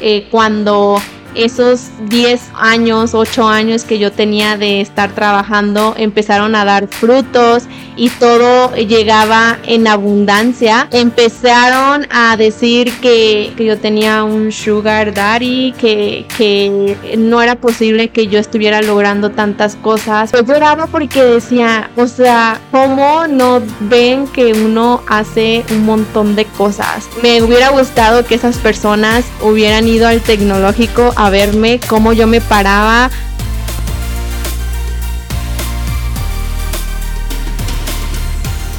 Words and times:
eh, 0.00 0.26
cuando 0.28 0.96
esos 1.34 1.90
10 2.08 2.40
años, 2.54 3.14
8 3.14 3.48
años 3.48 3.84
que 3.84 3.98
yo 3.98 4.12
tenía 4.12 4.56
de 4.56 4.80
estar 4.80 5.12
trabajando 5.12 5.94
empezaron 5.96 6.54
a 6.54 6.64
dar 6.64 6.88
frutos 6.88 7.64
y 7.96 8.10
todo 8.10 8.74
llegaba 8.74 9.58
en 9.64 9.86
abundancia. 9.86 10.88
Empezaron 10.90 12.06
a 12.10 12.36
decir 12.36 12.92
que, 13.00 13.52
yo 13.58 13.78
tenía 13.78 14.24
un 14.24 14.52
sugar 14.52 15.14
daddy, 15.14 15.72
que, 15.78 16.26
que, 16.36 17.16
no 17.16 17.40
era 17.40 17.54
posible 17.56 18.08
que 18.08 18.26
yo 18.26 18.38
estuviera 18.38 18.82
logrando 18.82 19.30
tantas 19.30 19.76
cosas. 19.76 20.32
Yo 20.32 20.44
lloraba 20.44 20.86
porque 20.86 21.22
decía, 21.22 21.90
o 21.96 22.06
sea, 22.06 22.60
¿cómo 22.70 23.26
no 23.26 23.62
ven 23.80 24.26
que 24.26 24.52
uno 24.52 25.02
hace 25.08 25.64
un 25.70 25.86
montón 25.86 26.36
de 26.36 26.44
cosas? 26.44 27.08
Me 27.22 27.42
hubiera 27.42 27.70
gustado 27.70 28.24
que 28.24 28.34
esas 28.34 28.58
personas 28.58 29.24
hubieran 29.40 29.88
ido 29.88 30.08
al 30.08 30.20
tecnológico 30.20 31.12
verme 31.30 31.80
cómo 31.88 32.12
yo 32.12 32.26
me 32.26 32.40
paraba 32.40 33.10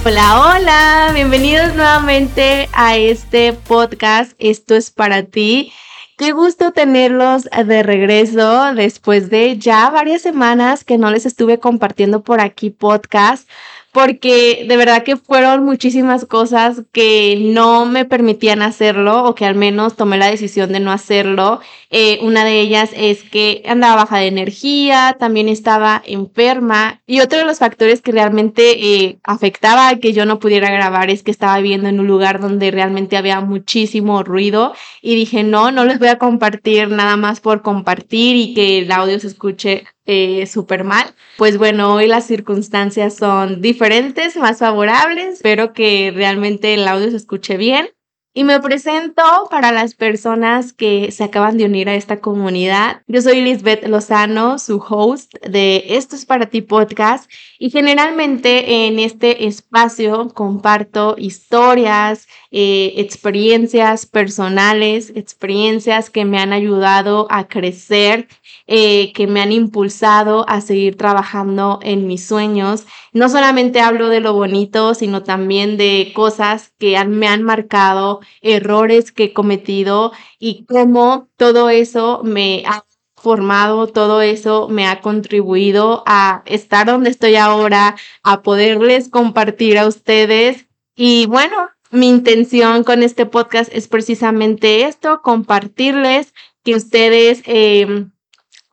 Hola, 0.07 0.39
hola, 0.39 1.11
bienvenidos 1.15 1.73
nuevamente 1.73 2.69
a 2.73 2.95
este 2.95 3.53
podcast. 3.53 4.33
Esto 4.37 4.75
es 4.75 4.91
para 4.91 5.23
ti. 5.23 5.73
Qué 6.15 6.31
gusto 6.31 6.73
tenerlos 6.73 7.45
de 7.45 7.81
regreso 7.81 8.75
después 8.75 9.31
de 9.31 9.57
ya 9.57 9.89
varias 9.89 10.21
semanas 10.21 10.83
que 10.83 10.99
no 10.99 11.09
les 11.09 11.25
estuve 11.25 11.59
compartiendo 11.59 12.21
por 12.21 12.39
aquí 12.39 12.69
podcast 12.69 13.49
porque 13.95 14.65
de 14.67 14.75
verdad 14.75 15.03
que 15.03 15.15
fueron 15.15 15.63
muchísimas 15.63 16.25
cosas 16.25 16.81
que 16.91 17.37
no 17.39 17.85
me 17.85 18.03
permitían 18.03 18.61
hacerlo 18.61 19.23
o 19.23 19.35
que 19.35 19.45
al 19.45 19.55
menos 19.55 19.95
tomé 19.95 20.17
la 20.17 20.29
decisión 20.29 20.73
de 20.73 20.81
no 20.81 20.91
hacerlo. 20.91 21.61
Eh, 21.91 22.19
una 22.21 22.43
de 22.43 22.59
ellas 22.59 22.89
es 22.93 23.23
que 23.23 23.63
andaba 23.65 24.03
baja 24.03 24.17
de 24.17 24.27
energía, 24.27 25.15
también 25.17 25.47
estaba 25.47 26.03
enferma 26.05 27.01
y 27.07 27.21
otro 27.21 27.39
de 27.39 27.45
los 27.45 27.59
factores 27.59 28.01
que 28.01 28.11
realmente 28.11 29.03
eh, 29.05 29.17
afectaba 29.23 29.87
a 29.87 29.97
que 29.97 30.11
yo 30.11 30.25
no 30.25 30.39
pudiera 30.39 30.69
grabar 30.69 31.09
es 31.09 31.23
que 31.23 31.31
estaba 31.31 31.55
viviendo 31.55 31.87
en 31.87 32.01
un 32.01 32.07
lugar 32.07 32.41
donde 32.41 32.71
realmente 32.71 33.15
había 33.15 33.39
muchísimo 33.39 34.23
ruido 34.23 34.73
y 35.01 35.15
dije 35.15 35.43
no, 35.43 35.71
no 35.71 35.85
les 35.85 35.99
voy 35.99 36.09
a 36.09 36.17
compartir 36.17 36.89
nada 36.89 37.15
más 37.15 37.39
por 37.39 37.61
compartir 37.61 38.35
y 38.35 38.53
que 38.53 38.79
el 38.79 38.91
audio 38.91 39.17
se 39.21 39.27
escuche 39.27 39.85
eh, 40.05 40.47
mal. 40.83 41.13
Pues 41.37 41.57
bueno, 41.57 41.93
hoy 41.93 42.07
las 42.07 42.25
circunstancias 42.25 43.15
son 43.15 43.61
diferentes, 43.61 44.35
más 44.37 44.59
favorables. 44.59 45.35
Espero 45.35 45.73
que 45.73 46.11
realmente 46.13 46.73
el 46.73 46.87
audio 46.87 47.09
se 47.09 47.17
escuche 47.17 47.57
bien. 47.57 47.89
Y 48.37 48.43
me 48.43 48.59
presento 48.59 49.23
para 49.49 49.71
las 49.71 49.95
personas 49.95 50.73
que 50.73 51.09
se 51.13 51.23
acaban 51.23 51.57
de 51.57 51.63
unir 51.63 51.87
a 51.87 51.95
esta 51.95 52.19
comunidad. 52.19 53.01
Yo 53.07 53.21
soy 53.21 53.39
Lisbeth 53.39 53.87
Lozano, 53.87 54.59
su 54.59 54.75
host 54.75 55.33
de 55.47 55.85
Esto 55.87 56.17
es 56.17 56.25
para 56.25 56.47
ti 56.47 56.61
podcast. 56.61 57.31
Y 57.59 57.69
generalmente 57.69 58.87
en 58.87 58.99
este 58.99 59.47
espacio 59.47 60.27
comparto 60.33 61.15
historias, 61.17 62.27
eh, 62.51 62.95
experiencias 62.97 64.05
personales, 64.05 65.13
experiencias 65.15 66.09
que 66.09 66.25
me 66.25 66.37
han 66.37 66.51
ayudado 66.51 67.27
a 67.29 67.47
crecer, 67.47 68.27
eh, 68.67 69.13
que 69.13 69.27
me 69.27 69.41
han 69.41 69.51
impulsado 69.51 70.45
a 70.49 70.61
seguir 70.61 70.97
trabajando 70.97 71.79
en 71.81 72.07
mis 72.07 72.25
sueños. 72.25 72.85
No 73.13 73.29
solamente 73.29 73.81
hablo 73.81 74.09
de 74.09 74.21
lo 74.21 74.33
bonito, 74.33 74.93
sino 74.93 75.23
también 75.23 75.77
de 75.77 76.11
cosas 76.15 76.73
que 76.77 77.03
me 77.05 77.27
han 77.27 77.43
marcado, 77.43 78.21
errores 78.41 79.11
que 79.11 79.25
he 79.25 79.33
cometido 79.33 80.11
y 80.39 80.65
cómo 80.65 81.29
todo 81.37 81.69
eso 81.69 82.21
me 82.23 82.63
ha 82.65 82.85
formado, 83.15 83.87
todo 83.87 84.21
eso 84.21 84.67
me 84.69 84.85
ha 84.87 85.01
contribuido 85.01 86.03
a 86.05 86.43
estar 86.45 86.85
donde 86.85 87.09
estoy 87.09 87.35
ahora, 87.37 87.95
a 88.21 88.43
poderles 88.43 89.09
compartir 89.09 89.79
a 89.79 89.87
ustedes. 89.87 90.67
Y 90.95 91.25
bueno, 91.25 91.69
mi 91.91 92.09
intención 92.09 92.83
con 92.83 93.03
este 93.03 93.25
podcast 93.25 93.71
es 93.73 93.87
precisamente 93.87 94.83
esto, 94.83 95.21
compartirles 95.23 96.33
que 96.63 96.75
ustedes 96.75 97.41
em, 97.45 98.11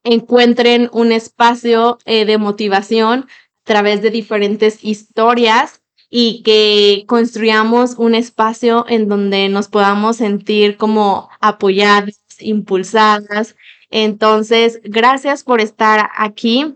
encuentren 0.04 0.88
un 0.92 1.12
espacio 1.12 1.98
eh, 2.04 2.24
de 2.24 2.38
motivación 2.38 3.20
a 3.20 3.64
través 3.64 4.02
de 4.02 4.10
diferentes 4.10 4.84
historias 4.84 5.82
y 6.10 6.42
que 6.42 7.04
construyamos 7.06 7.94
un 7.96 8.14
espacio 8.14 8.84
en 8.88 9.08
donde 9.08 9.48
nos 9.48 9.68
podamos 9.68 10.16
sentir 10.16 10.76
como 10.76 11.30
apoyadas, 11.41 12.20
impulsadas. 12.38 13.56
Entonces, 13.88 14.80
gracias 14.84 15.42
por 15.42 15.60
estar 15.60 16.10
aquí. 16.16 16.74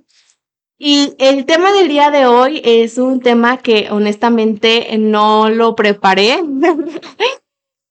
Y 0.79 1.15
el 1.19 1.45
tema 1.45 1.73
del 1.73 1.89
día 1.89 2.11
de 2.11 2.27
hoy 2.27 2.63
es 2.65 2.99
un 2.99 3.21
tema 3.21 3.59
que 3.59 3.89
honestamente 3.91 4.97
no 4.99 5.51
lo 5.51 5.75
preparé. 5.75 6.41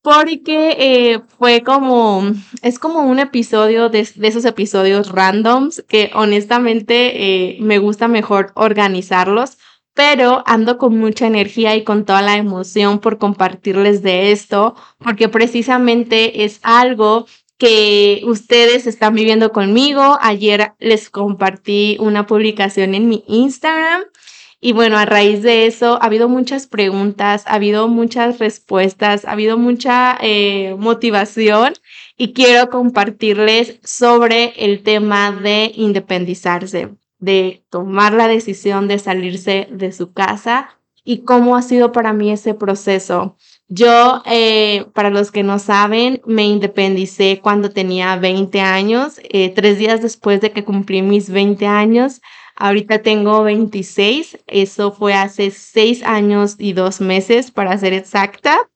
porque 0.05 0.75
eh, 0.77 1.21
fue 1.39 1.63
como, 1.63 2.31
es 2.61 2.77
como 2.77 2.99
un 2.99 3.17
episodio 3.17 3.89
de, 3.89 4.01
esos 4.01 4.45
episodios 4.45 5.09
randoms 5.11 5.83
que 5.87 6.11
honestamente 6.13 7.55
eh, 7.55 7.57
me 7.59 7.79
gusta 7.79 8.07
mejor 8.07 8.51
organizarlos 8.53 9.57
pero 9.95 10.43
ando 10.45 10.77
con 10.77 10.99
mucha 10.99 11.25
energía 11.25 11.75
y 11.75 11.83
con 11.83 12.05
toda 12.05 12.21
la 12.21 12.35
emoción 12.35 12.99
por 12.99 13.17
compartirles 13.17 14.03
de 14.03 14.33
esto, 14.33 14.75
porque 14.99 15.29
precisamente 15.29 16.43
es 16.43 16.59
algo 16.63 17.27
que 17.57 18.21
ustedes 18.25 18.87
están 18.87 19.15
viviendo 19.15 19.53
conmigo. 19.53 20.17
Ayer 20.19 20.73
les 20.79 21.09
compartí 21.09 21.95
una 22.01 22.27
publicación 22.27 22.93
en 22.93 23.07
mi 23.07 23.23
Instagram 23.29 24.03
y 24.61 24.73
bueno, 24.73 24.97
a 24.97 25.05
raíz 25.05 25.41
de 25.43 25.65
eso 25.67 25.99
ha 26.01 26.05
habido 26.05 26.29
muchas 26.29 26.67
preguntas, 26.67 27.43
ha 27.47 27.55
habido 27.55 27.87
muchas 27.87 28.39
respuestas, 28.39 29.25
ha 29.25 29.31
habido 29.31 29.57
mucha 29.57 30.17
eh, 30.21 30.75
motivación 30.77 31.73
y 32.17 32.33
quiero 32.33 32.69
compartirles 32.69 33.79
sobre 33.83 34.53
el 34.57 34.83
tema 34.83 35.31
de 35.31 35.71
independizarse 35.75 36.95
de 37.19 37.65
tomar 37.69 38.13
la 38.13 38.27
decisión 38.27 38.87
de 38.87 38.99
salirse 38.99 39.67
de 39.71 39.91
su 39.91 40.13
casa 40.13 40.77
y 41.03 41.19
cómo 41.19 41.55
ha 41.55 41.61
sido 41.61 41.91
para 41.91 42.13
mí 42.13 42.31
ese 42.31 42.53
proceso. 42.53 43.37
Yo, 43.67 44.21
eh, 44.25 44.85
para 44.93 45.09
los 45.09 45.31
que 45.31 45.43
no 45.43 45.59
saben, 45.59 46.21
me 46.25 46.45
independicé 46.45 47.39
cuando 47.41 47.69
tenía 47.71 48.15
20 48.15 48.59
años, 48.61 49.19
eh, 49.29 49.49
tres 49.49 49.77
días 49.77 50.01
después 50.01 50.41
de 50.41 50.51
que 50.51 50.63
cumplí 50.63 51.01
mis 51.01 51.29
20 51.29 51.65
años. 51.67 52.21
Ahorita 52.55 53.01
tengo 53.01 53.43
26, 53.43 54.39
eso 54.47 54.91
fue 54.91 55.13
hace 55.13 55.51
seis 55.51 56.03
años 56.03 56.55
y 56.57 56.73
dos 56.73 57.01
meses 57.01 57.51
para 57.51 57.77
ser 57.77 57.93
exacta. 57.93 58.69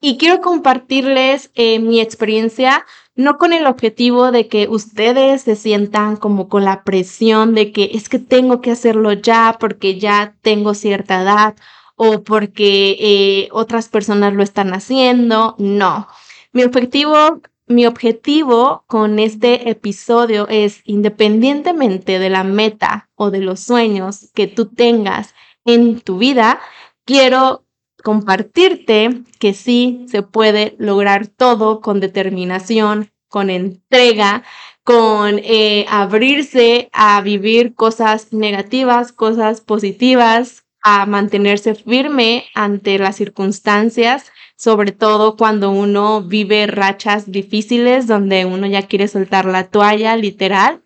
Y 0.00 0.16
quiero 0.16 0.40
compartirles 0.40 1.50
eh, 1.54 1.78
mi 1.78 2.00
experiencia 2.00 2.86
no 3.14 3.38
con 3.38 3.52
el 3.52 3.66
objetivo 3.66 4.32
de 4.32 4.48
que 4.48 4.66
ustedes 4.68 5.42
se 5.42 5.56
sientan 5.56 6.16
como 6.16 6.48
con 6.48 6.64
la 6.64 6.84
presión 6.84 7.54
de 7.54 7.70
que 7.70 7.90
es 7.92 8.08
que 8.08 8.18
tengo 8.18 8.60
que 8.60 8.70
hacerlo 8.70 9.12
ya 9.12 9.56
porque 9.60 9.98
ya 9.98 10.34
tengo 10.42 10.74
cierta 10.74 11.22
edad 11.22 11.54
o 11.96 12.22
porque 12.22 12.96
eh, 12.98 13.48
otras 13.52 13.88
personas 13.88 14.32
lo 14.32 14.42
están 14.42 14.72
haciendo. 14.72 15.54
No, 15.58 16.08
mi 16.52 16.64
objetivo, 16.64 17.42
mi 17.70 17.86
objetivo 17.86 18.84
con 18.88 19.20
este 19.20 19.70
episodio 19.70 20.48
es 20.48 20.80
independientemente 20.84 22.18
de 22.18 22.28
la 22.28 22.42
meta 22.42 23.08
o 23.14 23.30
de 23.30 23.40
los 23.40 23.60
sueños 23.60 24.30
que 24.34 24.48
tú 24.48 24.66
tengas 24.66 25.34
en 25.64 26.00
tu 26.00 26.18
vida, 26.18 26.60
quiero 27.04 27.64
compartirte 28.02 29.22
que 29.38 29.54
sí 29.54 30.04
se 30.08 30.22
puede 30.22 30.74
lograr 30.78 31.28
todo 31.28 31.80
con 31.80 32.00
determinación, 32.00 33.12
con 33.28 33.50
entrega, 33.50 34.42
con 34.82 35.38
eh, 35.38 35.86
abrirse 35.88 36.90
a 36.92 37.20
vivir 37.20 37.74
cosas 37.76 38.32
negativas, 38.32 39.12
cosas 39.12 39.60
positivas, 39.60 40.64
a 40.82 41.06
mantenerse 41.06 41.74
firme 41.74 42.46
ante 42.54 42.98
las 42.98 43.16
circunstancias, 43.16 44.32
sobre 44.56 44.92
todo 44.92 45.36
cuando 45.36 45.70
uno 45.70 46.22
vive 46.22 46.66
rachas 46.66 47.30
difíciles 47.30 48.06
donde 48.06 48.44
uno 48.44 48.66
ya 48.66 48.82
quiere 48.82 49.08
soltar 49.08 49.46
la 49.46 49.68
toalla, 49.68 50.16
literal. 50.16 50.82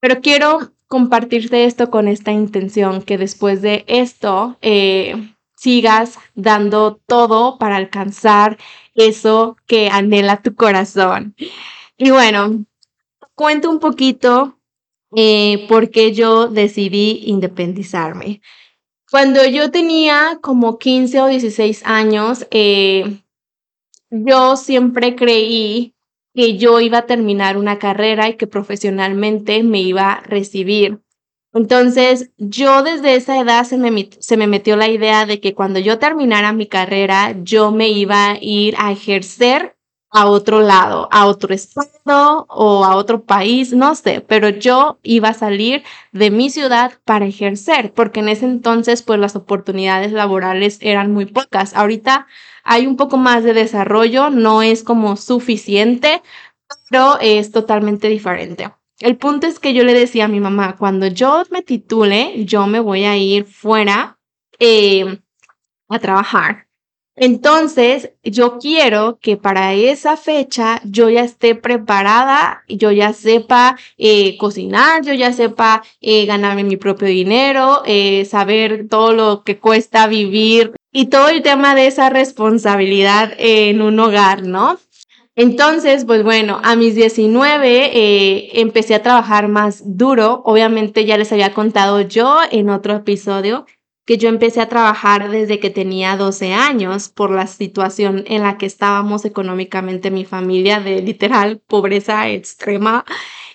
Pero 0.00 0.20
quiero 0.20 0.72
compartirte 0.88 1.64
esto 1.64 1.90
con 1.90 2.08
esta 2.08 2.32
intención, 2.32 3.02
que 3.02 3.18
después 3.18 3.62
de 3.62 3.84
esto 3.86 4.58
eh, 4.60 5.34
sigas 5.56 6.18
dando 6.34 7.00
todo 7.06 7.56
para 7.58 7.76
alcanzar 7.76 8.58
eso 8.94 9.56
que 9.66 9.88
anhela 9.88 10.42
tu 10.42 10.54
corazón. 10.54 11.34
Y 11.96 12.10
bueno, 12.10 12.64
cuento 13.34 13.70
un 13.70 13.78
poquito 13.78 14.58
eh, 15.14 15.66
por 15.68 15.90
qué 15.90 16.12
yo 16.12 16.48
decidí 16.48 17.22
independizarme. 17.26 18.40
Cuando 19.12 19.44
yo 19.44 19.70
tenía 19.70 20.38
como 20.40 20.78
15 20.78 21.20
o 21.20 21.26
16 21.26 21.82
años, 21.84 22.46
eh, 22.50 23.20
yo 24.08 24.56
siempre 24.56 25.16
creí 25.16 25.94
que 26.34 26.56
yo 26.56 26.80
iba 26.80 26.96
a 26.96 27.06
terminar 27.06 27.58
una 27.58 27.78
carrera 27.78 28.30
y 28.30 28.38
que 28.38 28.46
profesionalmente 28.46 29.62
me 29.64 29.82
iba 29.82 30.12
a 30.12 30.22
recibir. 30.22 31.00
Entonces, 31.52 32.30
yo 32.38 32.82
desde 32.82 33.14
esa 33.14 33.38
edad 33.38 33.64
se 33.64 33.76
me, 33.76 34.08
se 34.18 34.38
me 34.38 34.46
metió 34.46 34.76
la 34.76 34.88
idea 34.88 35.26
de 35.26 35.40
que 35.40 35.52
cuando 35.52 35.78
yo 35.78 35.98
terminara 35.98 36.54
mi 36.54 36.66
carrera, 36.66 37.36
yo 37.42 37.70
me 37.70 37.90
iba 37.90 38.30
a 38.30 38.38
ir 38.40 38.74
a 38.78 38.92
ejercer 38.92 39.76
a 40.12 40.26
otro 40.26 40.60
lado, 40.60 41.08
a 41.10 41.26
otro 41.26 41.54
estado 41.54 42.46
o 42.48 42.84
a 42.84 42.96
otro 42.96 43.24
país, 43.24 43.72
no 43.72 43.94
sé, 43.94 44.20
pero 44.20 44.50
yo 44.50 44.98
iba 45.02 45.30
a 45.30 45.34
salir 45.34 45.82
de 46.12 46.30
mi 46.30 46.50
ciudad 46.50 46.92
para 47.04 47.24
ejercer, 47.26 47.92
porque 47.94 48.20
en 48.20 48.28
ese 48.28 48.44
entonces 48.44 49.02
pues 49.02 49.18
las 49.18 49.36
oportunidades 49.36 50.12
laborales 50.12 50.78
eran 50.82 51.12
muy 51.12 51.24
pocas. 51.26 51.74
Ahorita 51.74 52.26
hay 52.62 52.86
un 52.86 52.96
poco 52.96 53.16
más 53.16 53.42
de 53.42 53.54
desarrollo, 53.54 54.28
no 54.30 54.62
es 54.62 54.84
como 54.84 55.16
suficiente, 55.16 56.22
pero 56.90 57.18
es 57.20 57.50
totalmente 57.50 58.08
diferente. 58.08 58.70
El 59.00 59.16
punto 59.16 59.46
es 59.46 59.58
que 59.58 59.74
yo 59.74 59.82
le 59.82 59.94
decía 59.94 60.26
a 60.26 60.28
mi 60.28 60.40
mamá, 60.40 60.76
cuando 60.76 61.06
yo 61.06 61.42
me 61.50 61.62
titule, 61.62 62.44
yo 62.44 62.66
me 62.66 62.80
voy 62.80 63.04
a 63.04 63.16
ir 63.16 63.46
fuera 63.46 64.18
eh, 64.58 65.18
a 65.88 65.98
trabajar. 65.98 66.68
Entonces, 67.14 68.12
yo 68.24 68.58
quiero 68.58 69.18
que 69.20 69.36
para 69.36 69.74
esa 69.74 70.16
fecha 70.16 70.80
yo 70.84 71.10
ya 71.10 71.22
esté 71.22 71.54
preparada, 71.54 72.64
yo 72.68 72.90
ya 72.90 73.12
sepa 73.12 73.76
eh, 73.98 74.38
cocinar, 74.38 75.02
yo 75.04 75.12
ya 75.12 75.32
sepa 75.32 75.82
eh, 76.00 76.24
ganarme 76.24 76.64
mi 76.64 76.78
propio 76.78 77.08
dinero, 77.08 77.82
eh, 77.84 78.24
saber 78.24 78.88
todo 78.88 79.12
lo 79.12 79.42
que 79.44 79.58
cuesta 79.58 80.06
vivir 80.06 80.72
y 80.90 81.06
todo 81.06 81.28
el 81.28 81.42
tema 81.42 81.74
de 81.74 81.86
esa 81.88 82.08
responsabilidad 82.08 83.34
en 83.36 83.82
un 83.82 84.00
hogar, 84.00 84.46
¿no? 84.46 84.78
Entonces, 85.36 86.04
pues 86.06 86.22
bueno, 86.24 86.60
a 86.62 86.76
mis 86.76 86.94
19 86.94 88.60
empecé 88.60 88.94
a 88.94 89.02
trabajar 89.02 89.48
más 89.48 89.82
duro. 89.84 90.42
Obviamente 90.44 91.06
ya 91.06 91.16
les 91.16 91.32
había 91.32 91.54
contado 91.54 92.02
yo 92.02 92.40
en 92.50 92.68
otro 92.68 92.96
episodio 92.96 93.64
que 94.12 94.18
yo 94.18 94.28
empecé 94.28 94.60
a 94.60 94.68
trabajar 94.68 95.30
desde 95.30 95.58
que 95.58 95.70
tenía 95.70 96.18
12 96.18 96.52
años 96.52 97.08
por 97.08 97.30
la 97.30 97.46
situación 97.46 98.24
en 98.26 98.42
la 98.42 98.58
que 98.58 98.66
estábamos 98.66 99.24
económicamente 99.24 100.10
mi 100.10 100.26
familia 100.26 100.80
de 100.80 101.00
literal 101.00 101.60
pobreza 101.66 102.28
extrema 102.28 103.06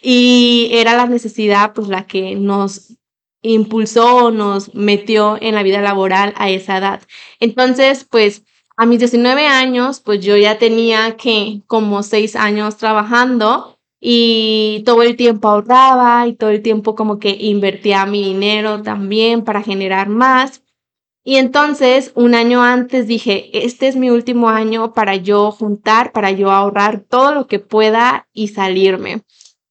y 0.01 0.69
era 0.71 0.95
la 0.95 1.05
necesidad 1.05 1.73
pues 1.73 1.89
la 1.89 2.07
que 2.07 2.33
nos 2.35 2.97
impulsó, 3.43 4.31
nos 4.31 4.73
metió 4.73 5.37
en 5.39 5.53
la 5.53 5.61
vida 5.61 5.79
laboral 5.79 6.33
a 6.37 6.49
esa 6.49 6.79
edad. 6.79 7.01
Entonces, 7.39 8.03
pues 8.09 8.43
a 8.77 8.87
mis 8.87 8.97
19 8.97 9.45
años, 9.45 9.99
pues 9.99 10.25
yo 10.25 10.37
ya 10.37 10.57
tenía 10.57 11.17
que 11.17 11.61
como 11.67 12.01
6 12.01 12.35
años 12.35 12.77
trabajando 12.77 13.76
y 13.99 14.83
todo 14.85 15.03
el 15.03 15.15
tiempo 15.15 15.49
ahorraba 15.49 16.27
y 16.27 16.33
todo 16.33 16.49
el 16.51 16.61
tiempo 16.61 16.95
como 16.95 17.19
que 17.19 17.29
invertía 17.39 18.05
mi 18.05 18.23
dinero 18.23 18.81
también 18.81 19.43
para 19.43 19.63
generar 19.63 20.09
más. 20.09 20.63
Y 21.23 21.35
entonces, 21.35 22.13
un 22.15 22.35
año 22.35 22.63
antes 22.63 23.05
dije, 23.05 23.65
este 23.65 23.87
es 23.89 23.97
mi 23.97 24.09
último 24.09 24.49
año 24.49 24.93
para 24.93 25.15
yo 25.15 25.51
juntar, 25.51 26.13
para 26.13 26.31
yo 26.31 26.51
ahorrar 26.51 27.01
todo 27.01 27.33
lo 27.33 27.47
que 27.47 27.59
pueda 27.59 28.27
y 28.31 28.47
salirme. 28.47 29.23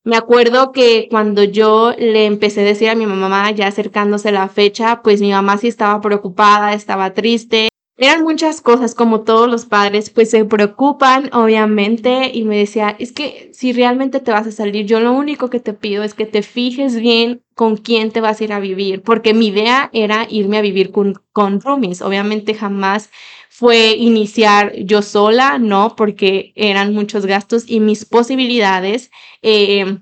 Me 0.05 0.17
acuerdo 0.17 0.71
que 0.71 1.09
cuando 1.11 1.43
yo 1.43 1.93
le 1.99 2.27
empecé 2.27 2.61
a 2.61 2.65
decir 2.65 2.91
a 2.91 2.95
mi 2.95 3.07
mamá, 3.07 3.51
ya 3.53 3.69
acercándose 3.69 4.33
la 4.33 4.49
fecha, 4.49 5.03
pues 5.03 5.21
mi 5.21 5.31
mamá 5.31 5.57
sí 5.57 5.69
estaba 5.69 6.01
preocupada, 6.01 6.75
estaba 6.75 7.15
triste, 7.15 7.69
eran 7.99 8.23
muchas 8.25 8.61
cosas, 8.61 8.95
como 8.95 9.23
todos 9.23 9.49
los 9.49 9.65
padres, 9.65 10.11
pues 10.11 10.31
se 10.31 10.45
preocupan, 10.45 11.31
obviamente, 11.33 12.31
y 12.35 12.45
me 12.45 12.59
decía, 12.59 12.95
es 12.99 13.13
que 13.13 13.51
si 13.55 13.73
realmente 13.73 14.21
te 14.21 14.33
vas 14.33 14.47
a 14.47 14.53
salir, 14.53 14.85
yo 14.87 15.01
lo 15.01 15.13
único 15.13 15.49
que 15.49 15.61
te 15.61 15.73
pido 15.73 16.05
es 16.05 16.13
que 16.13 16.27
te 16.27 16.43
fijes 16.43 16.97
bien 16.97 17.43
con 17.55 17.77
quién 17.79 18.11
te 18.13 18.21
vas 18.21 18.41
a 18.41 18.45
ir 18.45 18.53
a 18.53 18.61
vivir, 18.61 19.03
porque 19.03 19.33
mi 19.33 19.47
idea 19.49 19.89
era 19.95 20.27
irme 20.29 20.59
a 20.59 20.63
vivir 20.63 20.91
con, 20.93 21.23
con. 21.33 21.61
Obviamente 21.65 22.53
jamás 22.55 23.09
fue 23.49 23.95
iniciar 23.97 24.75
yo 24.77 25.01
sola, 25.01 25.59
¿no? 25.59 25.97
Porque 25.97 26.53
eran 26.55 26.93
muchos 26.93 27.25
gastos 27.25 27.65
y 27.67 27.81
mis 27.81 28.05
posibilidades. 28.05 29.11
Eh, 29.41 30.01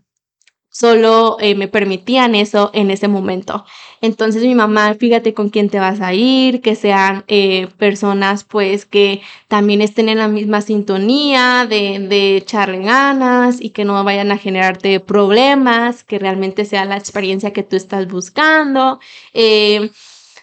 solo 0.71 1.37
eh, 1.41 1.55
me 1.55 1.69
permitían 1.69 2.35
eso 2.35 2.71
en 2.75 2.91
ese 2.91 3.07
momento. 3.09 3.65
Entonces 4.05 4.43
mi 4.43 4.55
mamá, 4.55 4.93
fíjate 4.93 5.33
con 5.33 5.49
quién 5.49 5.71
te 5.71 5.79
vas 5.81 6.03
a 6.03 6.13
ir, 6.13 6.61
que 6.61 6.75
sean 6.75 7.25
eh, 7.27 7.69
personas 7.79 8.45
pues 8.45 8.85
que 8.85 9.23
también 9.49 9.81
estén 9.81 10.11
en 10.11 10.19
la 10.19 10.29
misma 10.29 10.61
sintonía 10.61 11.67
de, 11.67 12.07
de 12.07 12.37
echarle 12.37 12.81
ganas 12.81 13.63
y 13.63 13.71
que 13.71 13.87
no 13.87 14.05
vayan 14.05 14.31
a 14.31 14.37
generarte 14.37 15.01
problemas, 15.01 16.05
que 16.05 16.19
realmente 16.19 16.67
sea 16.67 16.85
la 16.85 16.99
experiencia 16.99 17.55
que 17.55 17.63
tú 17.63 17.77
estás 17.77 18.07
buscando. 18.07 19.01
Eh, 19.33 19.91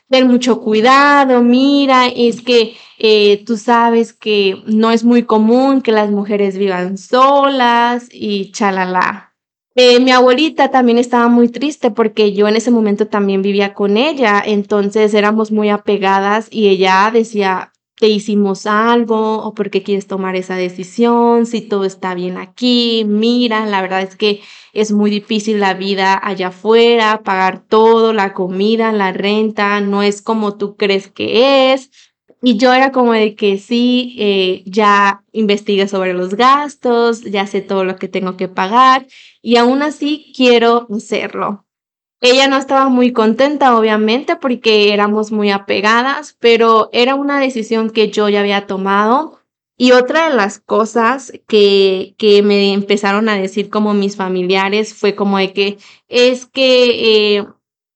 ten 0.10 0.28
mucho 0.28 0.60
cuidado, 0.60 1.44
mira, 1.44 2.08
es 2.08 2.42
que 2.42 2.76
eh, 2.98 3.44
tú 3.46 3.58
sabes 3.58 4.12
que 4.14 4.56
no 4.66 4.90
es 4.90 5.04
muy 5.04 5.22
común 5.24 5.84
que 5.84 5.92
las 5.92 6.10
mujeres 6.10 6.58
vivan 6.58 6.98
solas 6.98 8.10
y 8.12 8.52
chalala. 8.52 9.31
Eh, 9.76 10.02
mi 10.02 10.12
abuelita 10.12 10.70
también 10.70 10.98
estaba 10.98 11.30
muy 11.30 11.48
triste 11.48 11.92
porque 11.92 12.34
yo 12.34 12.48
en 12.50 12.58
ese 12.58 12.72
momento 12.72 13.08
también 13.08 13.42
vivía 13.42 13.74
con 13.74 13.96
ella, 13.96 14.44
entonces 14.46 15.14
éramos 15.14 15.52
muy 15.52 15.70
apegadas 15.70 16.50
y 16.52 16.68
ella 16.68 17.10
decía, 17.14 17.72
te 17.96 18.08
hicimos 18.10 18.66
algo 18.66 19.38
o 19.38 19.54
por 19.54 19.70
qué 19.70 19.82
quieres 19.82 20.08
tomar 20.08 20.36
esa 20.36 20.56
decisión, 20.56 21.46
si 21.46 21.62
todo 21.62 21.86
está 21.86 22.16
bien 22.16 22.38
aquí, 22.38 23.06
mira, 23.08 23.66
la 23.66 23.82
verdad 23.82 24.02
es 24.02 24.18
que 24.18 24.42
es 24.74 24.92
muy 24.92 25.10
difícil 25.10 25.62
la 25.62 25.74
vida 25.74 26.20
allá 26.22 26.48
afuera, 26.48 27.22
pagar 27.24 27.64
todo, 27.66 28.12
la 28.12 28.34
comida, 28.34 28.92
la 28.92 29.14
renta, 29.14 29.80
no 29.80 30.04
es 30.04 30.22
como 30.22 30.58
tú 30.58 30.76
crees 30.76 31.10
que 31.10 31.72
es. 31.74 31.92
Y 32.44 32.58
yo 32.58 32.74
era 32.74 32.92
como 32.92 33.14
de 33.14 33.36
que 33.36 33.60
sí, 33.60 34.16
eh, 34.18 34.64
ya 34.66 35.24
investigué 35.32 35.88
sobre 35.88 36.14
los 36.14 36.34
gastos, 36.34 37.22
ya 37.22 37.46
sé 37.46 37.62
todo 37.62 37.84
lo 37.84 37.98
que 37.98 38.08
tengo 38.08 38.36
que 38.36 38.48
pagar 38.48 39.06
y 39.44 39.58
aún 39.58 39.84
así 39.84 40.34
quiero 40.36 40.88
hacerlo. 40.96 41.66
Ella 42.20 42.48
no 42.48 42.58
estaba 42.58 42.90
muy 42.90 43.14
contenta, 43.14 43.78
obviamente, 43.78 44.36
porque 44.36 44.94
éramos 44.94 45.32
muy 45.32 45.52
apegadas, 45.52 46.36
pero 46.40 46.90
era 46.94 47.16
una 47.16 47.40
decisión 47.40 47.90
que 47.90 48.10
yo 48.10 48.30
ya 48.30 48.42
había 48.42 48.68
tomado. 48.68 49.40
Y 49.78 49.94
otra 49.94 50.30
de 50.30 50.36
las 50.36 50.60
cosas 50.60 51.34
que, 51.48 52.14
que 52.20 52.44
me 52.44 52.74
empezaron 52.74 53.28
a 53.30 53.36
decir 53.36 53.72
como 53.72 53.96
mis 53.96 54.16
familiares 54.16 54.94
fue 54.94 55.16
como 55.16 55.40
de 55.40 55.54
que 55.54 55.78
es 56.08 56.46
que 56.46 57.38
eh, 57.38 57.48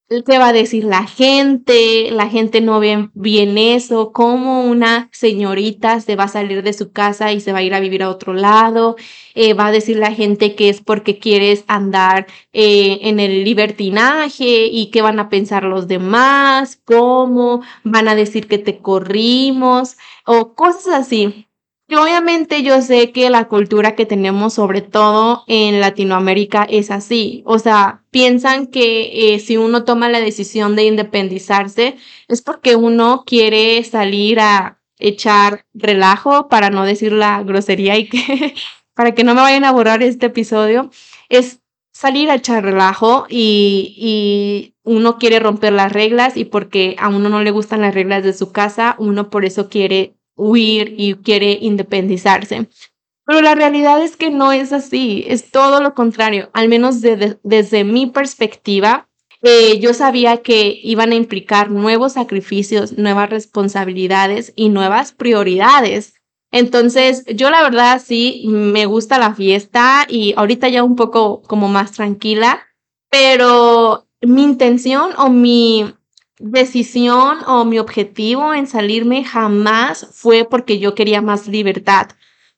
¿Qué 0.08 0.38
va 0.38 0.50
a 0.50 0.54
decir 0.54 0.84
la 0.84 1.08
gente? 1.08 2.12
La 2.12 2.30
gente 2.30 2.62
no 2.62 2.80
ve 2.80 3.10
bien 3.16 3.58
eso. 3.58 4.12
¿Cómo 4.12 4.64
una 4.64 5.10
señorita 5.12 6.00
se 6.00 6.16
va 6.16 6.26
a 6.26 6.28
salir 6.28 6.62
de 6.62 6.74
su 6.74 6.92
casa 6.92 7.32
y 7.32 7.40
se 7.40 7.52
va 7.52 7.60
a 7.60 7.64
ir 7.64 7.74
a 7.74 7.80
vivir 7.80 8.04
a 8.04 8.12
otro 8.12 8.34
lado? 8.34 8.98
Eh, 9.34 9.56
va 9.56 9.68
a 9.68 9.72
decir 9.72 9.98
la 9.98 10.12
gente 10.12 10.54
que 10.56 10.70
es 10.70 10.80
porque 10.80 11.18
quieres 11.18 11.64
andar 11.68 12.28
eh, 12.54 13.00
en 13.02 13.20
el 13.20 13.44
libertinaje 13.44 14.68
y 14.68 14.92
qué 14.92 15.02
van 15.02 15.20
a 15.20 15.30
pensar 15.30 15.64
los 15.64 15.88
demás. 15.88 16.80
¿Cómo 16.86 17.64
van 17.84 18.08
a 18.08 18.14
decir 18.16 18.48
que 18.48 18.60
te 18.60 18.78
corrimos? 18.78 19.98
O 20.24 20.54
cosas 20.54 20.88
así. 20.94 21.45
Y 21.88 21.96
obviamente 21.96 22.64
yo 22.64 22.82
sé 22.82 23.12
que 23.12 23.30
la 23.30 23.48
cultura 23.48 23.96
que 23.96 24.08
tenemos, 24.08 24.54
sobre 24.56 24.82
todo 24.82 25.44
en 25.48 25.80
Latinoamérica, 25.80 26.64
es 26.64 26.90
así. 26.90 27.44
O 27.46 27.60
sea, 27.60 28.04
piensan 28.10 28.68
que 28.68 29.36
eh, 29.36 29.40
si 29.40 29.58
uno 29.58 29.84
toma 29.84 30.10
la 30.10 30.20
decisión 30.20 30.76
de 30.76 30.86
independizarse 30.86 31.98
es 32.28 32.42
porque 32.42 32.76
uno 32.76 33.24
quiere 33.26 33.84
salir 33.84 34.40
a 34.40 34.82
echar 34.98 35.66
relajo, 35.74 36.48
para 36.48 36.70
no 36.72 36.86
decir 36.86 37.12
la 37.12 37.44
grosería 37.44 37.98
y 37.98 38.10
que 38.10 38.56
para 38.96 39.14
que 39.14 39.24
no 39.24 39.36
me 39.36 39.42
vayan 39.42 39.66
a 39.66 39.72
borrar 39.72 40.02
este 40.02 40.28
episodio, 40.28 40.90
es 41.30 41.62
salir 41.94 42.30
a 42.32 42.36
echar 42.36 42.64
relajo 42.64 43.28
y, 43.30 43.94
y 43.98 44.76
uno 44.84 45.18
quiere 45.20 45.40
romper 45.40 45.74
las 45.74 45.92
reglas 45.92 46.36
y 46.38 46.46
porque 46.46 46.96
a 47.00 47.10
uno 47.10 47.30
no 47.30 47.44
le 47.44 47.52
gustan 47.52 47.82
las 47.82 47.94
reglas 47.94 48.24
de 48.24 48.34
su 48.34 48.52
casa, 48.52 48.96
uno 48.98 49.30
por 49.30 49.46
eso 49.46 49.70
quiere 49.70 50.16
huir 50.36 50.94
y 50.98 51.16
quiere 51.16 51.58
independizarse. 51.62 52.68
Pero 53.26 53.42
la 53.42 53.56
realidad 53.56 54.04
es 54.04 54.18
que 54.18 54.30
no 54.30 54.52
es 54.52 54.72
así, 54.72 55.26
es 55.28 55.50
todo 55.50 55.82
lo 55.82 55.96
contrario, 55.96 56.50
al 56.54 56.70
menos 56.70 57.02
desde 57.02 57.84
mi 57.84 58.06
perspectiva. 58.06 59.10
Eh, 59.42 59.80
yo 59.80 59.94
sabía 59.94 60.38
que 60.38 60.80
iban 60.84 61.12
a 61.12 61.16
implicar 61.16 61.72
nuevos 61.72 62.14
sacrificios, 62.14 62.98
nuevas 62.98 63.30
responsabilidades 63.30 64.54
y 64.56 64.70
nuevas 64.70 65.12
prioridades. 65.12 66.16
Entonces, 66.52 67.26
yo 67.26 67.50
la 67.50 67.64
verdad 67.64 68.02
sí 68.04 68.44
me 68.48 68.86
gusta 68.86 69.18
la 69.18 69.34
fiesta 69.34 70.06
y 70.08 70.34
ahorita 70.38 70.70
ya 70.70 70.84
un 70.84 70.96
poco 70.96 71.42
como 71.42 71.68
más 71.68 71.92
tranquila, 71.92 72.62
pero 73.10 74.08
mi 74.22 74.44
intención 74.44 75.12
o 75.18 75.30
mi 75.30 75.94
decisión 76.40 77.40
o 77.48 77.66
mi 77.66 77.80
objetivo 77.80 78.54
en 78.54 78.68
salirme 78.68 79.24
jamás 79.24 80.08
fue 80.12 80.46
porque 80.46 80.80
yo 80.80 80.96
quería 80.96 81.22
más 81.22 81.48
libertad. 81.48 82.08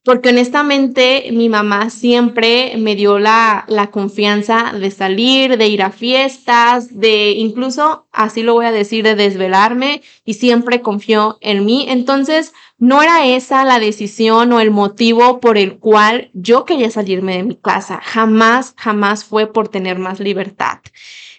porque 0.03 0.29
honestamente 0.29 1.29
mi 1.33 1.49
mamá 1.49 1.89
siempre 1.89 2.75
me 2.77 2.95
dio 2.95 3.19
la, 3.19 3.65
la 3.67 3.91
confianza 3.91 4.71
de 4.71 4.89
salir, 4.89 5.57
de 5.57 5.67
ir 5.67 5.83
a 5.83 5.91
fiestas, 5.91 6.97
de 6.97 7.31
incluso, 7.31 8.07
así 8.13 8.41
lo 8.41 8.53
voy 8.53 8.67
a 8.67 8.71
decir, 8.71 9.03
de 9.03 9.15
desvelarme 9.15 10.01
y 10.23 10.35
siempre 10.35 10.81
confió 10.81 11.37
en 11.41 11.65
mí. 11.65 11.87
Entonces, 11.89 12.53
no 12.77 13.03
era 13.03 13.25
esa 13.25 13.65
la 13.65 13.79
decisión 13.79 14.53
o 14.53 14.61
el 14.61 14.71
motivo 14.71 15.41
por 15.41 15.57
el 15.57 15.77
cual 15.77 16.29
yo 16.33 16.63
quería 16.63 16.89
salirme 16.89 17.35
de 17.35 17.43
mi 17.43 17.55
casa. 17.55 17.99
Jamás, 18.01 18.75
jamás 18.77 19.25
fue 19.25 19.51
por 19.51 19.67
tener 19.67 19.99
más 19.99 20.21
libertad 20.21 20.79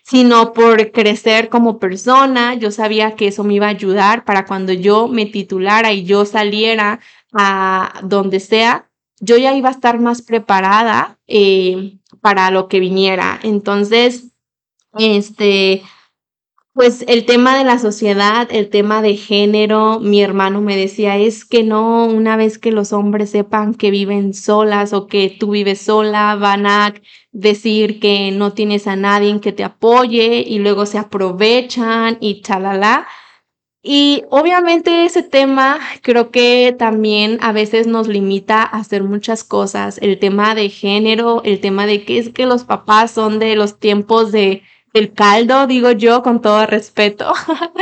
sino 0.08 0.54
por 0.54 0.90
crecer 0.90 1.50
como 1.50 1.78
persona. 1.78 2.54
Yo 2.54 2.70
sabía 2.70 3.14
que 3.14 3.28
eso 3.28 3.44
me 3.44 3.54
iba 3.54 3.66
a 3.66 3.70
ayudar 3.70 4.24
para 4.24 4.46
cuando 4.46 4.72
yo 4.72 5.06
me 5.06 5.26
titulara 5.26 5.92
y 5.92 6.04
yo 6.04 6.24
saliera 6.24 7.00
a 7.34 8.00
donde 8.02 8.40
sea, 8.40 8.88
yo 9.20 9.36
ya 9.36 9.54
iba 9.54 9.68
a 9.68 9.72
estar 9.72 10.00
más 10.00 10.22
preparada 10.22 11.18
eh, 11.26 11.98
para 12.22 12.50
lo 12.50 12.68
que 12.68 12.80
viniera. 12.80 13.38
Entonces, 13.42 14.28
este, 14.98 15.82
pues 16.78 17.04
el 17.08 17.26
tema 17.26 17.58
de 17.58 17.64
la 17.64 17.80
sociedad, 17.80 18.46
el 18.52 18.70
tema 18.70 19.02
de 19.02 19.16
género, 19.16 19.98
mi 19.98 20.22
hermano 20.22 20.60
me 20.60 20.76
decía, 20.76 21.16
es 21.16 21.44
que 21.44 21.64
no, 21.64 22.06
una 22.06 22.36
vez 22.36 22.56
que 22.56 22.70
los 22.70 22.92
hombres 22.92 23.30
sepan 23.30 23.74
que 23.74 23.90
viven 23.90 24.32
solas 24.32 24.92
o 24.92 25.08
que 25.08 25.28
tú 25.40 25.50
vives 25.50 25.80
sola, 25.80 26.36
van 26.36 26.66
a 26.66 26.94
decir 27.32 27.98
que 27.98 28.30
no 28.30 28.52
tienes 28.52 28.86
a 28.86 28.94
nadie 28.94 29.40
que 29.40 29.50
te 29.50 29.64
apoye 29.64 30.44
y 30.46 30.60
luego 30.60 30.86
se 30.86 30.98
aprovechan 30.98 32.16
y 32.20 32.42
chalala. 32.42 33.08
Y 33.82 34.22
obviamente 34.30 35.04
ese 35.04 35.24
tema 35.24 35.80
creo 36.02 36.30
que 36.30 36.76
también 36.78 37.38
a 37.40 37.50
veces 37.50 37.88
nos 37.88 38.06
limita 38.06 38.62
a 38.62 38.78
hacer 38.78 39.02
muchas 39.02 39.42
cosas. 39.42 39.98
El 40.00 40.20
tema 40.20 40.54
de 40.54 40.68
género, 40.68 41.42
el 41.44 41.58
tema 41.58 41.86
de 41.86 42.04
que 42.04 42.18
es 42.18 42.28
que 42.28 42.46
los 42.46 42.62
papás 42.62 43.10
son 43.10 43.40
de 43.40 43.56
los 43.56 43.80
tiempos 43.80 44.30
de 44.30 44.62
el 44.92 45.12
caldo, 45.12 45.66
digo 45.66 45.90
yo 45.92 46.22
con 46.22 46.40
todo 46.40 46.66
respeto. 46.66 47.32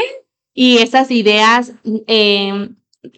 y 0.55 0.79
esas 0.79 1.11
ideas 1.11 1.75
eh, 2.07 2.71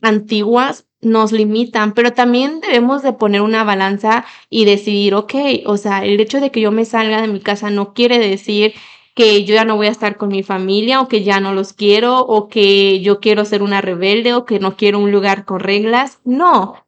antiguas 0.02 0.86
nos 1.00 1.32
limitan, 1.32 1.94
pero 1.94 2.12
también 2.12 2.60
debemos 2.60 3.02
de 3.02 3.12
poner 3.12 3.42
una 3.42 3.62
balanza 3.64 4.24
y 4.50 4.64
decidir, 4.64 5.14
ok, 5.14 5.34
o 5.66 5.76
sea, 5.76 6.04
el 6.04 6.18
hecho 6.20 6.40
de 6.40 6.50
que 6.50 6.60
yo 6.60 6.72
me 6.72 6.84
salga 6.84 7.22
de 7.22 7.28
mi 7.28 7.40
casa 7.40 7.70
no 7.70 7.94
quiere 7.94 8.18
decir 8.18 8.74
que 9.14 9.44
yo 9.44 9.54
ya 9.54 9.64
no 9.64 9.76
voy 9.76 9.88
a 9.88 9.90
estar 9.90 10.16
con 10.16 10.28
mi 10.28 10.42
familia 10.42 11.00
o 11.00 11.08
que 11.08 11.24
ya 11.24 11.40
no 11.40 11.52
los 11.52 11.72
quiero 11.72 12.20
o 12.20 12.48
que 12.48 13.00
yo 13.00 13.20
quiero 13.20 13.44
ser 13.44 13.62
una 13.62 13.80
rebelde 13.80 14.34
o 14.34 14.44
que 14.44 14.60
no 14.60 14.76
quiero 14.76 14.98
un 15.00 15.10
lugar 15.12 15.44
con 15.44 15.60
reglas. 15.60 16.20
No, 16.24 16.86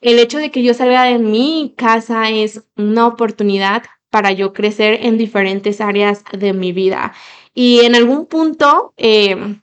el 0.00 0.18
hecho 0.18 0.38
de 0.38 0.50
que 0.50 0.62
yo 0.62 0.74
salga 0.74 1.04
de 1.04 1.18
mi 1.18 1.74
casa 1.76 2.30
es 2.30 2.64
una 2.76 3.06
oportunidad 3.06 3.84
para 4.12 4.30
yo 4.32 4.52
crecer 4.52 4.98
en 5.06 5.16
diferentes 5.16 5.80
áreas 5.80 6.22
de 6.32 6.52
mi 6.52 6.72
vida. 6.72 7.14
Y 7.54 7.80
en 7.80 7.94
algún 7.94 8.26
punto, 8.26 8.92
eh, 8.98 9.56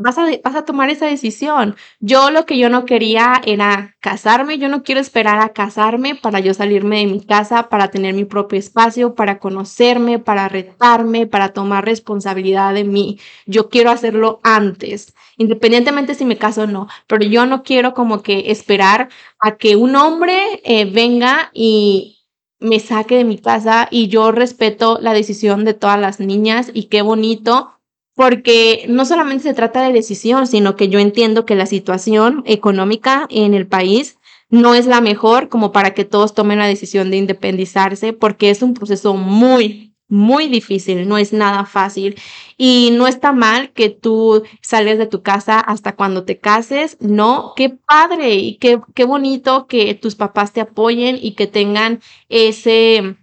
vas 0.00 0.18
a, 0.18 0.26
vas 0.42 0.56
a 0.56 0.64
tomar 0.64 0.90
esa 0.90 1.06
decisión. 1.06 1.76
Yo 2.00 2.30
lo 2.30 2.46
que 2.46 2.58
yo 2.58 2.68
no 2.68 2.84
quería 2.84 3.40
era 3.44 3.96
casarme, 4.00 4.58
yo 4.58 4.68
no 4.68 4.82
quiero 4.82 5.00
esperar 5.00 5.38
a 5.40 5.50
casarme 5.52 6.14
para 6.16 6.40
yo 6.40 6.54
salirme 6.54 7.00
de 7.00 7.06
mi 7.06 7.24
casa, 7.24 7.68
para 7.68 7.90
tener 7.90 8.14
mi 8.14 8.24
propio 8.24 8.58
espacio, 8.58 9.14
para 9.14 9.38
conocerme, 9.38 10.18
para 10.18 10.48
retarme, 10.48 11.26
para 11.26 11.52
tomar 11.52 11.84
responsabilidad 11.84 12.74
de 12.74 12.84
mí. 12.84 13.20
Yo 13.46 13.68
quiero 13.68 13.90
hacerlo 13.90 14.40
antes, 14.42 15.14
independientemente 15.36 16.14
si 16.14 16.24
me 16.24 16.38
caso 16.38 16.62
o 16.62 16.66
no, 16.66 16.88
pero 17.06 17.24
yo 17.24 17.46
no 17.46 17.62
quiero 17.62 17.94
como 17.94 18.22
que 18.22 18.50
esperar 18.50 19.10
a 19.38 19.56
que 19.58 19.76
un 19.76 19.94
hombre 19.96 20.60
eh, 20.64 20.86
venga 20.86 21.50
y 21.54 22.19
me 22.60 22.78
saque 22.78 23.16
de 23.16 23.24
mi 23.24 23.38
casa 23.38 23.88
y 23.90 24.08
yo 24.08 24.32
respeto 24.32 24.98
la 25.00 25.12
decisión 25.12 25.64
de 25.64 25.74
todas 25.74 25.98
las 25.98 26.20
niñas 26.20 26.70
y 26.72 26.84
qué 26.84 27.02
bonito 27.02 27.72
porque 28.14 28.84
no 28.88 29.06
solamente 29.06 29.44
se 29.44 29.54
trata 29.54 29.82
de 29.82 29.94
decisión, 29.94 30.46
sino 30.46 30.76
que 30.76 30.88
yo 30.88 30.98
entiendo 30.98 31.46
que 31.46 31.54
la 31.54 31.66
situación 31.66 32.42
económica 32.44 33.26
en 33.30 33.54
el 33.54 33.66
país 33.66 34.18
no 34.50 34.74
es 34.74 34.86
la 34.86 35.00
mejor 35.00 35.48
como 35.48 35.72
para 35.72 35.94
que 35.94 36.04
todos 36.04 36.34
tomen 36.34 36.58
la 36.58 36.66
decisión 36.66 37.10
de 37.10 37.16
independizarse, 37.16 38.12
porque 38.12 38.50
es 38.50 38.62
un 38.62 38.74
proceso 38.74 39.14
muy, 39.14 39.89
muy 40.10 40.48
difícil, 40.48 41.08
no 41.08 41.16
es 41.18 41.32
nada 41.32 41.64
fácil. 41.64 42.16
Y 42.58 42.90
no 42.92 43.06
está 43.06 43.32
mal 43.32 43.72
que 43.72 43.88
tú 43.88 44.42
sales 44.60 44.98
de 44.98 45.06
tu 45.06 45.22
casa 45.22 45.60
hasta 45.60 45.96
cuando 45.96 46.24
te 46.24 46.38
cases, 46.38 46.96
no, 47.00 47.54
qué 47.56 47.70
padre 47.70 48.34
y 48.34 48.56
qué, 48.58 48.80
qué 48.94 49.04
bonito 49.04 49.66
que 49.66 49.94
tus 49.94 50.14
papás 50.16 50.52
te 50.52 50.60
apoyen 50.60 51.18
y 51.20 51.32
que 51.34 51.46
tengan 51.46 52.00
ese 52.28 53.16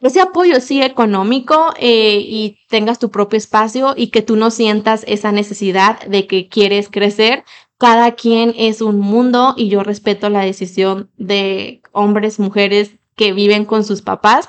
ese 0.00 0.20
apoyo 0.20 0.60
sí 0.60 0.82
económico 0.82 1.74
eh, 1.78 2.20
y 2.24 2.58
tengas 2.68 2.98
tu 2.98 3.10
propio 3.10 3.36
espacio 3.36 3.92
y 3.96 4.08
que 4.08 4.22
tú 4.22 4.36
no 4.36 4.50
sientas 4.50 5.04
esa 5.06 5.30
necesidad 5.30 6.00
de 6.06 6.26
que 6.26 6.48
quieres 6.48 6.88
crecer. 6.88 7.44
Cada 7.78 8.12
quien 8.12 8.54
es 8.56 8.80
un 8.80 8.98
mundo 8.98 9.54
y 9.58 9.68
yo 9.68 9.82
respeto 9.82 10.30
la 10.30 10.40
decisión 10.40 11.10
de 11.18 11.82
hombres, 11.92 12.38
mujeres 12.38 12.92
que 13.14 13.32
viven 13.34 13.66
con 13.66 13.84
sus 13.84 14.00
papás. 14.00 14.48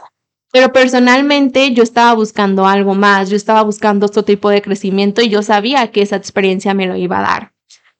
Pero 0.52 0.74
personalmente 0.74 1.74
yo 1.74 1.84
estaba 1.84 2.14
buscando 2.14 2.66
algo 2.66 2.94
más, 2.94 3.30
yo 3.30 3.38
estaba 3.38 3.62
buscando 3.64 4.06
otro 4.06 4.24
tipo 4.24 4.50
de 4.50 4.62
crecimiento 4.62 5.22
y 5.22 5.30
yo 5.30 5.44
sabía 5.44 5.92
que 5.92 6.02
esa 6.02 6.18
experiencia 6.18 6.74
me 6.74 6.88
lo 6.88 6.96
iba 6.98 7.20
a 7.20 7.22
dar. 7.22 7.54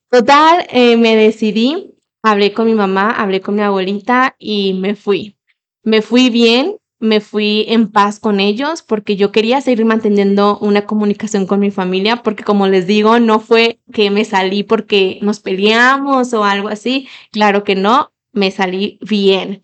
Total, 0.10 0.66
eh, 0.70 0.98
me 0.98 1.16
decidí, 1.16 1.96
hablé 2.22 2.52
con 2.52 2.66
mi 2.66 2.76
mamá, 2.76 3.12
hablé 3.12 3.40
con 3.40 3.56
mi 3.56 3.62
abuelita 3.62 4.36
y 4.38 4.74
me 4.74 4.96
fui. 4.96 5.38
Me 5.84 6.02
fui 6.02 6.30
bien, 6.30 6.76
me 7.00 7.22
fui 7.22 7.66
en 7.70 7.90
paz 7.90 8.20
con 8.20 8.40
ellos 8.40 8.84
porque 8.84 9.16
yo 9.16 9.32
quería 9.32 9.62
seguir 9.62 9.86
manteniendo 9.86 10.60
una 10.60 10.86
comunicación 10.86 11.48
con 11.48 11.62
mi 11.62 11.72
familia 11.72 12.18
porque 12.18 12.44
como 12.44 12.68
les 12.68 12.86
digo, 12.86 13.20
no 13.20 13.40
fue 13.40 13.80
que 13.94 14.12
me 14.12 14.26
salí 14.26 14.64
porque 14.64 15.18
nos 15.22 15.40
peleamos 15.40 16.34
o 16.34 16.44
algo 16.44 16.68
así, 16.68 17.08
claro 17.32 17.64
que 17.64 17.76
no, 17.76 18.12
me 18.34 18.52
salí 18.52 19.00
bien. 19.02 19.64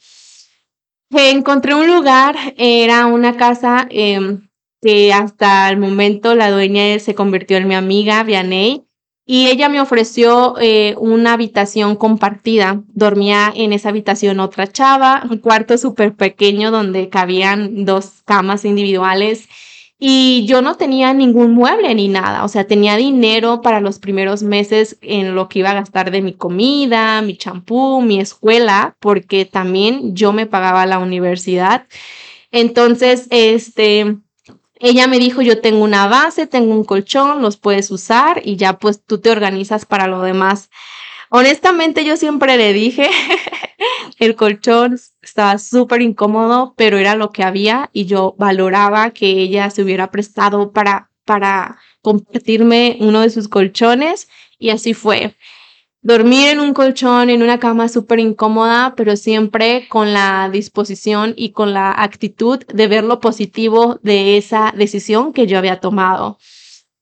Encontré 1.10 1.74
un 1.74 1.88
lugar, 1.88 2.36
era 2.58 3.06
una 3.06 3.38
casa 3.38 3.88
em, 3.90 4.50
que 4.82 5.14
hasta 5.14 5.70
el 5.70 5.78
momento 5.78 6.36
la 6.36 6.52
dueña 6.52 7.00
se 7.00 7.16
convirtió 7.16 7.58
en 7.58 7.68
mi 7.68 7.76
amiga, 7.76 8.24
Vianey, 8.24 8.84
y 9.26 9.48
ella 9.48 9.70
me 9.70 9.80
ofreció 9.82 10.56
eh, 10.60 10.96
una 10.98 11.34
habitación 11.34 11.96
compartida. 11.96 12.84
Dormía 12.88 13.52
en 13.56 13.74
esa 13.74 13.90
habitación 13.90 14.40
otra 14.40 14.68
chava, 14.68 15.26
un 15.30 15.38
cuarto 15.38 15.78
súper 15.78 16.16
pequeño 16.16 16.72
donde 16.72 17.10
cabían 17.10 17.86
dos 17.86 18.24
camas 18.26 18.66
individuales 18.66 19.48
y 20.00 20.46
yo 20.46 20.62
no 20.62 20.76
tenía 20.76 21.14
ningún 21.14 21.54
mueble 21.54 21.94
ni 21.96 22.08
nada, 22.08 22.44
o 22.44 22.48
sea, 22.48 22.68
tenía 22.68 22.96
dinero 22.98 23.62
para 23.62 23.82
los 23.82 23.98
primeros 23.98 24.44
meses 24.44 24.98
en 25.02 25.34
lo 25.34 25.50
que 25.50 25.60
iba 25.60 25.72
a 25.72 25.76
gastar 25.76 26.12
de 26.12 26.22
mi 26.22 26.34
comida, 26.34 27.22
mi 27.24 27.36
champú, 27.36 28.02
mi 28.02 28.20
escuela, 28.20 28.96
porque 29.00 29.46
también 29.46 30.16
yo 30.16 30.34
me 30.34 30.46
pagaba 30.46 30.86
la 30.86 31.00
universidad. 31.00 31.88
Entonces, 32.52 33.28
este, 33.32 34.18
ella 34.80 35.08
me 35.08 35.18
dijo, 35.20 35.42
yo 35.42 35.62
tengo 35.62 35.84
una 35.84 36.08
base, 36.08 36.46
tengo 36.46 36.74
un 36.74 36.84
colchón, 36.84 37.42
los 37.42 37.58
puedes 37.58 37.90
usar 37.90 38.42
y 38.46 38.56
ya 38.56 38.78
pues 38.78 39.04
tú 39.04 39.18
te 39.20 39.32
organizas 39.32 39.86
para 39.86 40.08
lo 40.08 40.22
demás. 40.22 40.70
Honestamente 41.30 42.06
yo 42.06 42.18
siempre 42.18 42.58
le 42.58 42.74
dije, 42.74 43.10
el 44.20 44.36
colchón 44.36 45.00
estaba 45.22 45.58
súper 45.58 46.02
incómodo, 46.02 46.74
pero 46.78 46.98
era 46.98 47.16
lo 47.16 47.32
que 47.32 47.44
había 47.44 47.90
y 47.94 48.06
yo 48.06 48.36
valoraba 48.38 49.12
que 49.12 49.28
ella 49.28 49.70
se 49.70 49.84
hubiera 49.84 50.10
prestado 50.10 50.72
para, 50.72 51.10
para 51.26 51.78
compartirme 52.02 52.98
uno 53.02 53.22
de 53.22 53.30
sus 53.30 53.48
colchones 53.48 54.30
y 54.58 54.70
así 54.70 54.94
fue 54.94 55.36
dormir 56.02 56.48
en 56.50 56.62
un 56.62 56.74
colchón, 56.74 57.30
en 57.30 57.44
una 57.44 57.60
cama 57.60 57.90
súper 57.90 58.20
incómoda, 58.20 58.94
pero 58.96 59.18
siempre 59.18 59.88
con 59.90 60.14
la 60.14 60.50
disposición 60.50 61.34
y 61.36 61.52
con 61.52 61.74
la 61.74 61.92
actitud 61.92 62.64
de 62.66 62.88
ver 62.88 63.04
lo 63.04 63.20
positivo 63.20 64.00
de 64.04 64.38
esa 64.38 64.74
decisión 64.76 65.34
que 65.34 65.48
yo 65.48 65.58
había 65.58 65.82
tomado. 65.82 66.38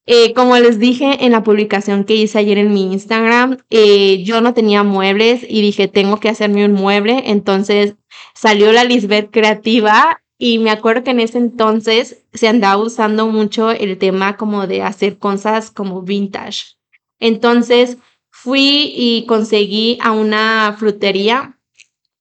Eh, 0.08 0.34
como 0.34 0.56
les 0.58 0.78
dije 0.80 1.26
en 1.26 1.32
la 1.32 1.44
publicación 1.44 2.04
que 2.04 2.16
hice 2.16 2.38
ayer 2.38 2.60
en 2.60 2.74
mi 2.74 2.94
Instagram, 2.94 3.58
eh, 3.72 4.24
yo 4.24 4.40
no 4.42 4.54
tenía 4.54 4.84
muebles 4.84 5.44
y 5.48 5.62
dije, 5.62 5.88
tengo 5.88 6.20
que 6.20 6.30
hacerme 6.30 6.66
un 6.66 6.74
mueble. 6.74 7.24
Entonces 7.26 7.96
salió 8.34 8.72
la 8.72 8.84
Lisbeth 8.84 9.32
creativa 9.32 10.22
y 10.38 10.60
me 10.60 10.70
acuerdo 10.70 11.04
que 11.04 11.12
en 11.12 11.22
ese 11.22 11.38
entonces 11.40 12.24
se 12.34 12.48
andaba 12.48 12.82
usando 12.82 13.28
mucho 13.28 13.72
el 13.72 13.98
tema 13.98 14.38
como 14.38 14.68
de 14.68 14.84
hacer 14.84 15.18
cosas 15.18 15.72
como 15.72 16.02
vintage. 16.02 16.76
Entonces, 17.20 17.98
fui 18.30 18.92
y 18.96 19.26
conseguí 19.26 19.98
a 20.02 20.12
una 20.12 20.76
frutería 20.78 21.58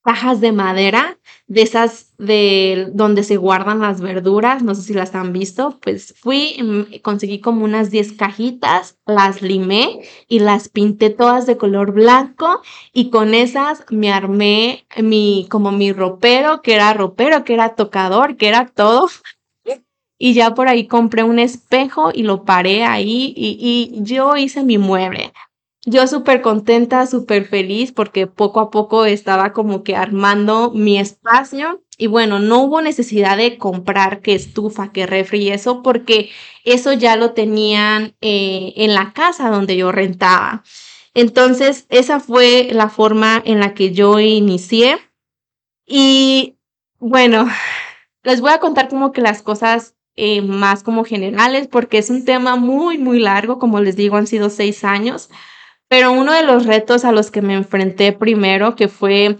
cajas 0.02 0.40
de 0.40 0.52
madera 0.52 1.18
de 1.46 1.62
esas 1.62 2.14
de 2.16 2.88
donde 2.92 3.22
se 3.22 3.36
guardan 3.36 3.80
las 3.80 4.00
verduras, 4.00 4.62
no 4.62 4.74
sé 4.74 4.82
si 4.82 4.94
las 4.94 5.14
han 5.14 5.32
visto, 5.32 5.78
pues 5.82 6.14
fui, 6.18 7.00
conseguí 7.02 7.40
como 7.40 7.64
unas 7.64 7.90
10 7.90 8.12
cajitas, 8.12 8.98
las 9.06 9.42
limé 9.42 10.00
y 10.26 10.38
las 10.38 10.68
pinté 10.68 11.10
todas 11.10 11.46
de 11.46 11.58
color 11.58 11.92
blanco 11.92 12.62
y 12.92 13.10
con 13.10 13.34
esas 13.34 13.84
me 13.90 14.10
armé 14.10 14.86
mi, 14.96 15.46
como 15.50 15.70
mi 15.70 15.92
ropero, 15.92 16.62
que 16.62 16.74
era 16.74 16.94
ropero, 16.94 17.44
que 17.44 17.54
era 17.54 17.74
tocador, 17.74 18.36
que 18.36 18.48
era 18.48 18.66
todo. 18.66 19.08
Y 20.16 20.32
ya 20.32 20.54
por 20.54 20.68
ahí 20.68 20.86
compré 20.86 21.24
un 21.24 21.38
espejo 21.38 22.10
y 22.14 22.22
lo 22.22 22.44
paré 22.44 22.84
ahí 22.84 23.34
y, 23.36 23.58
y 23.92 24.02
yo 24.02 24.36
hice 24.36 24.62
mi 24.62 24.78
mueble. 24.78 25.32
Yo 25.86 26.06
súper 26.06 26.40
contenta, 26.40 27.06
súper 27.06 27.44
feliz 27.44 27.92
porque 27.92 28.26
poco 28.26 28.60
a 28.60 28.70
poco 28.70 29.04
estaba 29.04 29.52
como 29.52 29.82
que 29.82 29.96
armando 29.96 30.70
mi 30.70 30.98
espacio 30.98 31.82
y 31.98 32.06
bueno, 32.06 32.38
no 32.38 32.62
hubo 32.62 32.80
necesidad 32.80 33.36
de 33.36 33.58
comprar 33.58 34.20
que 34.22 34.34
estufa, 34.34 34.92
que 34.92 35.06
refri 35.06 35.42
y 35.42 35.50
eso 35.50 35.82
porque 35.82 36.30
eso 36.64 36.94
ya 36.94 37.16
lo 37.16 37.32
tenían 37.32 38.14
eh, 38.22 38.72
en 38.76 38.94
la 38.94 39.12
casa 39.12 39.50
donde 39.50 39.76
yo 39.76 39.92
rentaba. 39.92 40.64
Entonces, 41.12 41.86
esa 41.90 42.18
fue 42.18 42.70
la 42.72 42.88
forma 42.88 43.40
en 43.44 43.60
la 43.60 43.74
que 43.74 43.92
yo 43.92 44.18
inicié 44.20 44.96
y 45.86 46.56
bueno, 46.98 47.46
les 48.22 48.40
voy 48.40 48.52
a 48.52 48.58
contar 48.60 48.88
como 48.88 49.12
que 49.12 49.20
las 49.20 49.42
cosas 49.42 49.94
eh, 50.16 50.40
más 50.40 50.82
como 50.82 51.04
generales 51.04 51.68
porque 51.68 51.98
es 51.98 52.08
un 52.08 52.24
tema 52.24 52.56
muy, 52.56 52.96
muy 52.96 53.20
largo, 53.20 53.58
como 53.58 53.80
les 53.80 53.96
digo, 53.96 54.16
han 54.16 54.26
sido 54.26 54.48
seis 54.48 54.82
años. 54.82 55.28
Pero 55.88 56.12
uno 56.12 56.32
de 56.32 56.42
los 56.42 56.66
retos 56.66 57.04
a 57.04 57.12
los 57.12 57.30
que 57.30 57.42
me 57.42 57.54
enfrenté 57.54 58.12
primero, 58.12 58.76
que 58.76 58.88
fue 58.88 59.36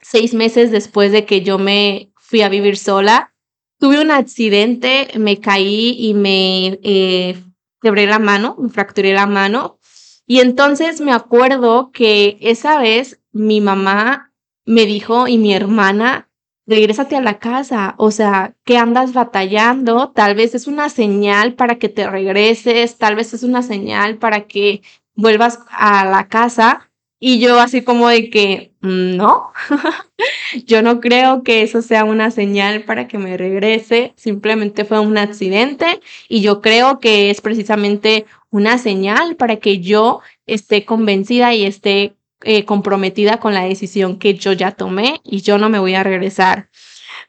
seis 0.00 0.34
meses 0.34 0.70
después 0.70 1.12
de 1.12 1.24
que 1.24 1.42
yo 1.42 1.58
me 1.58 2.10
fui 2.16 2.42
a 2.42 2.48
vivir 2.48 2.76
sola, 2.76 3.34
tuve 3.78 4.00
un 4.00 4.10
accidente, 4.10 5.08
me 5.18 5.40
caí 5.40 5.96
y 5.98 6.14
me 6.14 6.78
eh, 6.82 7.36
quebré 7.80 8.06
la 8.06 8.18
mano, 8.18 8.56
me 8.58 8.68
fracturé 8.68 9.12
la 9.12 9.26
mano. 9.26 9.78
Y 10.26 10.40
entonces 10.40 11.00
me 11.00 11.12
acuerdo 11.12 11.90
que 11.92 12.38
esa 12.40 12.78
vez 12.78 13.20
mi 13.32 13.60
mamá 13.60 14.32
me 14.64 14.86
dijo 14.86 15.28
y 15.28 15.36
mi 15.36 15.52
hermana, 15.52 16.30
regrésate 16.66 17.16
a 17.16 17.20
la 17.20 17.38
casa, 17.38 17.94
o 17.98 18.10
sea, 18.10 18.56
que 18.64 18.78
andas 18.78 19.12
batallando, 19.12 20.12
tal 20.12 20.34
vez 20.34 20.54
es 20.54 20.66
una 20.66 20.88
señal 20.88 21.54
para 21.54 21.78
que 21.78 21.90
te 21.90 22.08
regreses, 22.08 22.96
tal 22.96 23.16
vez 23.16 23.34
es 23.34 23.42
una 23.42 23.62
señal 23.62 24.16
para 24.16 24.46
que 24.46 24.82
vuelvas 25.14 25.60
a 25.70 26.04
la 26.04 26.28
casa 26.28 26.90
y 27.26 27.38
yo 27.38 27.58
así 27.58 27.82
como 27.82 28.08
de 28.08 28.28
que, 28.28 28.74
mm, 28.82 29.16
no, 29.16 29.50
yo 30.66 30.82
no 30.82 31.00
creo 31.00 31.42
que 31.42 31.62
eso 31.62 31.80
sea 31.80 32.04
una 32.04 32.30
señal 32.30 32.84
para 32.84 33.08
que 33.08 33.16
me 33.18 33.36
regrese, 33.38 34.12
simplemente 34.16 34.84
fue 34.84 35.00
un 35.00 35.16
accidente 35.16 36.00
y 36.28 36.42
yo 36.42 36.60
creo 36.60 37.00
que 37.00 37.30
es 37.30 37.40
precisamente 37.40 38.26
una 38.50 38.76
señal 38.76 39.36
para 39.36 39.56
que 39.56 39.80
yo 39.80 40.20
esté 40.46 40.84
convencida 40.84 41.54
y 41.54 41.64
esté 41.64 42.14
eh, 42.42 42.66
comprometida 42.66 43.40
con 43.40 43.54
la 43.54 43.64
decisión 43.64 44.18
que 44.18 44.34
yo 44.34 44.52
ya 44.52 44.72
tomé 44.72 45.20
y 45.24 45.40
yo 45.40 45.56
no 45.56 45.70
me 45.70 45.78
voy 45.78 45.94
a 45.94 46.02
regresar. 46.02 46.68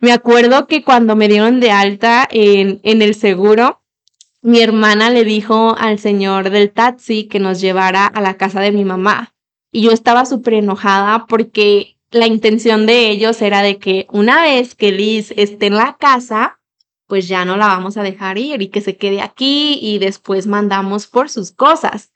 Me 0.01 0.11
acuerdo 0.11 0.67
que 0.67 0.83
cuando 0.83 1.15
me 1.15 1.29
dieron 1.29 1.61
de 1.61 1.71
alta 1.71 2.27
en, 2.29 2.81
en 2.83 3.01
el 3.01 3.15
seguro, 3.15 3.81
mi 4.45 4.61
hermana 4.61 5.09
le 5.09 5.23
dijo 5.23 5.75
al 5.75 5.97
señor 5.97 6.51
del 6.51 6.69
taxi 6.69 7.23
que 7.23 7.39
nos 7.39 7.59
llevara 7.59 8.05
a 8.05 8.21
la 8.21 8.37
casa 8.37 8.59
de 8.61 8.71
mi 8.71 8.85
mamá. 8.85 9.33
Y 9.71 9.81
yo 9.81 9.91
estaba 9.91 10.23
súper 10.25 10.53
enojada 10.53 11.25
porque 11.27 11.97
la 12.11 12.27
intención 12.27 12.85
de 12.85 13.09
ellos 13.09 13.41
era 13.41 13.63
de 13.63 13.79
que 13.79 14.05
una 14.11 14.43
vez 14.43 14.75
que 14.75 14.91
Liz 14.91 15.33
esté 15.35 15.65
en 15.65 15.73
la 15.73 15.97
casa, 15.99 16.59
pues 17.07 17.27
ya 17.27 17.43
no 17.43 17.57
la 17.57 17.65
vamos 17.65 17.97
a 17.97 18.03
dejar 18.03 18.37
ir 18.37 18.61
y 18.61 18.67
que 18.67 18.81
se 18.81 18.97
quede 18.97 19.23
aquí 19.23 19.79
y 19.81 19.97
después 19.97 20.45
mandamos 20.45 21.07
por 21.07 21.31
sus 21.31 21.51
cosas. 21.51 22.11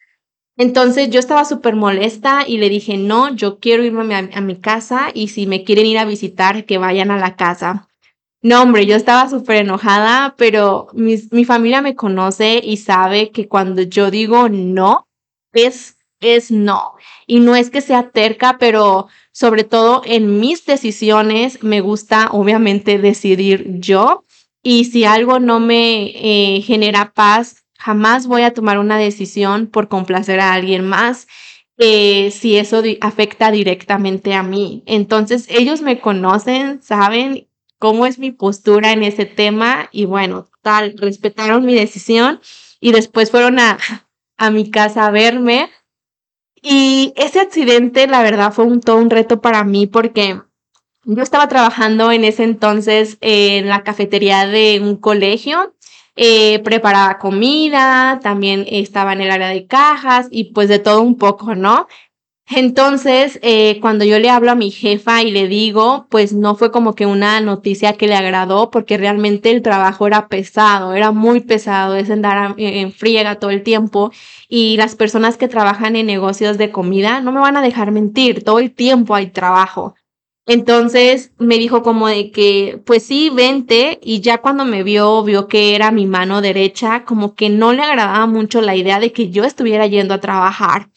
Entonces 0.55 1.09
yo 1.09 1.19
estaba 1.19 1.45
súper 1.45 1.75
molesta 1.75 2.43
y 2.45 2.59
le 2.59 2.69
dije, 2.69 2.97
no, 2.97 3.33
yo 3.33 3.57
quiero 3.57 3.83
irme 3.83 4.13
a, 4.13 4.29
a, 4.35 4.41
mi 4.41 4.55
casa 4.55 5.09
y 5.15 5.29
si 5.29 5.47
me 5.47 5.63
quieren 5.63 5.87
ir 5.87 5.97
a 5.97 6.05
visitar, 6.05 6.65
que 6.65 6.77
vayan 6.77 7.09
a 7.09 7.17
la 7.17 7.35
casa. 7.35 7.88
No, 8.41 8.61
hombre, 8.61 8.85
yo 8.85 8.95
estaba 8.95 9.29
súper 9.29 9.57
enojada, 9.57 10.35
pero 10.37 10.87
mi 10.93 11.43
familia 11.45 11.81
me 11.81 11.95
conoce 11.95 12.61
y 12.63 12.77
sabe 12.77 13.31
que 13.31 13.49
cuando 13.49 13.81
yo 13.81 14.11
digo 14.11 14.47
no, 14.47 15.07
es, 15.53 15.97
es 16.21 16.49
no. 16.51 16.93
Y 17.27 17.41
no 17.41 17.55
es 17.55 17.69
que 17.69 17.81
sea 17.81 18.11
terca, 18.11 18.57
pero 18.57 19.07
sobre 19.33 19.63
todo 19.65 20.01
en 20.05 20.39
mis 20.39 20.65
decisiones 20.65 21.63
me 21.63 21.81
gusta 21.81 22.29
obviamente 22.31 22.97
decidir 22.97 23.79
yo. 23.79 24.25
Y 24.63 24.85
si 24.85 25.03
algo 25.05 25.39
no 25.39 25.59
me 25.59 26.11
eh, 26.15 26.61
genera 26.61 27.11
paz, 27.13 27.65
jamás 27.77 28.27
voy 28.27 28.43
a 28.43 28.53
tomar 28.53 28.79
una 28.79 28.97
decisión 28.97 29.67
por 29.67 29.89
complacer 29.89 30.39
a 30.39 30.53
alguien 30.53 30.87
más. 30.87 31.27
Eh, 31.77 32.31
si 32.31 32.57
eso 32.57 32.83
afecta 33.01 33.51
directamente 33.51 34.33
a 34.33 34.43
mí. 34.43 34.83
Entonces, 34.85 35.47
ellos 35.49 35.81
me 35.81 36.01
conocen, 36.01 36.81
saben 36.81 37.48
cómo 37.79 38.05
es 38.05 38.19
mi 38.19 38.31
postura 38.31 38.91
en 38.91 39.03
ese 39.03 39.25
tema 39.25 39.89
y 39.91 40.05
bueno, 40.05 40.47
tal, 40.61 40.95
respetaron 40.97 41.65
mi 41.65 41.73
decisión 41.73 42.39
y 42.79 42.91
después 42.91 43.31
fueron 43.31 43.59
a, 43.59 43.77
a 44.37 44.51
mi 44.51 44.69
casa 44.69 45.07
a 45.07 45.11
verme. 45.11 45.69
Y 46.61 47.13
ese 47.15 47.39
accidente, 47.39 48.05
la 48.07 48.21
verdad, 48.21 48.51
fue 48.51 48.65
un, 48.65 48.81
todo 48.81 48.97
un 48.97 49.09
reto 49.09 49.41
para 49.41 49.63
mí 49.63 49.87
porque 49.87 50.41
yo 51.05 51.23
estaba 51.23 51.47
trabajando 51.47 52.11
en 52.11 52.25
ese 52.25 52.43
entonces 52.43 53.17
en 53.21 53.69
la 53.69 53.83
cafetería 53.83 54.45
de 54.45 54.81
un 54.83 54.97
colegio, 54.97 55.73
eh, 56.17 56.59
preparaba 56.59 57.17
comida, 57.17 58.19
también 58.21 58.65
estaba 58.67 59.13
en 59.13 59.21
el 59.21 59.31
área 59.31 59.47
de 59.47 59.65
cajas 59.67 60.27
y 60.29 60.51
pues 60.51 60.67
de 60.67 60.79
todo 60.79 61.01
un 61.01 61.17
poco, 61.17 61.55
¿no? 61.55 61.87
Entonces, 62.51 63.39
eh, 63.43 63.79
cuando 63.79 64.05
yo 64.05 64.17
le 64.17 64.31
hablo 64.31 64.49
a 64.51 64.55
mi 64.55 64.71
jefa 64.71 65.21
y 65.21 65.29
le 65.29 65.47
digo, 65.47 66.07
pues 66.09 66.33
no 66.33 66.55
fue 66.55 66.71
como 66.71 66.95
que 66.95 67.05
una 67.05 67.39
noticia 67.41 67.93
que 67.93 68.07
le 68.07 68.15
agradó, 68.15 68.71
porque 68.71 68.97
realmente 68.97 69.51
el 69.51 69.61
trabajo 69.61 70.07
era 70.07 70.27
pesado, 70.29 70.93
era 70.93 71.11
muy 71.11 71.41
pesado, 71.41 71.95
es 71.95 72.09
andar 72.09 72.55
en 72.57 72.91
friega 72.91 73.35
todo 73.35 73.51
el 73.51 73.61
tiempo. 73.61 74.11
Y 74.47 74.77
las 74.77 74.95
personas 74.95 75.37
que 75.37 75.47
trabajan 75.47 75.95
en 75.95 76.07
negocios 76.07 76.57
de 76.57 76.71
comida 76.71 77.21
no 77.21 77.31
me 77.31 77.39
van 77.39 77.55
a 77.55 77.61
dejar 77.61 77.91
mentir, 77.91 78.43
todo 78.43 78.57
el 78.57 78.73
tiempo 78.73 79.13
hay 79.13 79.27
trabajo. 79.27 79.93
Entonces 80.47 81.31
me 81.37 81.57
dijo 81.59 81.83
como 81.83 82.07
de 82.07 82.31
que, 82.31 82.81
pues 82.85 83.03
sí, 83.03 83.29
vente. 83.29 83.99
Y 84.01 84.21
ya 84.21 84.39
cuando 84.39 84.65
me 84.65 84.81
vio, 84.83 85.23
vio 85.23 85.47
que 85.47 85.75
era 85.75 85.91
mi 85.91 86.07
mano 86.07 86.41
derecha, 86.41 87.05
como 87.05 87.35
que 87.35 87.49
no 87.49 87.73
le 87.73 87.83
agradaba 87.83 88.25
mucho 88.25 88.61
la 88.61 88.75
idea 88.75 88.99
de 88.99 89.11
que 89.13 89.29
yo 89.29 89.43
estuviera 89.43 89.85
yendo 89.87 90.15
a 90.15 90.19
trabajar. 90.19 90.89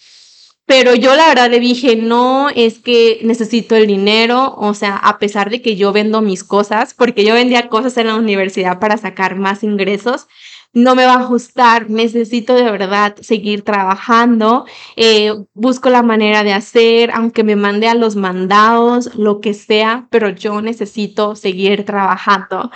Pero 0.74 0.94
yo 0.94 1.14
la 1.14 1.28
verdad 1.28 1.50
le 1.50 1.60
dije, 1.60 1.96
no, 1.96 2.48
es 2.48 2.78
que 2.78 3.20
necesito 3.24 3.76
el 3.76 3.86
dinero, 3.86 4.54
o 4.56 4.72
sea, 4.72 4.96
a 4.96 5.18
pesar 5.18 5.50
de 5.50 5.60
que 5.60 5.76
yo 5.76 5.92
vendo 5.92 6.22
mis 6.22 6.44
cosas, 6.44 6.94
porque 6.94 7.26
yo 7.26 7.34
vendía 7.34 7.68
cosas 7.68 7.98
en 7.98 8.06
la 8.06 8.14
universidad 8.14 8.78
para 8.78 8.96
sacar 8.96 9.36
más 9.36 9.62
ingresos, 9.62 10.28
no 10.72 10.94
me 10.94 11.04
va 11.04 11.12
a 11.12 11.20
ajustar, 11.20 11.90
necesito 11.90 12.54
de 12.54 12.62
verdad 12.62 13.16
seguir 13.20 13.64
trabajando, 13.64 14.64
eh, 14.96 15.34
busco 15.52 15.90
la 15.90 16.02
manera 16.02 16.42
de 16.42 16.54
hacer, 16.54 17.10
aunque 17.12 17.44
me 17.44 17.54
mande 17.54 17.86
a 17.88 17.94
los 17.94 18.16
mandados, 18.16 19.14
lo 19.14 19.42
que 19.42 19.52
sea, 19.52 20.06
pero 20.08 20.30
yo 20.30 20.62
necesito 20.62 21.36
seguir 21.36 21.84
trabajando. 21.84 22.70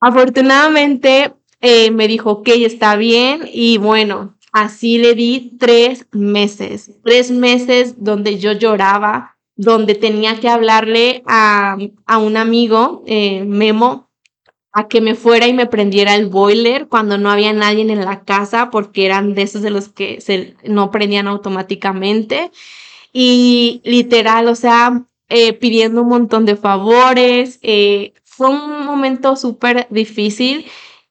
Afortunadamente, 0.00 1.34
eh, 1.60 1.90
me 1.90 2.06
dijo, 2.06 2.30
ok, 2.30 2.48
está 2.50 2.94
bien, 2.94 3.48
y 3.52 3.78
bueno, 3.78 4.35
Así 4.58 4.96
le 4.96 5.14
di 5.14 5.52
tres 5.58 6.06
meses, 6.12 6.90
tres 7.04 7.30
meses 7.30 8.02
donde 8.02 8.38
yo 8.38 8.52
lloraba, 8.52 9.36
donde 9.54 9.94
tenía 9.94 10.40
que 10.40 10.48
hablarle 10.48 11.22
a, 11.26 11.76
a 12.06 12.16
un 12.16 12.38
amigo, 12.38 13.04
eh, 13.06 13.44
Memo, 13.44 14.08
a 14.72 14.88
que 14.88 15.02
me 15.02 15.14
fuera 15.14 15.46
y 15.46 15.52
me 15.52 15.66
prendiera 15.66 16.14
el 16.14 16.28
boiler 16.28 16.88
cuando 16.88 17.18
no 17.18 17.30
había 17.30 17.52
nadie 17.52 17.82
en 17.82 18.02
la 18.02 18.24
casa, 18.24 18.70
porque 18.70 19.04
eran 19.04 19.34
de 19.34 19.42
esos 19.42 19.60
de 19.60 19.68
los 19.68 19.90
que 19.90 20.54
no 20.64 20.90
prendían 20.90 21.28
automáticamente. 21.28 22.50
Y 23.12 23.82
literal, 23.84 24.48
o 24.48 24.54
sea, 24.54 25.04
eh, 25.28 25.52
pidiendo 25.52 26.00
un 26.00 26.08
montón 26.08 26.46
de 26.46 26.56
favores. 26.56 27.58
Eh, 27.60 28.14
fue 28.24 28.48
un 28.48 28.86
momento 28.86 29.36
súper 29.36 29.86
difícil 29.90 30.64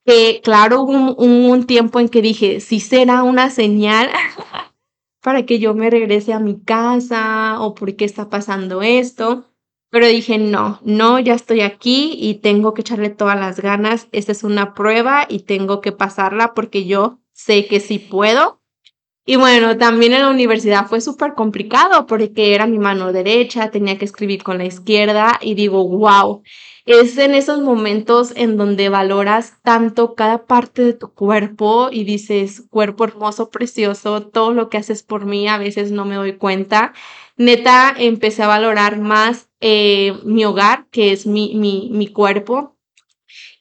que 0.06 0.42
claro, 0.44 0.84
hubo 0.84 1.16
un, 1.16 1.66
tiempo 1.66 2.00
en 2.00 2.10
que 2.10 2.22
dije, 2.22 2.60
si 2.60 2.80
será 2.80 3.24
una 3.24 3.50
señal 3.50 4.10
para 5.22 5.46
que 5.46 5.60
yo 5.60 5.74
me 5.74 5.90
regrese 5.90 6.34
a 6.34 6.40
mi 6.40 6.62
casa 6.62 7.60
o 7.60 7.74
por 7.74 7.96
qué 7.96 8.06
está 8.06 8.30
pasando 8.30 8.82
esto. 8.84 9.46
Pero 9.90 10.08
dije, 10.08 10.38
no, 10.38 10.80
no, 10.84 11.20
ya 11.20 11.34
estoy 11.34 11.62
aquí 11.62 12.18
y 12.20 12.36
tengo 12.36 12.74
que 12.74 12.82
echarle 12.82 13.10
todas 13.10 13.40
las 13.40 13.60
ganas. 13.60 14.08
Esta 14.12 14.32
es 14.34 14.44
una 14.44 14.74
prueba 14.74 15.26
y 15.30 15.40
tengo 15.40 15.80
que 15.82 15.92
pasarla 15.92 16.54
porque 16.54 16.86
yo 16.86 17.20
sé 17.32 17.66
que 17.66 17.80
sí 17.80 17.98
puedo. 18.00 18.62
Y 19.26 19.38
bueno, 19.38 19.78
también 19.78 20.14
en 20.14 20.22
la 20.22 20.30
universidad 20.30 20.86
fue 20.86 21.02
súper 21.02 21.34
complicado 21.34 22.06
porque 22.06 22.54
era 22.54 22.68
mi 22.68 22.78
mano 22.78 23.12
derecha, 23.12 23.72
tenía 23.72 23.98
que 23.98 24.06
escribir 24.06 24.44
con 24.44 24.60
la 24.60 24.66
izquierda 24.66 25.40
y 25.42 25.56
digo, 25.56 25.88
wow, 25.88 26.44
es 26.86 27.18
en 27.18 27.34
esos 27.34 27.62
momentos 27.62 28.32
en 28.36 28.58
donde 28.58 28.90
valoras 28.90 29.58
tanto 29.64 30.16
cada 30.16 30.46
parte 30.46 30.84
de 30.84 30.94
tu 30.94 31.14
cuerpo 31.14 31.90
y 31.92 32.04
dices, 32.04 32.64
cuerpo 32.70 33.06
hermoso, 33.06 33.50
precioso, 33.50 34.22
todo 34.28 34.54
lo 34.54 34.70
que 34.70 34.78
haces 34.78 35.04
por 35.04 35.26
mí, 35.26 35.48
a 35.48 35.58
veces 35.58 35.92
no 35.92 36.06
me 36.06 36.16
doy 36.16 36.38
cuenta. 36.38 36.94
Neta, 37.38 37.94
empecé 37.98 38.44
a 38.44 38.48
valorar 38.48 39.00
más 39.00 39.50
eh, 39.62 40.14
mi 40.24 40.46
hogar, 40.46 40.88
que 40.92 41.12
es 41.12 41.26
mi, 41.26 41.56
mi, 41.56 41.90
mi 41.92 42.08
cuerpo. 42.08 42.76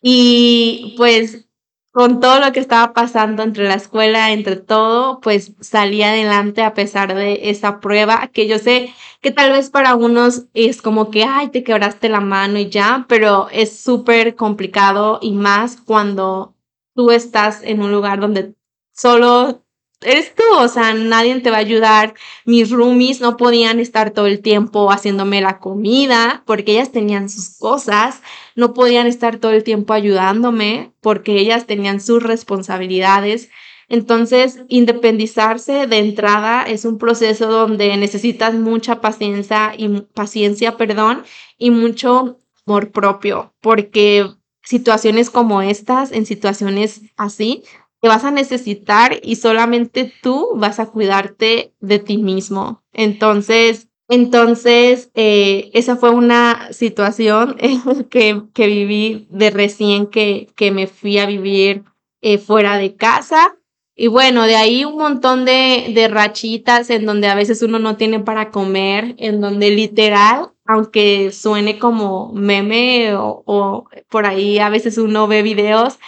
Y 0.03 0.95
pues 0.99 1.49
con 1.95 2.19
todo 2.21 2.41
lo 2.41 2.53
que 2.53 2.59
estaba 2.61 2.93
pasando 2.93 3.45
entre 3.45 3.69
la 3.69 3.75
escuela, 3.75 4.33
entre 4.33 4.57
todo, 4.57 5.21
pues 5.21 5.53
salí 5.61 6.03
adelante 6.03 6.63
a 6.65 6.75
pesar 6.75 7.15
de 7.15 7.51
esa 7.51 7.81
prueba, 7.81 8.29
que 8.33 8.49
yo 8.49 8.59
sé 8.59 8.93
que 9.21 9.31
tal 9.31 9.53
vez 9.53 9.71
para 9.71 9.95
unos 9.95 10.47
es 10.55 10.83
como 10.83 11.11
que, 11.11 11.25
ay, 11.25 11.51
te 11.51 11.63
quebraste 11.63 12.09
la 12.09 12.21
mano 12.21 12.59
y 12.59 12.69
ya, 12.69 13.07
pero 13.09 13.49
es 13.53 13.79
súper 13.79 14.35
complicado 14.35 15.21
y 15.23 15.33
más 15.35 15.77
cuando 15.81 16.57
tú 16.97 17.13
estás 17.13 17.63
en 17.63 17.81
un 17.81 17.93
lugar 17.93 18.21
donde 18.21 18.55
solo 18.93 19.64
eres 20.05 20.35
tú, 20.35 20.43
o 20.59 20.69
sea, 20.69 20.95
nadie 20.95 21.41
te 21.41 21.51
va 21.51 21.57
a 21.57 21.61
ayudar. 21.61 22.15
Mis 22.45 22.71
roomies 22.71 23.21
no 23.21 23.37
podían 23.37 23.81
estar 23.81 24.11
todo 24.11 24.27
el 24.27 24.41
tiempo 24.41 24.91
haciéndome 24.91 25.41
la 25.41 25.59
comida 25.59 26.43
porque 26.47 26.73
ellas 26.73 26.93
tenían 26.93 27.29
sus 27.29 27.59
cosas, 27.59 28.23
no 28.55 28.75
podían 28.75 29.07
estar 29.07 29.39
todo 29.39 29.53
el 29.53 29.65
tiempo 29.65 29.93
ayudándome 29.93 30.93
porque 31.01 31.39
ellas 31.39 31.67
tenían 31.67 32.01
sus 32.01 32.23
responsabilidades. 32.23 33.51
Entonces, 33.89 34.61
independizarse 34.69 35.87
de 35.87 35.99
entrada 35.99 36.63
es 36.63 36.85
un 36.85 36.99
proceso 36.99 37.49
donde 37.49 37.97
necesitas 37.97 38.55
mucha 38.55 39.01
paciencia 39.01 39.75
y 39.77 39.89
paciencia, 40.15 40.77
perdón, 40.77 41.25
y 41.59 41.71
mucho 41.71 42.39
amor 42.67 42.93
propio, 42.93 43.53
porque 43.61 44.27
situaciones 44.63 45.31
como 45.31 45.61
estas, 45.63 46.13
en 46.13 46.25
situaciones 46.25 47.03
así, 47.17 47.63
vas 48.09 48.25
a 48.25 48.31
necesitar 48.31 49.19
y 49.23 49.37
solamente 49.37 50.13
tú 50.23 50.51
vas 50.57 50.81
a 50.81 50.87
cuidarte 50.87 51.73
de 51.81 51.99
ti 51.99 52.19
mismo. 52.19 52.83
Entonces, 52.93 53.89
entonces, 54.09 55.11
eh, 55.15 55.71
esa 55.73 55.97
fue 55.97 56.11
una 56.11 56.73
situación 56.73 57.57
que, 58.11 58.43
que 58.53 58.67
viví 58.67 59.27
de 59.31 59.51
recién 59.51 60.07
que, 60.07 60.49
que 60.57 60.71
me 60.71 60.87
fui 60.87 61.19
a 61.19 61.27
vivir 61.27 61.85
eh, 62.21 62.39
fuera 62.39 62.77
de 62.77 62.97
casa. 62.97 63.57
Y 63.97 64.09
bueno, 64.09 64.43
de 64.45 64.57
ahí 64.57 64.85
un 64.85 64.99
montón 64.99 65.45
de, 65.45 65.93
de 65.95 66.09
rachitas 66.09 66.91
en 66.91 67.07
donde 67.07 67.29
a 67.29 67.35
veces 67.35 67.63
uno 67.63 67.79
no 67.79 67.97
tiene 67.97 68.21
para 68.21 68.51
comer, 68.51 69.15
en 69.19 69.41
donde 69.41 69.71
literal, 69.71 70.51
aunque 70.67 71.31
suene 71.31 71.79
como 71.79 72.33
meme 72.33 73.15
o 73.15 73.89
por 74.09 74.27
ahí 74.27 74.59
a 74.59 74.69
veces 74.69 74.99
uno 74.99 75.29
ve 75.29 75.43
videos, 75.43 75.99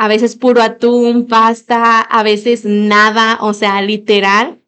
a 0.00 0.06
veces 0.06 0.36
puro 0.36 0.62
atún, 0.62 1.26
pasta, 1.26 2.00
a 2.00 2.22
veces 2.22 2.64
nada, 2.64 3.38
o 3.40 3.52
sea, 3.52 3.82
literal. 3.82 4.62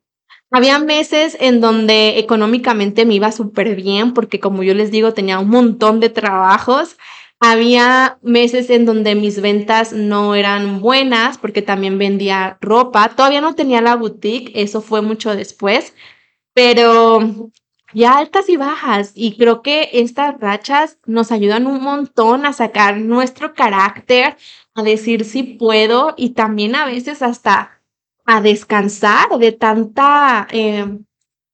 Había 0.50 0.80
meses 0.80 1.36
en 1.38 1.60
donde 1.60 2.18
económicamente 2.18 3.06
me 3.06 3.14
iba 3.14 3.30
súper 3.30 3.76
bien 3.76 4.12
porque 4.12 4.40
como 4.40 4.64
yo 4.64 4.74
les 4.74 4.90
digo, 4.90 5.14
tenía 5.14 5.38
un 5.38 5.48
montón 5.48 6.00
de 6.00 6.08
trabajos. 6.08 6.96
Había 7.38 8.18
meses 8.22 8.70
en 8.70 8.84
donde 8.84 9.14
mis 9.14 9.40
ventas 9.40 9.92
no 9.92 10.34
eran 10.34 10.80
buenas 10.80 11.38
porque 11.38 11.62
también 11.62 11.96
vendía 11.96 12.58
ropa. 12.60 13.10
Todavía 13.10 13.40
no 13.40 13.54
tenía 13.54 13.80
la 13.80 13.94
boutique, 13.94 14.50
eso 14.56 14.80
fue 14.80 15.00
mucho 15.00 15.36
después, 15.36 15.94
pero 16.54 17.50
ya 17.92 18.18
altas 18.18 18.48
y 18.48 18.56
bajas. 18.56 19.12
Y 19.14 19.36
creo 19.36 19.62
que 19.62 19.90
estas 19.92 20.38
rachas 20.40 20.98
nos 21.06 21.32
ayudan 21.32 21.66
un 21.66 21.82
montón 21.82 22.46
a 22.46 22.52
sacar 22.52 22.98
nuestro 22.98 23.54
carácter, 23.54 24.36
a 24.74 24.82
decir 24.82 25.24
si 25.24 25.42
puedo 25.42 26.14
y 26.16 26.30
también 26.30 26.74
a 26.74 26.86
veces 26.86 27.22
hasta 27.22 27.80
a 28.24 28.40
descansar 28.40 29.38
de 29.38 29.52
tanta... 29.52 30.46
Eh, 30.50 30.98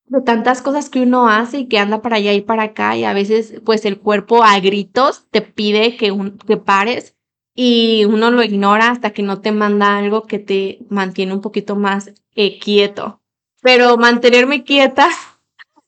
de 0.08 0.20
tantas 0.20 0.62
cosas 0.62 0.88
que 0.88 1.00
uno 1.00 1.28
hace 1.28 1.58
y 1.58 1.66
que 1.66 1.80
anda 1.80 2.00
para 2.00 2.16
allá 2.16 2.32
y 2.32 2.40
para 2.40 2.62
acá 2.62 2.96
y 2.96 3.02
a 3.02 3.12
veces 3.12 3.60
pues 3.64 3.84
el 3.84 3.98
cuerpo 3.98 4.44
a 4.44 4.60
gritos 4.60 5.26
te 5.32 5.42
pide 5.42 5.96
que, 5.96 6.12
un, 6.12 6.38
que 6.38 6.56
pares 6.56 7.16
y 7.56 8.04
uno 8.04 8.30
lo 8.30 8.42
ignora 8.42 8.90
hasta 8.90 9.10
que 9.10 9.22
no 9.22 9.40
te 9.40 9.50
manda 9.50 9.96
algo 9.96 10.22
que 10.22 10.38
te 10.38 10.78
mantiene 10.90 11.32
un 11.32 11.40
poquito 11.40 11.74
más 11.74 12.12
eh, 12.34 12.58
quieto. 12.58 13.20
Pero 13.62 13.96
mantenerme 13.96 14.62
quieta 14.62 15.08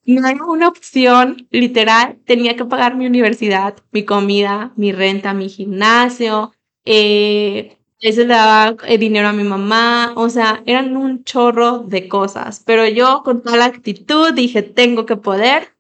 no 0.09 0.27
era 0.27 0.45
una 0.45 0.69
opción, 0.69 1.47
literal, 1.51 2.19
tenía 2.25 2.57
que 2.57 2.65
pagar 2.65 2.97
mi 2.97 3.07
universidad, 3.07 3.77
mi 3.93 4.05
comida, 4.05 4.73
mi 4.77 4.93
renta, 4.93 5.35
mi 5.35 5.49
gimnasio, 5.51 6.53
eh, 6.85 7.77
le 8.01 8.25
daba 8.25 8.77
eh, 8.87 8.97
dinero 8.97 9.29
a 9.29 9.33
mi 9.33 9.45
mamá, 9.45 10.15
o 10.17 10.31
sea, 10.31 10.63
eran 10.67 10.97
un 10.97 11.25
chorro 11.25 11.81
de 11.81 12.09
cosas, 12.09 12.63
pero 12.65 12.87
yo 12.87 13.23
con 13.23 13.43
toda 13.43 13.59
la 13.59 13.67
actitud 13.67 14.33
dije, 14.33 14.63
tengo 14.63 15.05
que 15.05 15.17
poder, 15.17 15.75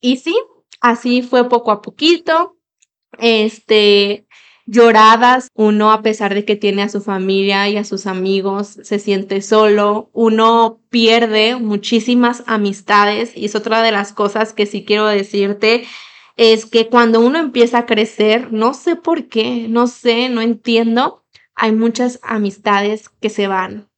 y 0.00 0.18
sí, 0.18 0.36
así 0.80 1.22
fue 1.22 1.48
poco 1.48 1.70
a 1.72 1.80
poquito, 1.80 2.56
este, 3.18 4.26
lloradas, 4.70 5.48
uno 5.54 5.90
a 5.90 6.00
pesar 6.00 6.32
de 6.32 6.44
que 6.44 6.54
tiene 6.54 6.82
a 6.82 6.88
su 6.88 7.00
familia 7.00 7.68
y 7.68 7.76
a 7.76 7.82
sus 7.82 8.06
amigos, 8.06 8.78
se 8.82 9.00
siente 9.00 9.42
solo, 9.42 10.10
uno 10.12 10.80
pierde 10.90 11.56
muchísimas 11.56 12.44
amistades 12.46 13.36
y 13.36 13.46
es 13.46 13.56
otra 13.56 13.82
de 13.82 13.90
las 13.90 14.12
cosas 14.12 14.52
que 14.52 14.66
sí 14.66 14.84
quiero 14.84 15.06
decirte 15.06 15.86
es 16.36 16.66
que 16.66 16.88
cuando 16.88 17.20
uno 17.20 17.40
empieza 17.40 17.78
a 17.78 17.86
crecer, 17.86 18.52
no 18.52 18.72
sé 18.72 18.94
por 18.94 19.28
qué, 19.28 19.66
no 19.68 19.88
sé, 19.88 20.28
no 20.28 20.40
entiendo, 20.40 21.24
hay 21.56 21.72
muchas 21.72 22.20
amistades 22.22 23.08
que 23.08 23.28
se 23.28 23.48
van 23.48 23.90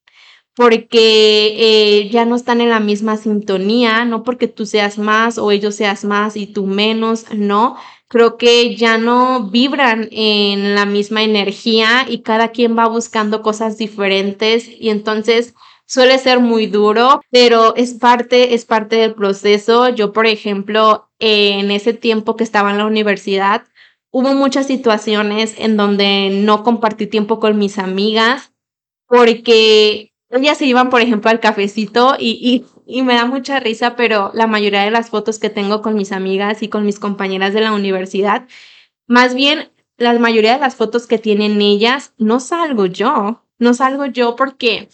porque 0.54 1.54
eh, 1.56 2.10
ya 2.10 2.24
no 2.24 2.36
están 2.36 2.60
en 2.60 2.68
la 2.68 2.80
misma 2.80 3.16
sintonía, 3.16 4.04
no 4.04 4.22
porque 4.22 4.48
tú 4.48 4.66
seas 4.66 4.98
más 4.98 5.38
o 5.38 5.50
ellos 5.50 5.76
seas 5.76 6.04
más 6.04 6.36
y 6.36 6.46
tú 6.46 6.66
menos, 6.66 7.26
no, 7.34 7.76
creo 8.12 8.36
que 8.36 8.76
ya 8.76 8.98
no 8.98 9.44
vibran 9.44 10.06
en 10.12 10.74
la 10.74 10.84
misma 10.84 11.22
energía 11.22 12.04
y 12.06 12.20
cada 12.20 12.48
quien 12.48 12.76
va 12.76 12.86
buscando 12.86 13.40
cosas 13.40 13.78
diferentes 13.78 14.68
y 14.68 14.90
entonces 14.90 15.54
suele 15.86 16.18
ser 16.18 16.38
muy 16.38 16.66
duro, 16.66 17.22
pero 17.30 17.74
es 17.74 17.94
parte, 17.94 18.52
es 18.52 18.66
parte 18.66 18.96
del 18.96 19.14
proceso. 19.14 19.88
Yo, 19.88 20.12
por 20.12 20.26
ejemplo, 20.26 21.08
en 21.20 21.70
ese 21.70 21.94
tiempo 21.94 22.36
que 22.36 22.44
estaba 22.44 22.70
en 22.70 22.76
la 22.76 22.84
universidad, 22.84 23.64
hubo 24.10 24.34
muchas 24.34 24.66
situaciones 24.66 25.54
en 25.56 25.78
donde 25.78 26.28
no 26.30 26.64
compartí 26.64 27.06
tiempo 27.06 27.40
con 27.40 27.56
mis 27.56 27.78
amigas 27.78 28.52
porque 29.06 30.12
ellas 30.28 30.58
se 30.58 30.66
iban, 30.66 30.90
por 30.90 31.00
ejemplo, 31.00 31.30
al 31.30 31.40
cafecito 31.40 32.14
y, 32.18 32.66
y, 32.92 33.02
me 33.02 33.14
da 33.14 33.26
mucha 33.26 33.60
risa, 33.60 33.96
pero 33.96 34.30
la 34.34 34.46
mayoría 34.46 34.82
de 34.82 34.90
las 34.90 35.10
fotos 35.10 35.38
que 35.38 35.50
tengo 35.50 35.82
con 35.82 35.94
mis 35.94 36.12
amigas 36.12 36.62
y 36.62 36.68
con 36.68 36.84
mis 36.84 36.98
compañeras 36.98 37.54
de 37.54 37.60
la 37.60 37.72
universidad, 37.72 38.46
más 39.06 39.34
bien 39.34 39.70
la 39.96 40.18
mayoría 40.18 40.54
de 40.54 40.60
las 40.60 40.76
fotos 40.76 41.06
que 41.06 41.18
tienen 41.18 41.60
ellas, 41.60 42.14
no 42.18 42.40
salgo 42.40 42.86
yo, 42.86 43.44
no 43.58 43.74
salgo 43.74 44.06
yo 44.06 44.36
porque 44.36 44.88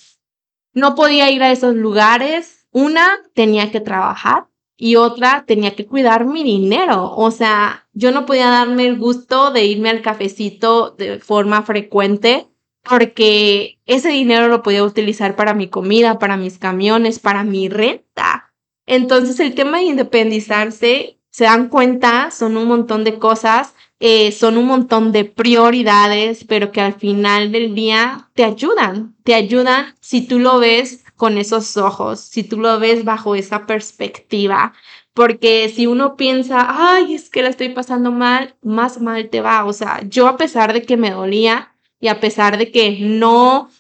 no 0.75 0.95
podía 0.95 1.31
ir 1.31 1.43
a 1.43 1.53
esos 1.53 1.75
lugares. 1.75 2.67
Una, 2.71 3.09
tenía 3.35 3.71
que 3.71 3.81
trabajar 3.81 4.49
y 4.77 4.97
otra, 4.97 5.45
tenía 5.47 5.75
que 5.75 5.87
cuidar 5.87 6.27
mi 6.27 6.45
dinero. 6.45 7.13
O 7.17 7.31
sea, 7.31 7.89
yo 7.93 8.13
no 8.13 8.27
podía 8.27 8.49
darme 8.51 8.87
el 8.87 8.99
gusto 8.99 9.51
de 9.51 9.65
irme 9.65 9.91
al 9.91 10.03
cafecito 10.03 10.91
de 10.91 11.19
forma 11.19 11.63
frecuente 11.63 12.49
porque 12.83 13.79
ese 13.87 14.09
dinero 14.11 14.49
lo 14.49 14.63
podía 14.63 14.85
utilizar 14.85 15.37
para 15.37 15.55
mi 15.55 15.69
comida, 15.69 16.19
para 16.19 16.37
mis 16.37 16.59
camiones, 16.59 17.19
para 17.19 17.45
mi 17.45 17.69
renta. 17.69 18.53
Entonces 18.87 19.41
el 19.41 19.55
tema 19.55 19.79
de 19.79 19.85
independizarse, 19.85 21.19
se 21.31 21.45
dan 21.45 21.69
cuenta, 21.69 22.31
son 22.31 22.57
un 22.57 22.67
montón 22.67 23.05
de 23.05 23.19
cosas 23.19 23.75
eh, 24.01 24.31
son 24.31 24.59
un 24.59 24.67
montón 24.67 25.11
de 25.11 25.25
prioridades, 25.25 26.45
pero 26.45 26.71
que 26.71 26.81
al 26.81 26.95
final 26.95 27.51
del 27.51 27.75
día 27.75 28.31
te 28.35 28.45
ayudan, 28.45 29.17
te 29.25 29.35
ayudan 29.35 29.97
si 30.01 30.25
tú 30.27 30.39
lo 30.39 30.61
ves 30.61 31.05
con 31.17 31.37
esos 31.37 31.77
ojos, 31.77 32.21
si 32.21 32.45
tú 32.45 32.61
lo 32.61 32.79
ves 32.79 33.05
bajo 33.05 33.35
esa 33.35 33.67
perspectiva, 33.67 34.73
porque 35.15 35.69
si 35.69 35.89
uno 35.89 36.15
piensa, 36.17 36.67
ay, 36.69 37.15
es 37.15 37.29
que 37.29 37.43
la 37.43 37.49
estoy 37.49 37.71
pasando 37.71 38.13
mal, 38.13 38.55
más 38.63 39.01
mal 39.01 39.29
te 39.31 39.41
va. 39.41 39.65
O 39.65 39.73
sea, 39.73 40.01
yo 40.09 40.29
a 40.29 40.37
pesar 40.37 40.73
de 40.73 40.83
que 40.83 40.97
me 40.97 41.11
dolía 41.11 41.75
y 42.01 42.09
a 42.09 42.21
pesar 42.21 42.59
de 42.59 42.71
que 42.71 42.99
no 43.01 43.71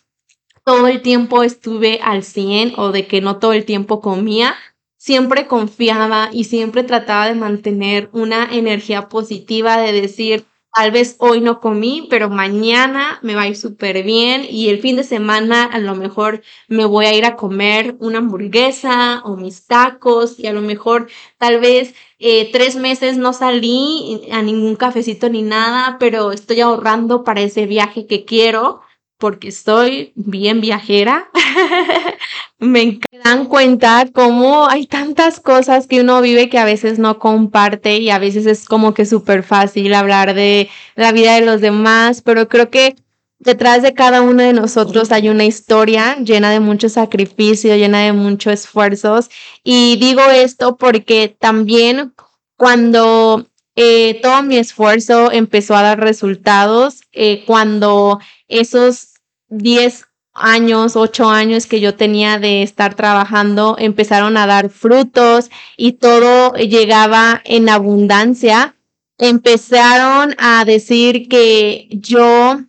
todo 0.64 0.86
el 0.86 1.00
tiempo 1.02 1.42
estuve 1.42 2.00
al 2.02 2.22
100 2.22 2.74
o 2.76 2.92
de 2.92 3.06
que 3.06 3.20
no 3.20 3.38
todo 3.38 3.52
el 3.52 3.64
tiempo 3.64 4.00
comía, 4.00 4.54
siempre 4.98 5.46
confiaba 5.46 6.28
y 6.32 6.44
siempre 6.44 6.82
trataba 6.82 7.28
de 7.28 7.34
mantener 7.34 8.10
una 8.12 8.44
energía 8.52 9.08
positiva 9.08 9.78
de 9.78 9.92
decir, 9.92 10.44
tal 10.74 10.90
vez 10.92 11.16
hoy 11.18 11.40
no 11.40 11.60
comí, 11.60 12.06
pero 12.10 12.28
mañana 12.30 13.18
me 13.22 13.34
va 13.34 13.42
a 13.42 13.48
ir 13.48 13.56
súper 13.56 14.02
bien 14.04 14.46
y 14.48 14.68
el 14.68 14.80
fin 14.80 14.96
de 14.96 15.04
semana 15.04 15.64
a 15.64 15.78
lo 15.78 15.94
mejor 15.94 16.42
me 16.68 16.84
voy 16.84 17.06
a 17.06 17.14
ir 17.14 17.24
a 17.24 17.36
comer 17.36 17.96
una 17.98 18.18
hamburguesa 18.18 19.22
o 19.24 19.36
mis 19.36 19.66
tacos 19.66 20.38
y 20.38 20.46
a 20.46 20.52
lo 20.52 20.60
mejor 20.60 21.08
tal 21.38 21.60
vez 21.60 21.94
eh, 22.18 22.50
tres 22.52 22.76
meses 22.76 23.16
no 23.16 23.32
salí 23.32 24.22
a 24.30 24.42
ningún 24.42 24.76
cafecito 24.76 25.28
ni 25.28 25.42
nada, 25.42 25.96
pero 25.98 26.32
estoy 26.32 26.60
ahorrando 26.60 27.24
para 27.24 27.40
ese 27.40 27.66
viaje 27.66 28.06
que 28.06 28.24
quiero 28.24 28.80
porque 29.18 29.48
estoy 29.48 30.12
bien 30.14 30.60
viajera. 30.60 31.28
me 32.58 33.00
dan 33.24 33.46
cuenta 33.46 34.06
cómo 34.12 34.68
hay 34.68 34.86
tantas 34.86 35.40
cosas 35.40 35.86
que 35.86 36.00
uno 36.00 36.20
vive 36.20 36.48
que 36.48 36.58
a 36.58 36.64
veces 36.64 36.98
no 36.98 37.18
comparte 37.18 37.98
y 37.98 38.10
a 38.10 38.18
veces 38.18 38.46
es 38.46 38.64
como 38.64 38.94
que 38.94 39.06
súper 39.06 39.42
fácil 39.42 39.94
hablar 39.94 40.34
de 40.34 40.68
la 40.96 41.12
vida 41.12 41.34
de 41.34 41.44
los 41.44 41.60
demás, 41.60 42.22
pero 42.22 42.48
creo 42.48 42.70
que 42.70 42.96
detrás 43.38 43.82
de 43.82 43.94
cada 43.94 44.22
uno 44.22 44.42
de 44.42 44.52
nosotros 44.52 45.12
hay 45.12 45.28
una 45.28 45.44
historia 45.44 46.16
llena 46.16 46.50
de 46.50 46.60
mucho 46.60 46.88
sacrificio, 46.88 47.76
llena 47.76 48.00
de 48.00 48.12
muchos 48.12 48.52
esfuerzos. 48.52 49.30
Y 49.62 49.96
digo 49.96 50.22
esto 50.22 50.76
porque 50.76 51.36
también 51.38 52.14
cuando 52.56 53.46
eh, 53.76 54.20
todo 54.22 54.42
mi 54.42 54.56
esfuerzo 54.56 55.30
empezó 55.30 55.76
a 55.76 55.82
dar 55.82 56.00
resultados, 56.00 57.02
eh, 57.12 57.44
cuando 57.46 58.18
esos 58.48 59.14
10 59.48 60.04
años, 60.34 60.96
8 60.96 61.28
años 61.28 61.66
que 61.66 61.80
yo 61.80 61.94
tenía 61.94 62.38
de 62.38 62.62
estar 62.62 62.94
trabajando 62.94 63.76
empezaron 63.78 64.36
a 64.36 64.46
dar 64.46 64.70
frutos 64.70 65.50
y 65.76 65.92
todo 65.92 66.54
llegaba 66.54 67.40
en 67.44 67.68
abundancia, 67.68 68.76
empezaron 69.18 70.34
a 70.38 70.64
decir 70.64 71.28
que 71.28 71.88
yo 71.90 72.60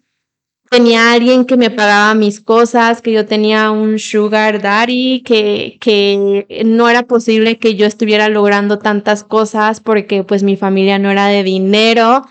tenía 0.70 1.13
alguien 1.13 1.46
que 1.46 1.58
me 1.58 1.72
pagaba 1.72 2.13
mis 2.13 2.42
cosas, 2.42 3.02
que 3.02 3.12
yo 3.12 3.26
tenía 3.26 3.72
un 3.72 3.98
sugar 3.98 4.62
daddy, 4.62 5.22
que, 5.24 5.78
que 5.82 6.63
no 6.65 6.89
era 6.89 7.04
posible 7.04 7.58
que 7.58 7.76
yo 7.76 7.86
estuviera 7.86 8.30
logrando 8.30 8.78
tantas 8.78 9.24
cosas 9.24 9.80
porque 9.80 10.24
pues 10.24 10.44
mi 10.44 10.58
familia 10.58 11.00
no 11.00 11.10
era 11.10 11.28
de 11.28 11.44
dinero, 11.44 12.24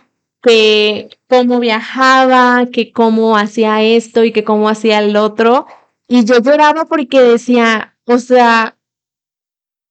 que 0.43 1.09
cómo 1.29 1.61
viajaba, 1.61 2.67
que 2.73 2.93
cómo 2.93 3.37
hacía 3.37 3.83
esto 3.83 4.25
y 4.25 4.33
que 4.33 4.45
cómo 4.45 4.69
hacía 4.69 5.01
el 5.01 5.17
otro. 5.17 5.67
Y 6.07 6.25
yo 6.25 6.41
lloraba 6.41 6.85
porque 6.87 7.21
decía, 7.21 7.97
o 8.07 8.19
sea, 8.19 8.77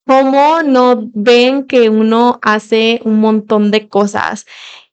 ¿cómo 0.05 0.63
no 0.63 1.09
ven 1.13 1.65
que 1.65 1.89
uno 1.89 2.39
hace 2.41 3.01
un 3.03 3.19
montón 3.19 3.71
de 3.71 3.87
cosas? 3.87 4.45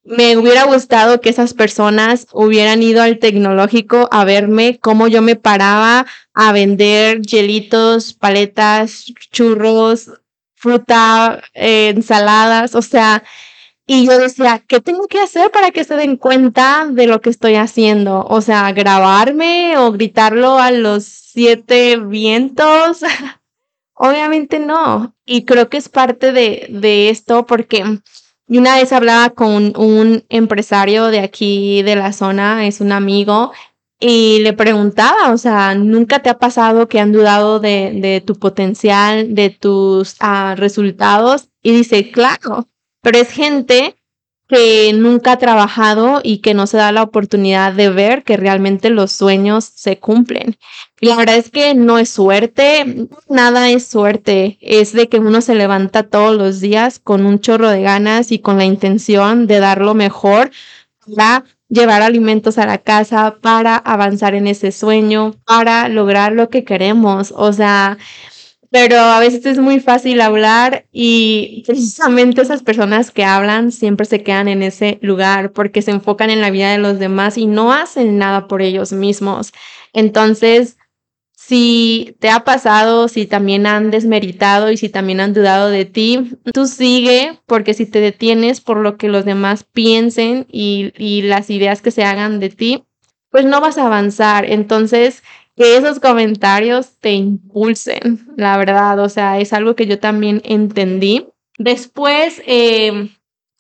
Me 0.03 0.37
hubiera 0.37 0.65
gustado 0.65 1.21
que 1.23 1.31
esas 1.31 1.55
personas 1.55 2.27
hubieran 2.33 2.83
ido 2.83 3.01
al 3.03 3.19
tecnológico 3.19 4.09
a 4.13 4.25
verme 4.25 4.79
cómo 4.81 5.09
yo 5.09 5.23
me 5.23 5.37
paraba 5.37 6.05
a 6.35 6.53
vender 6.53 7.23
hielitos, 7.23 8.13
paletas, 8.13 9.07
churros, 9.31 10.11
fruta, 10.55 11.43
eh, 11.55 11.89
ensaladas, 11.95 12.75
o 12.75 12.83
sea, 12.83 13.23
y 13.87 14.07
yo 14.07 14.19
decía, 14.19 14.63
¿qué 14.67 14.81
tengo 14.81 15.07
que 15.09 15.21
hacer 15.21 15.51
para 15.51 15.71
que 15.71 15.85
se 15.85 15.97
den 15.97 16.17
cuenta 16.17 16.87
de 16.91 17.07
lo 17.07 17.21
que 17.21 17.31
estoy 17.31 17.57
haciendo? 17.57 18.25
O 18.29 18.41
sea, 18.41 18.73
grabarme 18.73 19.77
o 19.77 19.93
gritarlo 19.93 20.59
a 20.59 20.71
los 20.71 21.05
siete 21.05 21.99
vientos. 21.99 23.01
Obviamente 23.95 24.59
no. 24.59 25.15
Y 25.27 25.45
creo 25.45 25.69
que 25.69 25.77
es 25.77 25.89
parte 25.89 26.33
de, 26.33 26.67
de 26.71 27.11
esto 27.11 27.45
porque 27.47 27.85
una 28.49 28.77
vez 28.77 28.93
hablaba 28.93 29.31
con 29.31 29.75
un 29.77 30.25
empresario 30.29 31.07
de 31.09 31.21
aquí 31.21 31.83
de 31.83 31.97
la 31.97 32.13
zona, 32.13 32.67
es 32.67 32.81
un 32.81 32.93
amigo, 32.93 33.53
y 34.01 34.41
le 34.41 34.53
preguntaba, 34.53 35.33
o 35.33 35.39
sea, 35.39 35.75
¿nunca 35.75 36.21
te 36.21 36.29
ha 36.29 36.39
pasado 36.39 36.89
que 36.89 37.01
han 37.01 37.13
dudado 37.13 37.61
de, 37.61 37.99
de 38.01 38.21
tu 38.21 38.35
potencial, 38.35 39.35
de 39.35 39.51
tus 39.51 40.17
uh, 40.21 40.57
resultados? 40.57 41.49
Y 41.63 41.73
dice, 41.73 42.11
claro, 42.11 42.69
pero 43.05 43.19
es 43.19 43.31
gente 43.31 43.95
que 44.49 44.93
nunca 44.95 45.33
ha 45.33 45.39
trabajado 45.39 46.21
y 46.23 46.39
que 46.39 46.55
no 46.55 46.67
se 46.67 46.77
da 46.77 46.91
la 46.91 47.03
oportunidad 47.03 47.73
de 47.73 47.91
ver 47.91 48.25
que 48.25 48.37
realmente 48.37 48.91
los 48.91 49.13
sueños 49.13 49.65
se 49.65 49.99
cumplen. 49.99 50.57
Y 51.01 51.07
la 51.07 51.17
verdad 51.17 51.37
es 51.37 51.51
que 51.51 51.75
no 51.75 51.99
es 51.99 52.09
suerte, 52.09 53.09
nada 53.29 53.71
es 53.71 53.87
suerte, 53.87 54.59
es 54.61 54.93
de 54.93 55.09
que 55.09 55.19
uno 55.19 55.41
se 55.41 55.55
levanta 55.55 56.05
todos 56.05 56.37
los 56.37 56.61
días 56.61 56.99
con 56.99 57.27
un 57.27 57.41
chorro 57.41 57.69
de 57.69 57.83
ganas 57.83 58.33
y 58.33 58.39
con 58.39 58.59
la 58.59 58.65
intención 58.65 59.47
de 59.47 59.61
dar 59.61 59.81
lo 59.81 59.95
mejor 59.95 60.51
para 61.07 61.45
llevar 61.69 62.03
alimentos 62.03 62.59
a 62.59 62.67
la 62.67 62.79
casa, 62.79 63.37
para 63.41 63.77
avanzar 63.77 64.35
en 64.35 64.47
ese 64.47 64.73
sueño, 64.73 65.35
para 65.45 65.89
lograr 65.89 66.33
lo 66.33 66.49
que 66.49 66.65
queremos. 66.65 67.33
O 67.37 67.53
sea, 67.53 67.99
pero 68.75 68.99
a 68.99 69.21
veces 69.21 69.47
es 69.47 69.61
muy 69.61 69.79
fácil 69.79 70.21
hablar 70.21 70.85
y 70.91 71.63
precisamente 71.65 72.43
esas 72.43 72.65
personas 72.65 73.13
que 73.13 73.25
hablan 73.25 73.71
siempre 73.71 74.05
se 74.05 74.25
quedan 74.25 74.49
en 74.49 74.65
ese 74.65 74.99
lugar 75.01 75.53
porque 75.53 75.81
se 75.81 75.93
enfocan 75.93 76.29
en 76.29 76.41
la 76.41 76.51
vida 76.51 76.73
de 76.73 76.79
los 76.79 76.99
demás 76.99 77.39
y 77.39 77.47
no 77.47 77.73
hacen 77.73 78.19
nada 78.19 78.49
por 78.49 78.63
ellos 78.63 78.93
mismos. 78.93 79.53
Entonces, 79.93 80.77
si 81.37 82.17
te 82.19 82.31
ha 82.31 82.43
pasado, 82.43 83.07
si 83.07 83.27
también 83.27 83.69
han 83.69 83.93
desmeritado 83.93 84.73
y 84.73 84.77
si 84.77 84.89
también 84.89 85.21
han 85.21 85.35
dudado 85.35 85.69
de 85.69 85.85
ti, 85.85 86.33
tú 86.53 86.67
sigue 86.67 87.39
porque 87.47 87.75
si 87.75 87.87
te 87.87 88.01
detienes 88.01 88.61
por 88.61 88.79
lo 88.79 88.97
que 88.97 89.07
los 89.07 89.25
demás 89.25 89.63
piensen 89.63 90.49
y, 90.51 90.93
y 90.99 91.23
las 91.23 91.49
ideas 91.49 91.81
que 91.81 91.93
se 91.93 92.03
hagan 92.03 92.41
de 92.41 92.49
ti, 92.49 92.83
pues 93.31 93.45
no 93.45 93.61
vas 93.61 93.79
a 93.79 93.87
avanzar. 93.87 94.45
Entonces, 94.51 95.23
que 95.57 95.77
esos 95.77 96.01
comentarios 96.01 96.99
te 96.99 97.13
impulsen, 97.13 98.27
la 98.37 98.57
verdad, 98.57 98.99
o 98.99 99.09
sea, 99.09 99.39
es 99.39 99.53
algo 99.53 99.77
que 99.77 99.87
yo 99.87 99.99
también 99.99 100.43
entendí. 100.45 101.29
Después, 101.59 102.43
eh, 102.47 103.11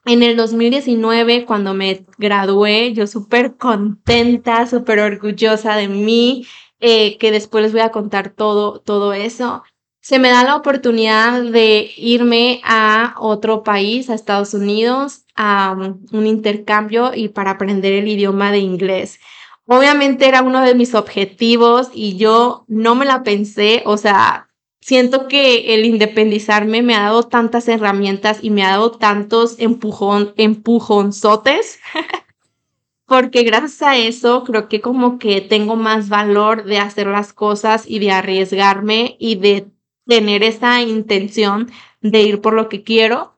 en 0.06 0.22
el 0.22 0.36
2019, 0.36 1.46
cuando 1.46 1.72
me 1.72 2.04
gradué, 2.18 2.92
yo 2.92 3.06
súper 3.06 3.56
contenta, 3.56 4.66
súper 4.66 4.98
orgullosa 4.98 5.76
de 5.76 5.88
mí, 5.88 6.46
eh, 6.80 7.16
que 7.18 7.30
después 7.30 7.62
les 7.62 7.72
voy 7.72 7.80
a 7.80 7.92
contar 7.92 8.30
todo, 8.30 8.80
todo 8.80 9.14
eso. 9.14 9.62
Se 10.02 10.18
me 10.18 10.28
da 10.28 10.44
la 10.44 10.56
oportunidad 10.56 11.42
de 11.42 11.90
irme 11.96 12.60
a 12.64 13.14
otro 13.18 13.62
país, 13.62 14.10
a 14.10 14.14
Estados 14.14 14.52
Unidos, 14.52 15.24
a 15.34 15.74
un 16.12 16.26
intercambio 16.26 17.12
y 17.14 17.28
para 17.28 17.52
aprender 17.52 17.94
el 17.94 18.08
idioma 18.08 18.52
de 18.52 18.58
inglés. 18.58 19.18
Obviamente 19.66 20.28
era 20.28 20.42
uno 20.42 20.60
de 20.60 20.74
mis 20.74 20.94
objetivos 20.94 21.88
y 21.94 22.16
yo 22.16 22.64
no 22.68 22.94
me 22.94 23.06
la 23.06 23.22
pensé, 23.22 23.82
o 23.86 23.96
sea, 23.96 24.48
siento 24.80 25.26
que 25.26 25.74
el 25.74 25.86
independizarme 25.86 26.82
me 26.82 26.94
ha 26.94 27.04
dado 27.04 27.22
tantas 27.22 27.66
herramientas 27.68 28.40
y 28.42 28.50
me 28.50 28.62
ha 28.62 28.70
dado 28.70 28.90
tantos 28.90 29.58
empujón, 29.58 30.34
empujonzotes, 30.36 31.80
porque 33.06 33.42
gracias 33.42 33.80
a 33.80 33.96
eso 33.96 34.44
creo 34.44 34.68
que 34.68 34.82
como 34.82 35.18
que 35.18 35.40
tengo 35.40 35.76
más 35.76 36.10
valor 36.10 36.64
de 36.64 36.78
hacer 36.78 37.06
las 37.06 37.32
cosas 37.32 37.84
y 37.88 37.98
de 38.00 38.10
arriesgarme 38.10 39.16
y 39.18 39.36
de 39.36 39.70
tener 40.06 40.42
esa 40.42 40.82
intención 40.82 41.70
de 42.02 42.22
ir 42.22 42.42
por 42.42 42.52
lo 42.52 42.68
que 42.68 42.82
quiero. 42.82 43.33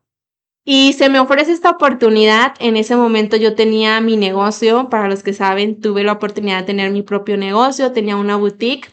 Y 0.69 0.95
se 0.95 1.09
me 1.09 1.21
ofrece 1.21 1.53
esta 1.53 1.71
oportunidad. 1.71 2.55
En 2.59 2.77
ese 2.77 2.97
momento 2.97 3.37
yo 3.37 3.55
tenía 3.55 4.01
mi 4.01 4.17
negocio. 4.17 4.89
Para 4.91 5.09
los 5.09 5.23
que 5.23 5.33
saben, 5.33 5.81
tuve 5.81 6.03
la 6.03 6.15
oportunidad 6.15 6.59
de 6.59 6.67
tener 6.67 6.91
mi 6.91 7.03
propio 7.03 7.37
negocio. 7.37 7.93
Tenía 7.93 8.17
una 8.17 8.35
boutique. 8.35 8.93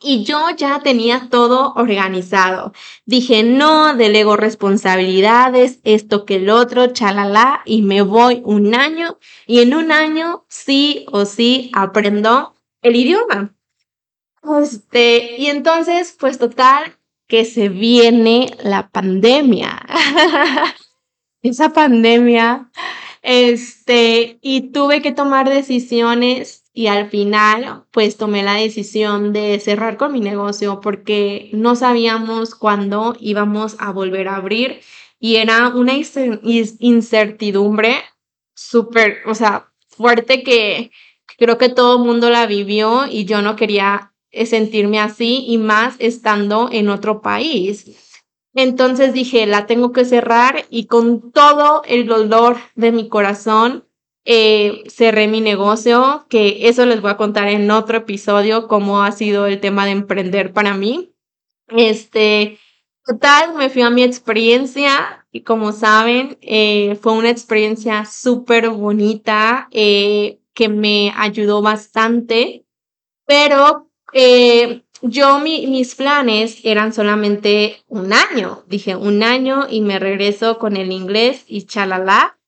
Y 0.00 0.22
yo 0.22 0.50
ya 0.56 0.78
tenía 0.80 1.28
todo 1.28 1.72
organizado. 1.74 2.72
Dije, 3.04 3.42
no, 3.42 3.96
delego 3.96 4.36
responsabilidades, 4.36 5.80
esto 5.82 6.24
que 6.24 6.36
el 6.36 6.50
otro, 6.50 6.88
chalala, 6.88 7.62
y 7.64 7.82
me 7.82 8.02
voy 8.02 8.40
un 8.44 8.74
año. 8.76 9.18
Y 9.46 9.58
en 9.60 9.74
un 9.74 9.90
año, 9.90 10.44
sí 10.48 11.04
o 11.10 11.24
sí, 11.24 11.72
aprendo 11.74 12.54
el 12.80 12.94
idioma. 12.94 13.56
Este, 14.62 15.36
y 15.36 15.46
entonces, 15.46 16.16
pues 16.18 16.38
total, 16.38 16.96
que 17.26 17.44
se 17.44 17.68
viene 17.68 18.56
la 18.62 18.88
pandemia. 18.88 19.84
esa 21.42 21.72
pandemia, 21.72 22.70
este, 23.22 24.38
y 24.42 24.72
tuve 24.72 25.02
que 25.02 25.12
tomar 25.12 25.48
decisiones 25.48 26.64
y 26.74 26.86
al 26.86 27.08
final, 27.10 27.84
pues 27.90 28.16
tomé 28.16 28.42
la 28.42 28.54
decisión 28.54 29.32
de 29.32 29.60
cerrar 29.60 29.96
con 29.96 30.12
mi 30.12 30.20
negocio 30.20 30.80
porque 30.80 31.50
no 31.52 31.76
sabíamos 31.76 32.54
cuándo 32.54 33.14
íbamos 33.20 33.76
a 33.78 33.92
volver 33.92 34.28
a 34.28 34.36
abrir 34.36 34.80
y 35.20 35.36
era 35.36 35.68
una 35.68 35.92
incertidumbre 36.80 37.96
súper, 38.54 39.18
o 39.26 39.34
sea, 39.34 39.68
fuerte 39.88 40.42
que 40.42 40.90
creo 41.38 41.58
que 41.58 41.68
todo 41.68 41.98
el 41.98 42.04
mundo 42.04 42.30
la 42.30 42.46
vivió 42.46 43.06
y 43.06 43.24
yo 43.24 43.42
no 43.42 43.54
quería 43.56 44.12
sentirme 44.46 44.98
así 44.98 45.44
y 45.46 45.58
más 45.58 45.96
estando 45.98 46.70
en 46.72 46.88
otro 46.88 47.20
país. 47.20 48.11
Entonces 48.54 49.12
dije, 49.12 49.46
la 49.46 49.66
tengo 49.66 49.92
que 49.92 50.04
cerrar 50.04 50.64
y 50.68 50.86
con 50.86 51.32
todo 51.32 51.82
el 51.86 52.06
dolor 52.06 52.58
de 52.74 52.92
mi 52.92 53.08
corazón 53.08 53.86
eh, 54.24 54.84
cerré 54.88 55.26
mi 55.26 55.40
negocio, 55.40 56.26
que 56.28 56.68
eso 56.68 56.86
les 56.86 57.00
voy 57.00 57.10
a 57.10 57.16
contar 57.16 57.48
en 57.48 57.70
otro 57.70 57.98
episodio, 57.98 58.68
cómo 58.68 59.02
ha 59.02 59.12
sido 59.12 59.46
el 59.46 59.60
tema 59.60 59.84
de 59.84 59.92
emprender 59.92 60.52
para 60.52 60.74
mí. 60.74 61.12
Este, 61.68 62.58
total, 63.04 63.54
me 63.54 63.70
fui 63.70 63.82
a 63.82 63.90
mi 63.90 64.02
experiencia 64.02 65.26
y 65.32 65.40
como 65.40 65.72
saben, 65.72 66.38
eh, 66.42 66.96
fue 67.00 67.14
una 67.14 67.30
experiencia 67.30 68.04
súper 68.04 68.68
bonita 68.68 69.68
eh, 69.70 70.40
que 70.52 70.68
me 70.68 71.12
ayudó 71.16 71.62
bastante, 71.62 72.66
pero 73.26 73.88
yo 75.02 75.40
mis 75.40 75.94
planes 75.96 76.60
eran 76.64 76.92
solamente 76.92 77.82
un 77.88 78.12
año. 78.12 78.62
Dije 78.68 78.96
un 78.96 79.22
año 79.22 79.66
y 79.68 79.80
me 79.80 79.98
regreso 79.98 80.58
con 80.58 80.76
el 80.76 80.92
inglés 80.92 81.44
y 81.48 81.64
chalala. 81.64 82.38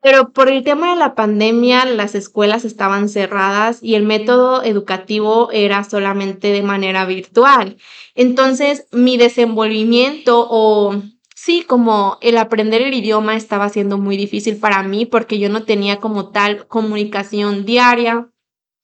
Pero 0.00 0.30
por 0.32 0.48
el 0.48 0.62
tema 0.62 0.90
de 0.90 1.00
la 1.00 1.16
pandemia, 1.16 1.84
las 1.84 2.14
escuelas 2.14 2.64
estaban 2.64 3.08
cerradas 3.08 3.82
y 3.82 3.96
el 3.96 4.04
método 4.04 4.62
educativo 4.62 5.50
era 5.50 5.82
solamente 5.82 6.52
de 6.52 6.62
manera 6.62 7.04
virtual. 7.06 7.76
Entonces, 8.14 8.86
mi 8.92 9.16
desenvolvimiento 9.16 10.46
o 10.48 11.02
sí, 11.34 11.64
como 11.66 12.18
el 12.20 12.38
aprender 12.38 12.82
el 12.82 12.94
idioma 12.94 13.34
estaba 13.34 13.68
siendo 13.68 13.98
muy 13.98 14.16
difícil 14.16 14.58
para 14.58 14.84
mí 14.84 15.06
porque 15.06 15.40
yo 15.40 15.48
no 15.48 15.64
tenía 15.64 15.96
como 15.96 16.30
tal 16.30 16.68
comunicación 16.68 17.64
diaria, 17.64 18.30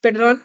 perdón, 0.00 0.42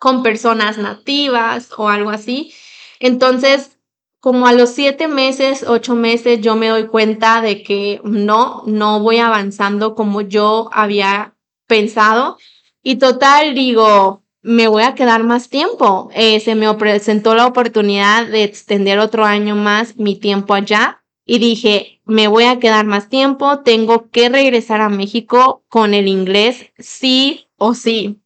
con 0.00 0.24
personas 0.24 0.78
nativas 0.78 1.70
o 1.76 1.88
algo 1.88 2.10
así. 2.10 2.52
Entonces, 2.98 3.78
como 4.18 4.46
a 4.46 4.52
los 4.52 4.70
siete 4.70 5.08
meses, 5.08 5.64
ocho 5.66 5.94
meses, 5.94 6.40
yo 6.40 6.56
me 6.56 6.68
doy 6.68 6.86
cuenta 6.86 7.42
de 7.42 7.62
que 7.62 8.00
no, 8.02 8.64
no 8.66 9.00
voy 9.00 9.18
avanzando 9.18 9.94
como 9.94 10.22
yo 10.22 10.70
había 10.72 11.36
pensado. 11.66 12.38
Y 12.82 12.96
total, 12.96 13.54
digo, 13.54 14.22
me 14.42 14.68
voy 14.68 14.84
a 14.84 14.94
quedar 14.94 15.22
más 15.22 15.50
tiempo. 15.50 16.10
Eh, 16.14 16.40
se 16.40 16.54
me 16.54 16.72
presentó 16.74 17.34
la 17.34 17.46
oportunidad 17.46 18.26
de 18.26 18.42
extender 18.44 18.98
otro 18.98 19.26
año 19.26 19.54
más 19.54 19.96
mi 19.98 20.16
tiempo 20.16 20.54
allá 20.54 21.02
y 21.26 21.38
dije, 21.38 22.00
me 22.06 22.26
voy 22.26 22.44
a 22.44 22.58
quedar 22.58 22.86
más 22.86 23.10
tiempo, 23.10 23.60
tengo 23.60 24.10
que 24.10 24.30
regresar 24.30 24.80
a 24.80 24.88
México 24.88 25.62
con 25.68 25.92
el 25.92 26.08
inglés 26.08 26.72
sí 26.78 27.48
o 27.58 27.74
sí. 27.74 28.20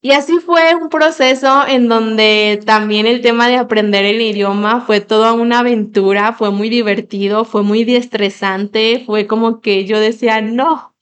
Y 0.00 0.12
así 0.12 0.38
fue 0.38 0.76
un 0.76 0.90
proceso 0.90 1.66
en 1.66 1.88
donde 1.88 2.60
también 2.64 3.06
el 3.06 3.20
tema 3.20 3.48
de 3.48 3.56
aprender 3.56 4.04
el 4.04 4.20
idioma 4.20 4.80
fue 4.80 5.00
toda 5.00 5.32
una 5.32 5.58
aventura, 5.58 6.32
fue 6.32 6.52
muy 6.52 6.68
divertido, 6.68 7.44
fue 7.44 7.64
muy 7.64 7.82
estresante, 7.82 9.02
fue 9.04 9.26
como 9.26 9.60
que 9.60 9.86
yo 9.86 9.98
decía, 9.98 10.40
no. 10.40 10.94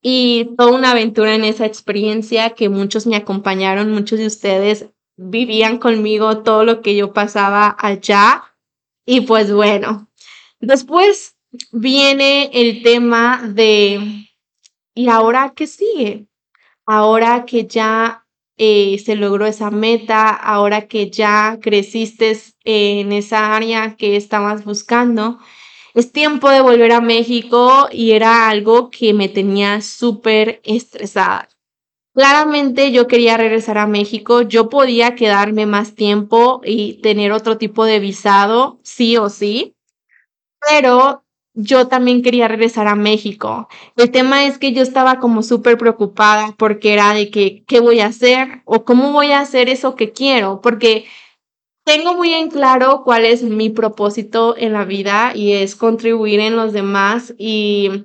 Y 0.00 0.54
toda 0.56 0.72
una 0.72 0.92
aventura 0.92 1.34
en 1.34 1.44
esa 1.44 1.66
experiencia 1.66 2.50
que 2.50 2.70
muchos 2.70 3.06
me 3.06 3.16
acompañaron, 3.16 3.92
muchos 3.92 4.18
de 4.18 4.26
ustedes 4.26 4.86
vivían 5.18 5.78
conmigo 5.78 6.42
todo 6.42 6.64
lo 6.64 6.80
que 6.80 6.96
yo 6.96 7.12
pasaba 7.12 7.76
allá. 7.78 8.44
Y 9.04 9.22
pues 9.22 9.52
bueno, 9.52 10.08
después 10.58 11.36
viene 11.70 12.50
el 12.54 12.82
tema 12.82 13.42
de, 13.46 14.26
¿y 14.94 15.08
ahora 15.08 15.52
qué 15.54 15.66
sigue? 15.66 16.26
Ahora 16.86 17.44
que 17.46 17.66
ya 17.66 18.26
eh, 18.58 18.98
se 19.04 19.16
logró 19.16 19.46
esa 19.46 19.70
meta, 19.70 20.30
ahora 20.30 20.88
que 20.88 21.10
ya 21.10 21.58
creciste 21.60 22.38
en 22.64 23.12
esa 23.12 23.54
área 23.54 23.96
que 23.96 24.16
estabas 24.16 24.64
buscando, 24.64 25.38
es 25.94 26.12
tiempo 26.12 26.50
de 26.50 26.60
volver 26.60 26.92
a 26.92 27.00
México 27.00 27.88
y 27.92 28.12
era 28.12 28.48
algo 28.48 28.90
que 28.90 29.14
me 29.14 29.28
tenía 29.28 29.80
súper 29.80 30.60
estresada. 30.64 31.48
Claramente 32.14 32.92
yo 32.92 33.06
quería 33.08 33.36
regresar 33.36 33.78
a 33.78 33.86
México, 33.86 34.42
yo 34.42 34.68
podía 34.70 35.14
quedarme 35.14 35.66
más 35.66 35.94
tiempo 35.94 36.62
y 36.64 36.94
tener 37.02 37.32
otro 37.32 37.58
tipo 37.58 37.84
de 37.84 38.00
visado, 38.00 38.80
sí 38.82 39.18
o 39.18 39.28
sí, 39.28 39.74
pero 40.60 41.25
yo 41.56 41.88
también 41.88 42.22
quería 42.22 42.48
regresar 42.48 42.86
a 42.86 42.94
México. 42.94 43.68
El 43.96 44.10
tema 44.10 44.44
es 44.44 44.58
que 44.58 44.72
yo 44.72 44.82
estaba 44.82 45.18
como 45.18 45.42
súper 45.42 45.78
preocupada 45.78 46.54
porque 46.58 46.92
era 46.92 47.14
de 47.14 47.30
que, 47.30 47.64
¿qué 47.66 47.80
voy 47.80 48.00
a 48.00 48.06
hacer? 48.06 48.60
¿O 48.66 48.84
cómo 48.84 49.10
voy 49.12 49.32
a 49.32 49.40
hacer 49.40 49.70
eso 49.70 49.96
que 49.96 50.12
quiero? 50.12 50.60
Porque 50.60 51.06
tengo 51.84 52.14
muy 52.14 52.34
en 52.34 52.50
claro 52.50 53.02
cuál 53.04 53.24
es 53.24 53.42
mi 53.42 53.70
propósito 53.70 54.54
en 54.58 54.74
la 54.74 54.84
vida 54.84 55.32
y 55.34 55.52
es 55.52 55.76
contribuir 55.76 56.40
en 56.40 56.56
los 56.56 56.74
demás 56.74 57.34
y 57.38 58.04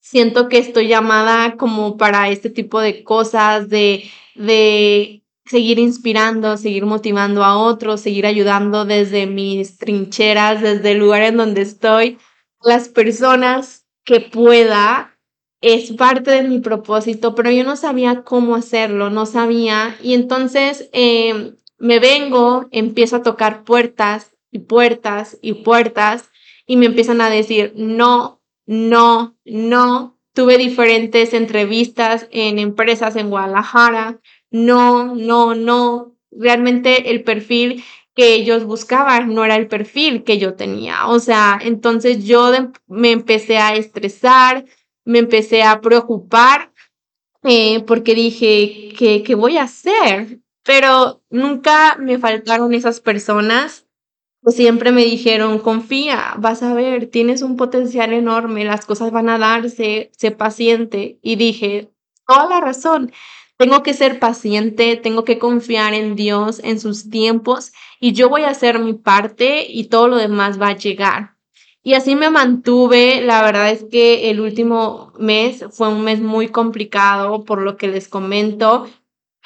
siento 0.00 0.48
que 0.48 0.58
estoy 0.58 0.86
llamada 0.86 1.56
como 1.56 1.96
para 1.96 2.28
este 2.28 2.50
tipo 2.50 2.78
de 2.80 3.02
cosas, 3.02 3.68
de, 3.68 4.04
de 4.36 5.24
seguir 5.44 5.80
inspirando, 5.80 6.56
seguir 6.56 6.86
motivando 6.86 7.42
a 7.42 7.58
otros, 7.58 8.00
seguir 8.00 8.26
ayudando 8.26 8.84
desde 8.84 9.26
mis 9.26 9.76
trincheras, 9.76 10.62
desde 10.62 10.92
el 10.92 10.98
lugar 10.98 11.22
en 11.22 11.36
donde 11.36 11.62
estoy 11.62 12.18
las 12.62 12.88
personas 12.88 13.86
que 14.04 14.20
pueda 14.20 15.16
es 15.60 15.92
parte 15.92 16.30
de 16.30 16.42
mi 16.42 16.60
propósito, 16.60 17.34
pero 17.34 17.50
yo 17.50 17.64
no 17.64 17.76
sabía 17.76 18.22
cómo 18.22 18.54
hacerlo, 18.54 19.10
no 19.10 19.26
sabía. 19.26 19.96
Y 20.02 20.14
entonces 20.14 20.88
em, 20.92 21.56
me 21.78 21.98
vengo, 21.98 22.66
empiezo 22.70 23.16
a 23.16 23.22
tocar 23.22 23.64
puertas 23.64 24.32
y 24.50 24.60
puertas 24.60 25.38
y 25.42 25.54
puertas 25.54 26.30
y 26.66 26.76
me 26.76 26.86
empiezan 26.86 27.20
a 27.20 27.30
decir, 27.30 27.72
no, 27.76 28.40
no, 28.66 29.36
no. 29.44 30.18
Tuve 30.34 30.58
diferentes 30.58 31.32
entrevistas 31.32 32.28
en 32.30 32.58
empresas 32.58 33.16
en 33.16 33.30
Guadalajara, 33.30 34.20
no, 34.50 35.14
no, 35.14 35.54
no. 35.54 36.14
Realmente 36.30 37.10
el 37.10 37.24
perfil 37.24 37.82
que 38.16 38.34
ellos 38.34 38.64
buscaban, 38.64 39.34
no 39.34 39.44
era 39.44 39.56
el 39.56 39.68
perfil 39.68 40.24
que 40.24 40.38
yo 40.38 40.54
tenía. 40.54 41.06
O 41.06 41.20
sea, 41.20 41.58
entonces 41.62 42.24
yo 42.24 42.50
me 42.86 43.12
empecé 43.12 43.58
a 43.58 43.76
estresar, 43.76 44.64
me 45.04 45.18
empecé 45.20 45.62
a 45.62 45.80
preocupar 45.82 46.72
eh, 47.44 47.84
porque 47.86 48.14
dije, 48.14 48.94
¿qué, 48.98 49.22
¿qué 49.22 49.34
voy 49.34 49.58
a 49.58 49.64
hacer? 49.64 50.40
Pero 50.64 51.22
nunca 51.30 51.96
me 52.00 52.18
faltaron 52.18 52.72
esas 52.74 53.00
personas 53.00 53.86
que 54.44 54.52
siempre 54.52 54.92
me 54.92 55.04
dijeron, 55.04 55.58
confía, 55.58 56.34
vas 56.38 56.62
a 56.62 56.72
ver, 56.72 57.08
tienes 57.08 57.42
un 57.42 57.56
potencial 57.56 58.12
enorme, 58.14 58.64
las 58.64 58.86
cosas 58.86 59.10
van 59.10 59.28
a 59.28 59.38
darse, 59.38 60.10
sé 60.16 60.30
paciente. 60.30 61.18
Y 61.20 61.36
dije, 61.36 61.90
toda 62.26 62.48
la 62.48 62.60
razón. 62.60 63.12
Tengo 63.58 63.82
que 63.82 63.94
ser 63.94 64.18
paciente, 64.18 64.96
tengo 64.96 65.24
que 65.24 65.38
confiar 65.38 65.94
en 65.94 66.14
Dios, 66.14 66.60
en 66.62 66.78
sus 66.78 67.08
tiempos, 67.08 67.72
y 68.00 68.12
yo 68.12 68.28
voy 68.28 68.42
a 68.42 68.50
hacer 68.50 68.78
mi 68.78 68.94
parte 68.94 69.66
y 69.68 69.84
todo 69.84 70.08
lo 70.08 70.16
demás 70.16 70.60
va 70.60 70.68
a 70.68 70.76
llegar. 70.76 71.36
Y 71.82 71.94
así 71.94 72.16
me 72.16 72.30
mantuve, 72.30 73.20
la 73.20 73.42
verdad 73.42 73.70
es 73.70 73.84
que 73.84 74.30
el 74.30 74.40
último 74.40 75.12
mes 75.18 75.64
fue 75.70 75.88
un 75.88 76.02
mes 76.02 76.20
muy 76.20 76.48
complicado 76.48 77.44
por 77.44 77.62
lo 77.62 77.76
que 77.76 77.86
les 77.86 78.08
comento, 78.08 78.88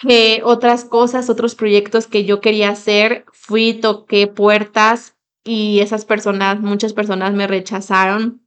que 0.01 0.41
otras 0.43 0.87
cosas, 0.87 1.29
otros 1.29 1.55
proyectos 1.55 2.07
que 2.07 2.25
yo 2.25 2.41
quería 2.41 2.71
hacer, 2.71 3.27
fui, 3.33 3.75
toqué 3.75 4.27
puertas 4.27 5.17
y 5.45 5.81
esas 5.81 6.07
personas, 6.07 6.61
muchas 6.61 6.95
personas 6.95 7.35
me 7.35 7.47
rechazaron. 7.47 8.41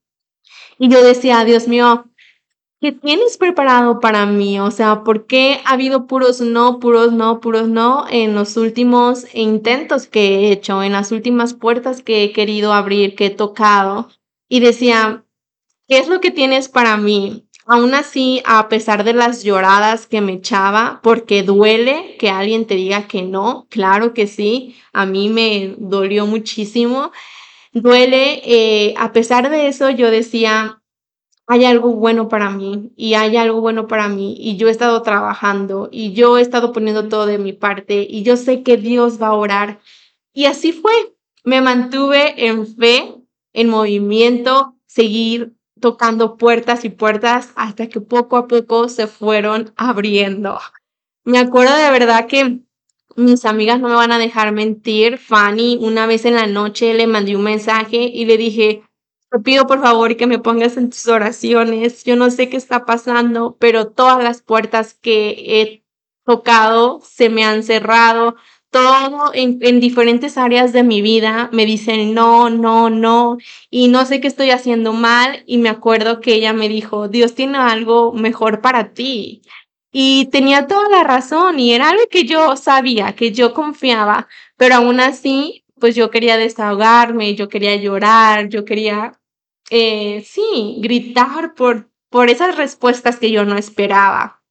Y 0.79 0.89
yo 0.89 1.03
decía, 1.03 1.45
Dios 1.45 1.67
mío, 1.67 2.05
¿qué 2.83 2.91
tienes 2.91 3.37
preparado 3.37 4.01
para 4.01 4.25
mí? 4.25 4.59
O 4.59 4.69
sea, 4.69 5.05
¿por 5.05 5.25
qué 5.25 5.61
ha 5.63 5.71
habido 5.71 6.05
puros 6.05 6.41
no, 6.41 6.81
puros 6.81 7.13
no, 7.13 7.39
puros 7.39 7.69
no 7.69 8.05
en 8.09 8.35
los 8.35 8.57
últimos 8.57 9.25
intentos 9.33 10.05
que 10.07 10.35
he 10.35 10.51
hecho, 10.51 10.83
en 10.83 10.91
las 10.91 11.13
últimas 11.13 11.53
puertas 11.53 12.01
que 12.03 12.25
he 12.25 12.33
querido 12.33 12.73
abrir, 12.73 13.15
que 13.15 13.27
he 13.27 13.29
tocado? 13.29 14.09
Y 14.49 14.59
decía, 14.59 15.23
¿qué 15.87 15.99
es 15.99 16.09
lo 16.09 16.19
que 16.19 16.29
tienes 16.29 16.67
para 16.67 16.97
mí? 16.97 17.47
Aún 17.65 17.93
así, 17.93 18.43
a 18.45 18.67
pesar 18.67 19.05
de 19.05 19.13
las 19.13 19.45
lloradas 19.45 20.05
que 20.05 20.19
me 20.19 20.33
echaba, 20.33 20.99
porque 21.01 21.41
duele 21.41 22.17
que 22.19 22.31
alguien 22.31 22.67
te 22.67 22.75
diga 22.75 23.07
que 23.07 23.21
no, 23.21 23.65
claro 23.69 24.13
que 24.13 24.27
sí, 24.27 24.75
a 24.91 25.05
mí 25.05 25.29
me 25.29 25.75
dolió 25.77 26.27
muchísimo. 26.27 27.13
Duele, 27.71 28.41
eh, 28.43 28.93
a 28.97 29.13
pesar 29.13 29.49
de 29.49 29.67
eso, 29.67 29.89
yo 29.89 30.11
decía, 30.11 30.82
hay 31.47 31.65
algo 31.65 31.93
bueno 31.93 32.29
para 32.29 32.49
mí 32.49 32.91
y 32.95 33.15
hay 33.15 33.35
algo 33.37 33.61
bueno 33.61 33.87
para 33.87 34.07
mí 34.07 34.35
y 34.39 34.55
yo 34.57 34.67
he 34.67 34.71
estado 34.71 35.01
trabajando 35.01 35.89
y 35.91 36.13
yo 36.13 36.37
he 36.37 36.41
estado 36.41 36.71
poniendo 36.71 37.09
todo 37.09 37.25
de 37.25 37.37
mi 37.37 37.53
parte 37.53 38.07
y 38.09 38.23
yo 38.23 38.37
sé 38.37 38.63
que 38.63 38.77
Dios 38.77 39.21
va 39.21 39.27
a 39.27 39.33
orar. 39.33 39.79
Y 40.33 40.45
así 40.45 40.71
fue. 40.71 40.91
Me 41.43 41.59
mantuve 41.61 42.47
en 42.47 42.65
fe, 42.65 43.15
en 43.51 43.69
movimiento, 43.69 44.77
seguir 44.85 45.53
tocando 45.81 46.37
puertas 46.37 46.85
y 46.85 46.89
puertas 46.89 47.51
hasta 47.55 47.89
que 47.89 47.99
poco 47.99 48.37
a 48.37 48.47
poco 48.47 48.87
se 48.87 49.07
fueron 49.07 49.73
abriendo. 49.75 50.57
Me 51.25 51.39
acuerdo 51.39 51.75
de 51.75 51.91
verdad 51.91 52.27
que 52.27 52.61
mis 53.17 53.43
amigas 53.43 53.81
no 53.81 53.89
me 53.89 53.95
van 53.95 54.13
a 54.13 54.17
dejar 54.17 54.53
mentir. 54.53 55.17
Fanny, 55.17 55.77
una 55.81 56.07
vez 56.07 56.23
en 56.23 56.35
la 56.35 56.47
noche 56.47 56.93
le 56.93 57.05
mandé 57.05 57.35
un 57.35 57.43
mensaje 57.43 57.97
y 57.97 58.23
le 58.25 58.37
dije, 58.37 58.83
te 59.33 59.39
pido 59.39 59.65
por 59.65 59.81
favor 59.81 60.15
que 60.15 60.27
me 60.27 60.37
pongas 60.37 60.77
en 60.77 60.91
tus 60.91 61.07
oraciones. 61.07 62.03
Yo 62.03 62.15
no 62.15 62.29
sé 62.29 62.49
qué 62.49 62.57
está 62.57 62.85
pasando, 62.85 63.57
pero 63.59 63.87
todas 63.87 64.23
las 64.23 64.43
puertas 64.43 64.93
que 64.93 65.29
he 65.47 65.83
tocado 66.23 67.01
se 67.03 67.29
me 67.29 67.43
han 67.43 67.63
cerrado. 67.63 68.35
Todo 68.69 69.31
en, 69.33 69.57
en, 69.61 69.79
diferentes 69.79 70.37
áreas 70.37 70.71
de 70.71 70.83
mi 70.83 71.01
vida 71.01 71.49
me 71.51 71.65
dicen 71.65 72.13
no, 72.13 72.51
no, 72.51 72.91
no, 72.91 73.37
y 73.71 73.87
no 73.87 74.05
sé 74.05 74.21
qué 74.21 74.27
estoy 74.27 74.51
haciendo 74.51 74.93
mal. 74.93 75.43
Y 75.47 75.57
me 75.57 75.69
acuerdo 75.69 76.21
que 76.21 76.35
ella 76.35 76.53
me 76.53 76.69
dijo, 76.69 77.07
Dios 77.07 77.33
tiene 77.33 77.57
algo 77.57 78.13
mejor 78.13 78.61
para 78.61 78.93
ti. 78.93 79.41
Y 79.91 80.27
tenía 80.27 80.67
toda 80.67 80.89
la 80.89 81.03
razón 81.03 81.59
y 81.59 81.73
era 81.73 81.89
algo 81.89 82.03
que 82.09 82.25
yo 82.25 82.55
sabía, 82.55 83.15
que 83.15 83.31
yo 83.31 83.53
confiaba, 83.55 84.27
pero 84.57 84.75
aún 84.75 84.99
así, 84.99 85.65
pues 85.79 85.95
yo 85.95 86.11
quería 86.11 86.37
desahogarme, 86.37 87.35
yo 87.35 87.49
quería 87.49 87.75
llorar, 87.77 88.49
yo 88.49 88.65
quería 88.65 89.19
eh, 89.69 90.23
sí, 90.25 90.77
gritar 90.79 91.55
por, 91.55 91.89
por 92.09 92.29
esas 92.29 92.55
respuestas 92.55 93.17
que 93.17 93.31
yo 93.31 93.45
no 93.45 93.57
esperaba. 93.57 94.43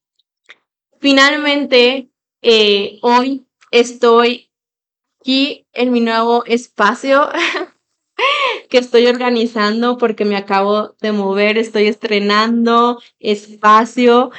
Finalmente, 1.01 2.11
eh, 2.43 2.99
hoy 3.03 3.47
estoy 3.71 4.51
aquí 5.21 5.67
en 5.73 5.93
mi 5.93 6.01
nuevo 6.01 6.45
espacio 6.47 7.29
que 8.71 8.79
estoy 8.79 9.07
organizando 9.07 9.99
porque 9.99 10.25
me 10.25 10.37
acabo 10.37 10.95
de 11.01 11.13
mover, 11.13 11.59
estoy 11.59 11.87
estrenando 11.87 13.01
espacio. 13.19 14.31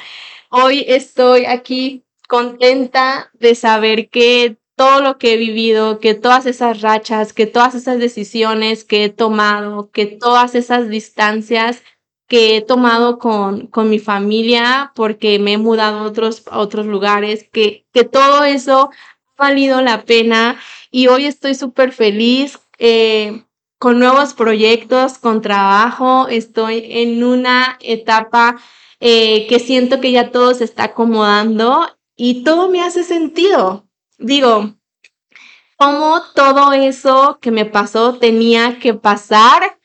Hoy 0.50 0.84
estoy 0.86 1.46
aquí 1.46 2.04
contenta 2.28 3.30
de 3.34 3.54
saber 3.54 4.08
que 4.08 4.56
todo 4.76 5.00
lo 5.00 5.18
que 5.18 5.34
he 5.34 5.36
vivido, 5.36 6.00
que 6.00 6.14
todas 6.14 6.46
esas 6.46 6.80
rachas, 6.80 7.32
que 7.32 7.46
todas 7.46 7.74
esas 7.74 7.98
decisiones 7.98 8.84
que 8.84 9.04
he 9.04 9.08
tomado, 9.08 9.90
que 9.90 10.06
todas 10.06 10.54
esas 10.54 10.88
distancias 10.88 11.82
que 12.26 12.56
he 12.56 12.62
tomado 12.62 13.18
con, 13.18 13.66
con 13.68 13.90
mi 13.90 13.98
familia 13.98 14.92
porque 14.94 15.38
me 15.38 15.54
he 15.54 15.58
mudado 15.58 15.98
a 15.98 16.02
otros, 16.02 16.44
otros 16.50 16.86
lugares, 16.86 17.48
que, 17.52 17.86
que 17.92 18.04
todo 18.04 18.44
eso 18.44 18.90
ha 19.36 19.42
valido 19.44 19.80
la 19.82 20.04
pena. 20.04 20.58
Y 20.90 21.08
hoy 21.08 21.26
estoy 21.26 21.54
súper 21.54 21.92
feliz 21.92 22.58
eh, 22.78 23.44
con 23.78 23.98
nuevos 23.98 24.34
proyectos, 24.34 25.18
con 25.18 25.42
trabajo, 25.42 26.26
estoy 26.28 26.84
en 26.88 27.22
una 27.22 27.78
etapa 27.80 28.56
eh, 29.00 29.46
que 29.48 29.58
siento 29.58 30.00
que 30.00 30.12
ya 30.12 30.30
todo 30.30 30.54
se 30.54 30.64
está 30.64 30.84
acomodando 30.84 31.86
y 32.16 32.44
todo 32.44 32.70
me 32.70 32.80
hace 32.80 33.04
sentido 33.04 33.84
digo, 34.18 34.74
cómo 35.76 36.22
todo 36.34 36.72
eso 36.72 37.38
que 37.40 37.50
me 37.50 37.64
pasó 37.64 38.18
tenía 38.18 38.78
que 38.78 38.94
pasar 38.94 39.78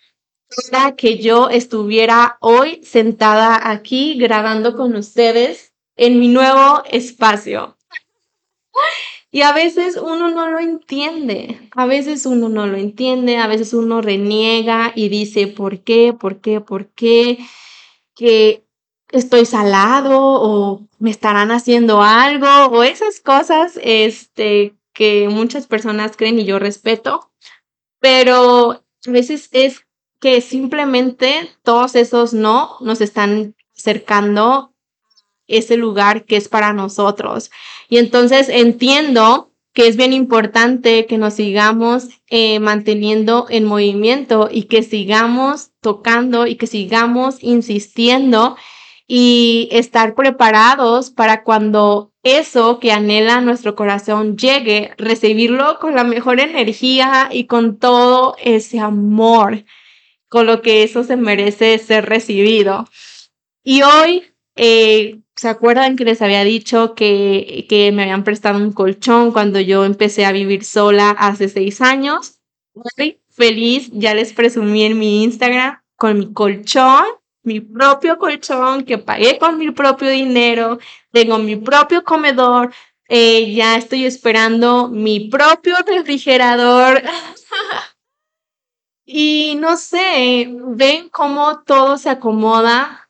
para 0.71 0.95
que 0.95 1.17
yo 1.17 1.49
estuviera 1.49 2.37
hoy 2.41 2.81
sentada 2.83 3.69
aquí 3.69 4.17
grabando 4.17 4.75
con 4.75 4.95
ustedes 4.95 5.73
en 5.95 6.19
mi 6.19 6.27
nuevo 6.27 6.83
espacio. 6.89 7.77
Y 9.31 9.41
a 9.43 9.51
veces 9.51 9.95
uno 9.97 10.29
no 10.29 10.49
lo 10.49 10.59
entiende, 10.59 11.69
a 11.75 11.85
veces 11.85 12.25
uno 12.25 12.49
no 12.49 12.65
lo 12.65 12.77
entiende, 12.77 13.37
a 13.37 13.45
veces 13.45 13.73
uno 13.73 14.01
reniega 14.01 14.91
y 14.95 15.09
dice, 15.09 15.45
¿por 15.47 15.83
qué? 15.83 16.13
¿Por 16.13 16.41
qué? 16.41 16.61
¿Por 16.61 16.87
qué? 16.93 17.37
Que 18.15 18.65
estoy 19.11 19.45
salado 19.45 20.19
o 20.19 20.87
me 20.99 21.09
estarán 21.09 21.51
haciendo 21.51 22.01
algo 22.01 22.47
o 22.47 22.83
esas 22.83 23.19
cosas 23.19 23.79
este, 23.81 24.75
que 24.93 25.27
muchas 25.29 25.67
personas 25.67 26.15
creen 26.15 26.39
y 26.39 26.45
yo 26.45 26.59
respeto, 26.59 27.31
pero 27.99 28.83
a 29.07 29.11
veces 29.11 29.49
es 29.51 29.85
que 30.19 30.41
simplemente 30.41 31.49
todos 31.63 31.95
esos 31.95 32.33
no 32.33 32.75
nos 32.81 33.01
están 33.01 33.55
acercando 33.77 34.73
ese 35.47 35.77
lugar 35.77 36.25
que 36.25 36.35
es 36.35 36.47
para 36.47 36.73
nosotros. 36.73 37.49
Y 37.87 37.97
entonces 37.97 38.49
entiendo 38.49 39.51
que 39.73 39.87
es 39.87 39.95
bien 39.95 40.13
importante 40.13 41.05
que 41.05 41.17
nos 41.17 41.35
sigamos 41.35 42.09
eh, 42.27 42.59
manteniendo 42.59 43.47
en 43.49 43.65
movimiento 43.65 44.49
y 44.51 44.63
que 44.63 44.83
sigamos 44.83 45.71
tocando 45.79 46.47
y 46.47 46.55
que 46.55 46.67
sigamos 46.67 47.41
insistiendo 47.41 48.57
y 49.11 49.67
estar 49.71 50.13
preparados 50.13 51.09
para 51.09 51.43
cuando 51.43 52.13
eso 52.21 52.79
que 52.79 52.91
anhela 52.91 53.41
nuestro 53.41 53.75
corazón 53.75 54.37
llegue, 54.37 54.91
recibirlo 54.99 55.79
con 55.79 55.95
la 55.95 56.03
mejor 56.03 56.39
energía 56.39 57.27
y 57.31 57.45
con 57.45 57.79
todo 57.79 58.35
ese 58.37 58.79
amor, 58.79 59.65
con 60.27 60.45
lo 60.45 60.61
que 60.61 60.83
eso 60.83 61.03
se 61.03 61.17
merece 61.17 61.79
ser 61.79 62.05
recibido. 62.05 62.87
Y 63.63 63.81
hoy, 63.81 64.25
eh, 64.55 65.17
¿se 65.35 65.49
acuerdan 65.49 65.95
que 65.95 66.05
les 66.05 66.21
había 66.21 66.43
dicho 66.43 66.93
que, 66.93 67.65
que 67.67 67.91
me 67.91 68.03
habían 68.03 68.23
prestado 68.23 68.59
un 68.59 68.73
colchón 68.73 69.31
cuando 69.31 69.59
yo 69.59 69.85
empecé 69.85 70.23
a 70.27 70.31
vivir 70.31 70.63
sola 70.63 71.09
hace 71.17 71.49
seis 71.49 71.81
años? 71.81 72.41
Feliz, 73.31 73.89
ya 73.91 74.13
les 74.13 74.33
presumí 74.33 74.83
en 74.83 74.99
mi 74.99 75.23
Instagram 75.23 75.81
con 75.95 76.19
mi 76.19 76.31
colchón 76.31 77.05
mi 77.43 77.61
propio 77.61 78.17
colchón 78.17 78.83
que 78.83 78.97
pagué 78.97 79.37
con 79.39 79.57
mi 79.57 79.71
propio 79.71 80.09
dinero, 80.09 80.79
tengo 81.11 81.37
mi 81.37 81.55
propio 81.55 82.03
comedor, 82.03 82.73
eh, 83.07 83.53
ya 83.53 83.77
estoy 83.77 84.05
esperando 84.05 84.87
mi 84.87 85.29
propio 85.29 85.75
refrigerador. 85.85 87.01
y 89.05 89.55
no 89.59 89.77
sé, 89.77 90.47
ven 90.51 91.09
cómo 91.09 91.61
todo 91.63 91.97
se 91.97 92.09
acomoda. 92.09 93.09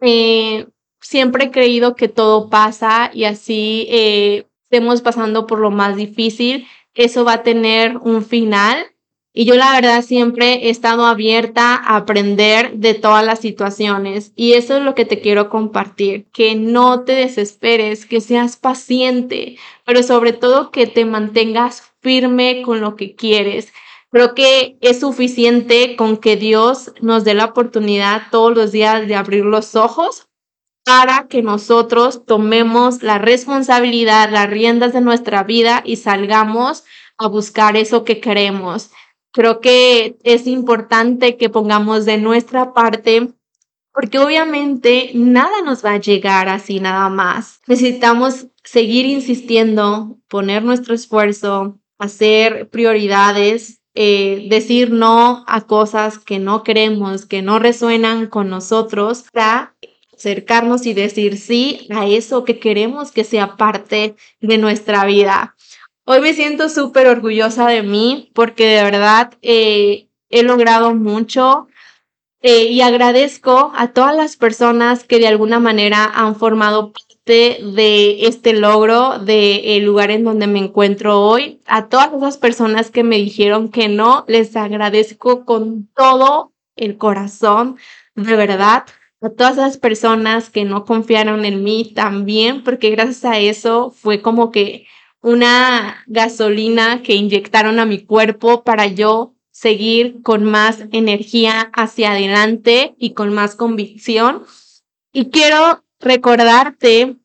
Eh, 0.00 0.68
siempre 1.00 1.46
he 1.46 1.50
creído 1.50 1.96
que 1.96 2.08
todo 2.08 2.48
pasa 2.48 3.10
y 3.12 3.24
así 3.24 3.86
eh, 3.90 4.46
estemos 4.70 5.02
pasando 5.02 5.46
por 5.46 5.58
lo 5.58 5.70
más 5.70 5.96
difícil, 5.96 6.68
eso 6.94 7.24
va 7.24 7.34
a 7.34 7.42
tener 7.42 7.96
un 7.96 8.24
final 8.24 8.86
y 9.40 9.46
yo 9.46 9.54
la 9.54 9.72
verdad 9.72 10.04
siempre 10.04 10.66
he 10.66 10.68
estado 10.68 11.06
abierta 11.06 11.74
a 11.74 11.96
aprender 11.96 12.74
de 12.74 12.92
todas 12.92 13.24
las 13.24 13.38
situaciones 13.38 14.34
y 14.36 14.52
eso 14.52 14.76
es 14.76 14.82
lo 14.82 14.94
que 14.94 15.06
te 15.06 15.22
quiero 15.22 15.48
compartir, 15.48 16.26
que 16.30 16.56
no 16.56 17.04
te 17.04 17.12
desesperes, 17.12 18.04
que 18.04 18.20
seas 18.20 18.58
paciente, 18.58 19.56
pero 19.86 20.02
sobre 20.02 20.34
todo 20.34 20.70
que 20.70 20.86
te 20.86 21.06
mantengas 21.06 21.94
firme 22.02 22.60
con 22.60 22.82
lo 22.82 22.96
que 22.96 23.14
quieres. 23.14 23.72
Creo 24.10 24.34
que 24.34 24.76
es 24.82 25.00
suficiente 25.00 25.96
con 25.96 26.18
que 26.18 26.36
Dios 26.36 26.92
nos 27.00 27.24
dé 27.24 27.32
la 27.32 27.46
oportunidad 27.46 28.24
todos 28.30 28.54
los 28.54 28.72
días 28.72 29.08
de 29.08 29.14
abrir 29.14 29.46
los 29.46 29.74
ojos 29.74 30.28
para 30.84 31.28
que 31.28 31.40
nosotros 31.40 32.26
tomemos 32.26 33.02
la 33.02 33.16
responsabilidad, 33.16 34.28
las 34.30 34.50
riendas 34.50 34.92
de 34.92 35.00
nuestra 35.00 35.44
vida 35.44 35.82
y 35.86 35.96
salgamos 35.96 36.84
a 37.16 37.26
buscar 37.26 37.76
eso 37.76 38.04
que 38.04 38.20
queremos. 38.20 38.90
Creo 39.32 39.60
que 39.60 40.18
es 40.24 40.46
importante 40.46 41.36
que 41.36 41.48
pongamos 41.48 42.04
de 42.04 42.18
nuestra 42.18 42.74
parte 42.74 43.28
porque 43.92 44.18
obviamente 44.18 45.10
nada 45.14 45.62
nos 45.64 45.84
va 45.84 45.92
a 45.92 46.00
llegar 46.00 46.48
así 46.48 46.80
nada 46.80 47.08
más. 47.08 47.60
Necesitamos 47.66 48.46
seguir 48.62 49.06
insistiendo, 49.06 50.18
poner 50.28 50.62
nuestro 50.62 50.94
esfuerzo, 50.94 51.78
hacer 51.98 52.68
prioridades, 52.70 53.80
eh, 53.94 54.46
decir 54.48 54.90
no 54.90 55.44
a 55.46 55.62
cosas 55.62 56.18
que 56.18 56.38
no 56.38 56.62
queremos, 56.62 57.26
que 57.26 57.42
no 57.42 57.58
resuenan 57.58 58.26
con 58.26 58.48
nosotros, 58.48 59.24
para 59.32 59.74
acercarnos 60.14 60.86
y 60.86 60.94
decir 60.94 61.38
sí 61.38 61.88
a 61.90 62.06
eso 62.06 62.44
que 62.44 62.58
queremos 62.58 63.10
que 63.10 63.24
sea 63.24 63.56
parte 63.56 64.16
de 64.40 64.58
nuestra 64.58 65.04
vida. 65.06 65.56
Hoy 66.12 66.20
me 66.20 66.34
siento 66.34 66.68
súper 66.68 67.06
orgullosa 67.06 67.68
de 67.68 67.84
mí 67.84 68.32
porque 68.34 68.66
de 68.66 68.82
verdad 68.82 69.32
eh, 69.42 70.08
he 70.28 70.42
logrado 70.42 70.92
mucho 70.92 71.68
eh, 72.42 72.64
y 72.64 72.80
agradezco 72.80 73.70
a 73.76 73.92
todas 73.92 74.16
las 74.16 74.36
personas 74.36 75.04
que 75.04 75.20
de 75.20 75.28
alguna 75.28 75.60
manera 75.60 76.10
han 76.12 76.34
formado 76.34 76.92
parte 76.92 77.60
de 77.62 78.26
este 78.26 78.54
logro, 78.54 79.20
del 79.20 79.84
lugar 79.84 80.10
en 80.10 80.24
donde 80.24 80.48
me 80.48 80.58
encuentro 80.58 81.20
hoy. 81.20 81.60
A 81.66 81.86
todas 81.86 82.12
esas 82.12 82.38
personas 82.38 82.90
que 82.90 83.04
me 83.04 83.18
dijeron 83.18 83.68
que 83.68 83.86
no, 83.88 84.24
les 84.26 84.56
agradezco 84.56 85.44
con 85.44 85.86
todo 85.94 86.52
el 86.74 86.98
corazón, 86.98 87.76
de 88.16 88.34
verdad. 88.34 88.82
A 89.20 89.30
todas 89.30 89.58
esas 89.58 89.76
personas 89.76 90.50
que 90.50 90.64
no 90.64 90.84
confiaron 90.84 91.44
en 91.44 91.62
mí 91.62 91.92
también, 91.94 92.64
porque 92.64 92.90
gracias 92.90 93.24
a 93.24 93.38
eso 93.38 93.92
fue 93.92 94.20
como 94.22 94.50
que 94.50 94.88
una 95.22 96.02
gasolina 96.06 97.02
que 97.02 97.14
inyectaron 97.14 97.78
a 97.78 97.86
mi 97.86 98.04
cuerpo 98.04 98.64
para 98.64 98.86
yo 98.86 99.34
seguir 99.50 100.22
con 100.22 100.44
más 100.44 100.84
energía 100.92 101.70
hacia 101.74 102.12
adelante 102.12 102.94
y 102.98 103.12
con 103.12 103.32
más 103.34 103.54
convicción. 103.54 104.44
Y 105.12 105.26
quiero 105.30 105.84
recordarte 105.98 107.20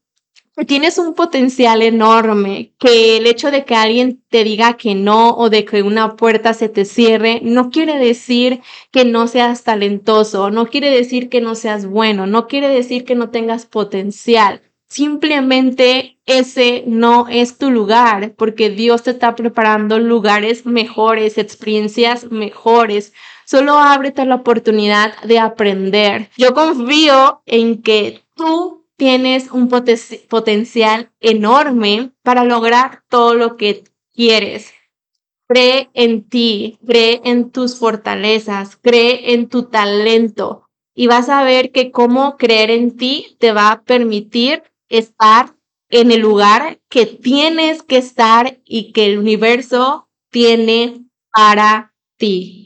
tienes 0.64 0.98
un 0.98 1.14
potencial 1.14 1.82
enorme, 1.82 2.74
que 2.80 3.18
el 3.18 3.28
hecho 3.28 3.52
de 3.52 3.66
que 3.66 3.76
alguien 3.76 4.24
te 4.30 4.46
diga 4.46 4.78
que 4.78 4.96
no 4.96 5.32
o 5.32 5.50
de 5.50 5.66
que 5.66 5.84
una 5.84 6.16
puerta 6.16 6.54
se 6.54 6.70
te 6.70 6.86
cierre, 6.86 7.42
no 7.44 7.70
quiere 7.70 7.98
decir 7.98 8.62
que 8.92 9.04
no 9.04 9.28
seas 9.28 9.64
talentoso, 9.64 10.50
no 10.52 10.68
quiere 10.68 10.90
decir 10.90 11.28
que 11.30 11.42
no 11.42 11.56
seas 11.56 11.86
bueno, 11.86 12.26
no 12.26 12.48
quiere 12.48 12.70
decir 12.70 13.04
que 13.04 13.16
no 13.16 13.32
tengas 13.32 13.66
potencial. 13.66 14.62
Simplemente 14.88 16.20
ese 16.26 16.84
no 16.88 17.28
es 17.28 17.58
tu 17.58 17.72
lugar, 17.72 18.34
porque 18.36 18.70
Dios 18.70 19.04
te 19.04 19.12
está 19.12 19.36
preparando 19.36 20.00
lugares 20.00 20.66
mejores, 20.66 21.38
experiencias 21.38 22.32
mejores. 22.32 23.14
Solo 23.46 23.78
ábrete 23.78 24.26
la 24.26 24.36
oportunidad 24.36 25.22
de 25.24 25.40
aprender. 25.40 26.30
Yo 26.38 26.54
confío 26.54 27.42
en 27.46 27.82
que 27.82 28.24
tú 28.36 28.86
tienes 28.96 29.52
un 29.52 29.70
potencial 29.70 31.12
enorme 31.20 32.12
para 32.24 32.44
lograr 32.44 33.04
todo 33.10 33.34
lo 33.34 33.58
que 33.58 33.84
quieres. 34.14 34.72
Cree 35.48 35.90
en 35.94 36.28
ti, 36.28 36.80
cree 36.88 37.22
en 37.24 37.52
tus 37.52 37.78
fortalezas, 37.78 38.78
cree 38.78 39.34
en 39.34 39.48
tu 39.48 39.64
talento 39.64 40.66
y 40.96 41.08
vas 41.08 41.30
a 41.30 41.44
ver 41.44 41.72
que 41.72 41.92
cómo 41.92 42.38
creer 42.38 42.72
en 42.72 42.96
ti 42.96 43.36
te 43.40 43.52
va 43.52 43.72
a 43.72 43.82
permitir 43.84 44.64
estar 44.90 45.56
en 45.90 46.12
el 46.12 46.22
lugar 46.22 46.80
que 46.90 47.06
tienes 47.06 47.84
que 47.84 47.98
estar 47.98 48.60
y 48.66 48.92
que 48.92 49.06
el 49.06 49.20
universo 49.20 50.10
tiene 50.32 51.06
para 51.32 51.94
ti. 52.18 52.66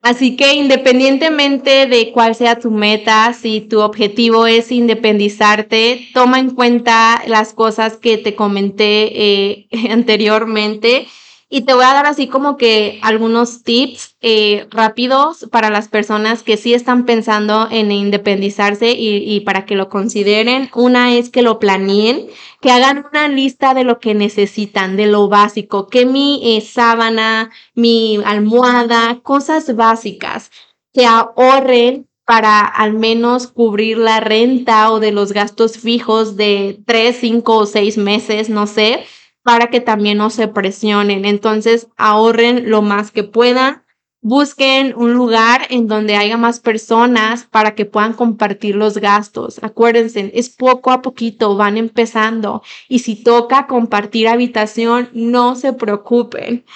Así 0.00 0.36
que 0.36 0.54
independientemente 0.54 1.86
de 1.86 2.12
cuál 2.12 2.34
sea 2.34 2.60
tu 2.60 2.70
meta, 2.70 3.32
si 3.32 3.60
tu 3.60 3.80
objetivo 3.80 4.46
es 4.46 4.70
independizarte, 4.70 6.08
toma 6.14 6.38
en 6.38 6.50
cuenta 6.50 7.22
las 7.26 7.52
cosas 7.52 7.96
que 7.96 8.16
te 8.16 8.36
comenté 8.36 9.10
eh, 9.12 9.68
anteriormente 9.90 11.08
y 11.50 11.62
te 11.62 11.72
voy 11.72 11.84
a 11.84 11.94
dar 11.94 12.06
así 12.06 12.28
como 12.28 12.58
que 12.58 13.00
algunos 13.02 13.62
tips 13.62 14.16
eh, 14.20 14.66
rápidos 14.70 15.48
para 15.50 15.70
las 15.70 15.88
personas 15.88 16.42
que 16.42 16.58
sí 16.58 16.74
están 16.74 17.06
pensando 17.06 17.68
en 17.70 17.90
independizarse 17.90 18.90
y, 18.90 19.40
para 19.40 19.64
que 19.64 19.74
lo 19.74 19.88
consideren. 19.88 20.68
Una 20.74 21.14
es 21.14 21.30
que 21.30 21.40
lo 21.40 21.58
planeen, 21.58 22.26
que 22.60 22.70
hagan 22.70 23.06
una 23.10 23.28
lista 23.28 23.72
de 23.72 23.84
lo 23.84 23.98
que 23.98 24.14
necesitan, 24.14 24.96
de 24.96 25.06
lo 25.06 25.28
básico, 25.28 25.86
que 25.86 26.04
mi 26.04 26.40
eh, 26.44 26.60
sábana, 26.60 27.50
mi 27.74 28.20
almohada, 28.26 29.20
cosas 29.22 29.74
básicas, 29.74 30.50
que 30.92 31.06
ahorren 31.06 32.06
para 32.26 32.60
al 32.60 32.92
menos 32.92 33.46
cubrir 33.46 33.96
la 33.96 34.20
renta 34.20 34.92
o 34.92 35.00
de 35.00 35.12
los 35.12 35.32
gastos 35.32 35.78
fijos 35.78 36.36
de 36.36 36.78
tres, 36.84 37.16
cinco 37.20 37.56
o 37.56 37.64
seis 37.64 37.96
meses, 37.96 38.50
no 38.50 38.66
sé 38.66 39.06
para 39.48 39.70
que 39.70 39.80
también 39.80 40.18
no 40.18 40.28
se 40.28 40.46
presionen. 40.46 41.24
Entonces, 41.24 41.88
ahorren 41.96 42.68
lo 42.68 42.82
más 42.82 43.10
que 43.10 43.24
puedan. 43.24 43.82
Busquen 44.20 44.92
un 44.94 45.14
lugar 45.14 45.62
en 45.70 45.86
donde 45.86 46.16
haya 46.16 46.36
más 46.36 46.60
personas 46.60 47.46
para 47.50 47.74
que 47.74 47.86
puedan 47.86 48.12
compartir 48.12 48.76
los 48.76 48.98
gastos. 48.98 49.58
Acuérdense, 49.62 50.32
es 50.34 50.50
poco 50.50 50.90
a 50.90 51.00
poquito, 51.00 51.56
van 51.56 51.78
empezando. 51.78 52.62
Y 52.90 52.98
si 52.98 53.16
toca 53.16 53.66
compartir 53.66 54.28
habitación, 54.28 55.08
no 55.14 55.56
se 55.56 55.72
preocupen. 55.72 56.66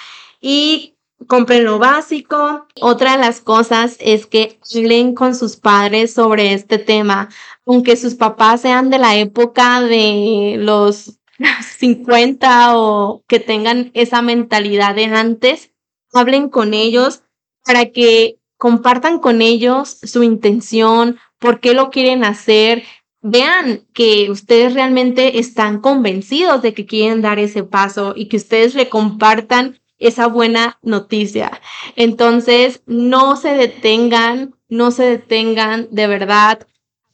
Y 0.41 0.95
compren 1.27 1.65
lo 1.65 1.77
básico. 1.77 2.65
Otra 2.81 3.11
de 3.11 3.17
las 3.19 3.39
cosas 3.39 3.97
es 3.99 4.25
que 4.25 4.57
hablen 4.75 5.13
con 5.13 5.35
sus 5.35 5.57
padres 5.57 6.11
sobre 6.11 6.53
este 6.53 6.79
tema. 6.79 7.29
Aunque 7.67 7.97
sus 7.97 8.15
papás 8.15 8.61
sean 8.61 8.89
de 8.89 8.97
la 8.97 9.15
época 9.15 9.79
de 9.81 10.55
los 10.57 11.19
50 11.77 12.77
o 12.77 13.23
que 13.27 13.39
tengan 13.39 13.91
esa 13.93 14.21
mentalidad 14.21 14.95
de 14.95 15.05
antes, 15.05 15.71
hablen 16.13 16.49
con 16.49 16.73
ellos 16.73 17.23
para 17.65 17.87
que 17.87 18.37
compartan 18.57 19.19
con 19.19 19.41
ellos 19.41 19.97
su 20.03 20.23
intención, 20.23 21.17
por 21.39 21.59
qué 21.59 21.73
lo 21.73 21.89
quieren 21.89 22.23
hacer, 22.23 22.83
vean 23.21 23.81
que 23.93 24.29
ustedes 24.29 24.73
realmente 24.73 25.39
están 25.39 25.81
convencidos 25.81 26.61
de 26.61 26.73
que 26.73 26.85
quieren 26.85 27.21
dar 27.21 27.39
ese 27.39 27.63
paso 27.63 28.13
y 28.15 28.27
que 28.27 28.37
ustedes 28.37 28.75
le 28.75 28.89
compartan 28.89 29.79
esa 29.97 30.27
buena 30.27 30.79
noticia. 30.81 31.61
Entonces, 31.95 32.83
no 32.85 33.35
se 33.37 33.53
detengan, 33.53 34.55
no 34.67 34.91
se 34.91 35.03
detengan, 35.03 35.87
de 35.91 36.07
verdad, 36.07 36.67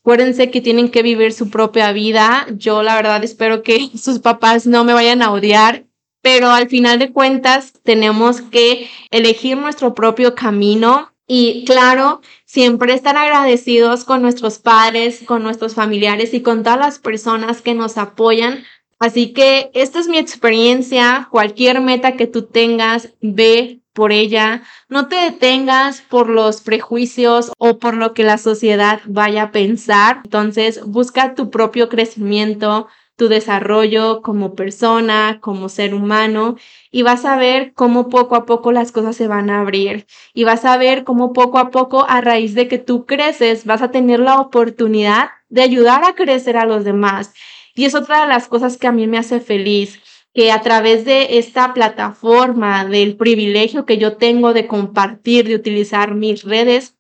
Acuérdense 0.10 0.50
que 0.50 0.60
tienen 0.60 0.90
que 0.90 1.04
vivir 1.04 1.34
su 1.34 1.52
propia 1.52 1.92
vida. 1.92 2.48
Yo 2.58 2.82
la 2.82 2.96
verdad 2.96 3.24
espero 3.24 3.62
que 3.62 3.92
sus 3.96 4.18
papás 4.18 4.66
no 4.66 4.84
me 4.84 4.94
vayan 4.94 5.22
a 5.22 5.32
odiar, 5.32 5.86
pero 6.24 6.50
al 6.50 6.68
final 6.68 6.98
de 6.98 7.12
cuentas 7.12 7.74
tenemos 7.84 8.42
que 8.42 8.90
elegir 9.12 9.56
nuestro 9.56 9.94
propio 9.94 10.34
camino 10.34 11.14
y 11.28 11.64
claro, 11.66 12.22
siempre 12.46 12.96
estar 12.96 13.18
agradecidos 13.18 14.04
con 14.04 14.24
nuestros 14.24 14.58
padres, 14.58 15.22
con 15.28 15.44
nuestros 15.44 15.76
familiares 15.76 16.34
y 16.34 16.42
con 16.42 16.64
todas 16.64 16.80
las 16.80 16.98
personas 16.98 17.62
que 17.62 17.76
nos 17.76 18.00
apoyan. 18.00 18.64
Así 18.98 19.32
que 19.32 19.70
esta 19.76 20.00
es 20.00 20.08
mi 20.08 20.18
experiencia. 20.18 21.28
Cualquier 21.30 21.82
meta 21.82 22.18
que 22.18 22.26
tú 22.26 22.48
tengas, 22.48 23.14
ve 23.22 23.82
por 24.00 24.14
ella, 24.14 24.62
no 24.88 25.10
te 25.10 25.18
detengas 25.18 26.00
por 26.00 26.30
los 26.30 26.62
prejuicios 26.62 27.52
o 27.58 27.80
por 27.80 27.96
lo 27.96 28.14
que 28.14 28.24
la 28.24 28.38
sociedad 28.38 29.02
vaya 29.06 29.44
a 29.44 29.52
pensar. 29.52 30.22
Entonces, 30.24 30.82
busca 30.86 31.36
tu 31.36 31.50
propio 31.50 31.90
crecimiento, 31.90 32.88
tu 33.18 33.28
desarrollo 33.28 34.22
como 34.22 34.56
persona, 34.56 35.40
como 35.42 35.68
ser 35.68 35.94
humano, 35.94 36.56
y 36.92 37.02
vas 37.02 37.26
a 37.26 37.36
ver 37.36 37.74
cómo 37.74 38.08
poco 38.08 38.38
a 38.38 38.46
poco 38.46 38.72
las 38.72 38.94
cosas 38.94 39.18
se 39.18 39.28
van 39.28 39.50
a 39.50 39.60
abrir. 39.60 40.08
Y 40.34 40.46
vas 40.46 40.64
a 40.64 40.78
ver 40.78 41.04
cómo 41.04 41.34
poco 41.34 41.58
a 41.58 41.70
poco, 41.70 42.06
a 42.08 42.22
raíz 42.22 42.56
de 42.56 42.70
que 42.70 42.78
tú 42.78 43.06
creces, 43.06 43.66
vas 43.66 43.82
a 43.82 43.92
tener 43.92 44.22
la 44.22 44.40
oportunidad 44.40 45.32
de 45.50 45.62
ayudar 45.62 46.06
a 46.06 46.16
crecer 46.16 46.56
a 46.56 46.66
los 46.66 46.86
demás. 46.86 47.34
Y 47.76 47.84
es 47.84 47.96
otra 47.96 48.22
de 48.22 48.28
las 48.28 48.48
cosas 48.48 48.78
que 48.78 48.88
a 48.88 48.94
mí 48.94 49.08
me 49.08 49.18
hace 49.18 49.42
feliz 49.42 50.00
que 50.40 50.54
a 50.54 50.62
través 50.62 51.04
de 51.04 51.38
esta 51.38 51.74
plataforma, 51.74 52.86
del 52.86 53.18
privilegio 53.18 53.86
que 53.86 53.98
yo 53.98 54.16
tengo 54.16 54.54
de 54.54 54.68
compartir, 54.68 55.46
de 55.46 55.56
utilizar 55.56 56.16
mis 56.16 56.46
redes, 56.46 56.96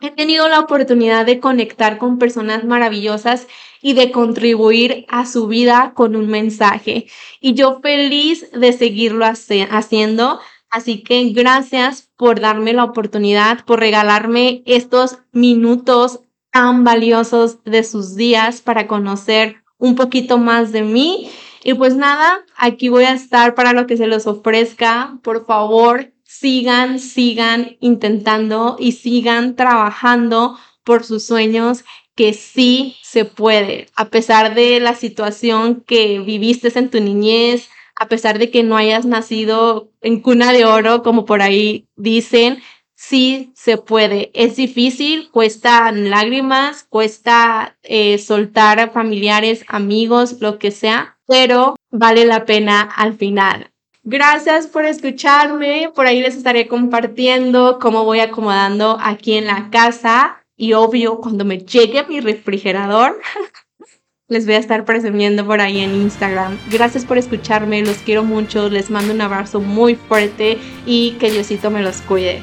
he 0.00 0.12
tenido 0.12 0.48
la 0.48 0.60
oportunidad 0.60 1.26
de 1.26 1.40
conectar 1.40 1.98
con 1.98 2.20
personas 2.20 2.64
maravillosas 2.64 3.48
y 3.82 3.94
de 3.94 4.12
contribuir 4.12 5.04
a 5.08 5.26
su 5.26 5.48
vida 5.48 5.94
con 5.96 6.14
un 6.14 6.28
mensaje. 6.28 7.08
Y 7.40 7.54
yo 7.54 7.80
feliz 7.80 8.48
de 8.52 8.72
seguirlo 8.72 9.24
haciendo. 9.26 10.38
Así 10.70 11.02
que 11.02 11.24
gracias 11.30 12.08
por 12.16 12.38
darme 12.38 12.72
la 12.72 12.84
oportunidad, 12.84 13.64
por 13.64 13.80
regalarme 13.80 14.62
estos 14.64 15.18
minutos 15.32 16.20
tan 16.52 16.84
valiosos 16.84 17.64
de 17.64 17.82
sus 17.82 18.14
días 18.14 18.60
para 18.60 18.86
conocer 18.86 19.64
un 19.76 19.96
poquito 19.96 20.38
más 20.38 20.70
de 20.70 20.82
mí 20.82 21.28
y 21.66 21.74
pues 21.74 21.96
nada, 21.96 22.44
aquí 22.54 22.90
voy 22.90 23.02
a 23.06 23.12
estar 23.12 23.56
para 23.56 23.72
lo 23.72 23.88
que 23.88 23.96
se 23.96 24.06
les 24.06 24.28
ofrezca. 24.28 25.18
Por 25.24 25.46
favor, 25.46 26.12
sigan, 26.22 27.00
sigan 27.00 27.76
intentando 27.80 28.76
y 28.78 28.92
sigan 28.92 29.56
trabajando 29.56 30.56
por 30.84 31.02
sus 31.02 31.24
sueños 31.24 31.84
que 32.14 32.34
sí 32.34 32.94
se 33.02 33.24
puede, 33.24 33.88
a 33.96 34.10
pesar 34.10 34.54
de 34.54 34.78
la 34.78 34.94
situación 34.94 35.82
que 35.84 36.20
viviste 36.20 36.70
en 36.78 36.88
tu 36.88 37.00
niñez, 37.00 37.68
a 37.96 38.06
pesar 38.06 38.38
de 38.38 38.52
que 38.52 38.62
no 38.62 38.76
hayas 38.76 39.04
nacido 39.04 39.90
en 40.02 40.20
cuna 40.20 40.52
de 40.52 40.66
oro, 40.66 41.02
como 41.02 41.24
por 41.24 41.42
ahí 41.42 41.88
dicen, 41.96 42.62
sí 42.94 43.50
se 43.56 43.76
puede. 43.76 44.30
Es 44.34 44.54
difícil, 44.54 45.32
cuestan 45.32 46.10
lágrimas, 46.10 46.84
cuesta 46.84 47.76
eh, 47.82 48.18
soltar 48.18 48.78
a 48.78 48.90
familiares, 48.90 49.64
amigos, 49.66 50.40
lo 50.40 50.60
que 50.60 50.70
sea, 50.70 51.15
pero 51.26 51.76
vale 51.90 52.24
la 52.24 52.44
pena 52.44 52.82
al 52.82 53.14
final. 53.14 53.70
Gracias 54.08 54.68
por 54.68 54.84
escucharme. 54.84 55.90
Por 55.94 56.06
ahí 56.06 56.20
les 56.20 56.36
estaré 56.36 56.68
compartiendo 56.68 57.78
cómo 57.80 58.04
voy 58.04 58.20
acomodando 58.20 58.98
aquí 59.00 59.34
en 59.34 59.46
la 59.46 59.68
casa. 59.70 60.44
Y 60.56 60.74
obvio, 60.74 61.20
cuando 61.20 61.44
me 61.44 61.58
llegue 61.58 62.06
mi 62.06 62.20
refrigerador, 62.20 63.20
les 64.28 64.46
voy 64.46 64.54
a 64.54 64.58
estar 64.58 64.84
presumiendo 64.84 65.44
por 65.44 65.60
ahí 65.60 65.80
en 65.80 65.94
Instagram. 65.94 66.56
Gracias 66.70 67.04
por 67.04 67.18
escucharme, 67.18 67.82
los 67.82 67.98
quiero 67.98 68.24
mucho, 68.24 68.68
les 68.68 68.90
mando 68.90 69.12
un 69.12 69.20
abrazo 69.20 69.60
muy 69.60 69.96
fuerte 69.96 70.58
y 70.86 71.12
que 71.18 71.30
Diosito 71.30 71.70
me 71.70 71.82
los 71.82 72.00
cuide. 72.02 72.40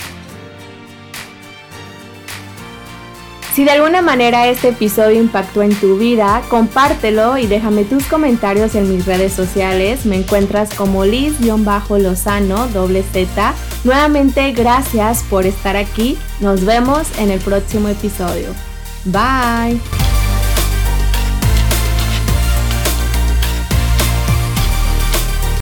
Si 3.53 3.63
de 3.63 3.71
alguna 3.71 4.01
manera 4.01 4.47
este 4.47 4.69
episodio 4.69 5.21
impactó 5.21 5.61
en 5.61 5.75
tu 5.75 5.95
vida, 5.95 6.41
compártelo 6.49 7.37
y 7.37 7.45
déjame 7.45 7.83
tus 7.83 8.03
comentarios 8.07 8.73
en 8.73 8.91
mis 8.91 9.05
redes 9.05 9.31
sociales. 9.31 10.07
Me 10.07 10.15
encuentras 10.15 10.73
como 10.73 11.05
Liz-Lozano, 11.05 12.67
doble 12.69 13.03
Z. 13.03 13.53
Nuevamente, 13.83 14.51
gracias 14.53 15.21
por 15.29 15.45
estar 15.45 15.77
aquí. 15.77 16.17
Nos 16.39 16.65
vemos 16.65 17.07
en 17.19 17.29
el 17.29 17.39
próximo 17.39 17.89
episodio. 17.89 18.47
Bye. 19.05 19.79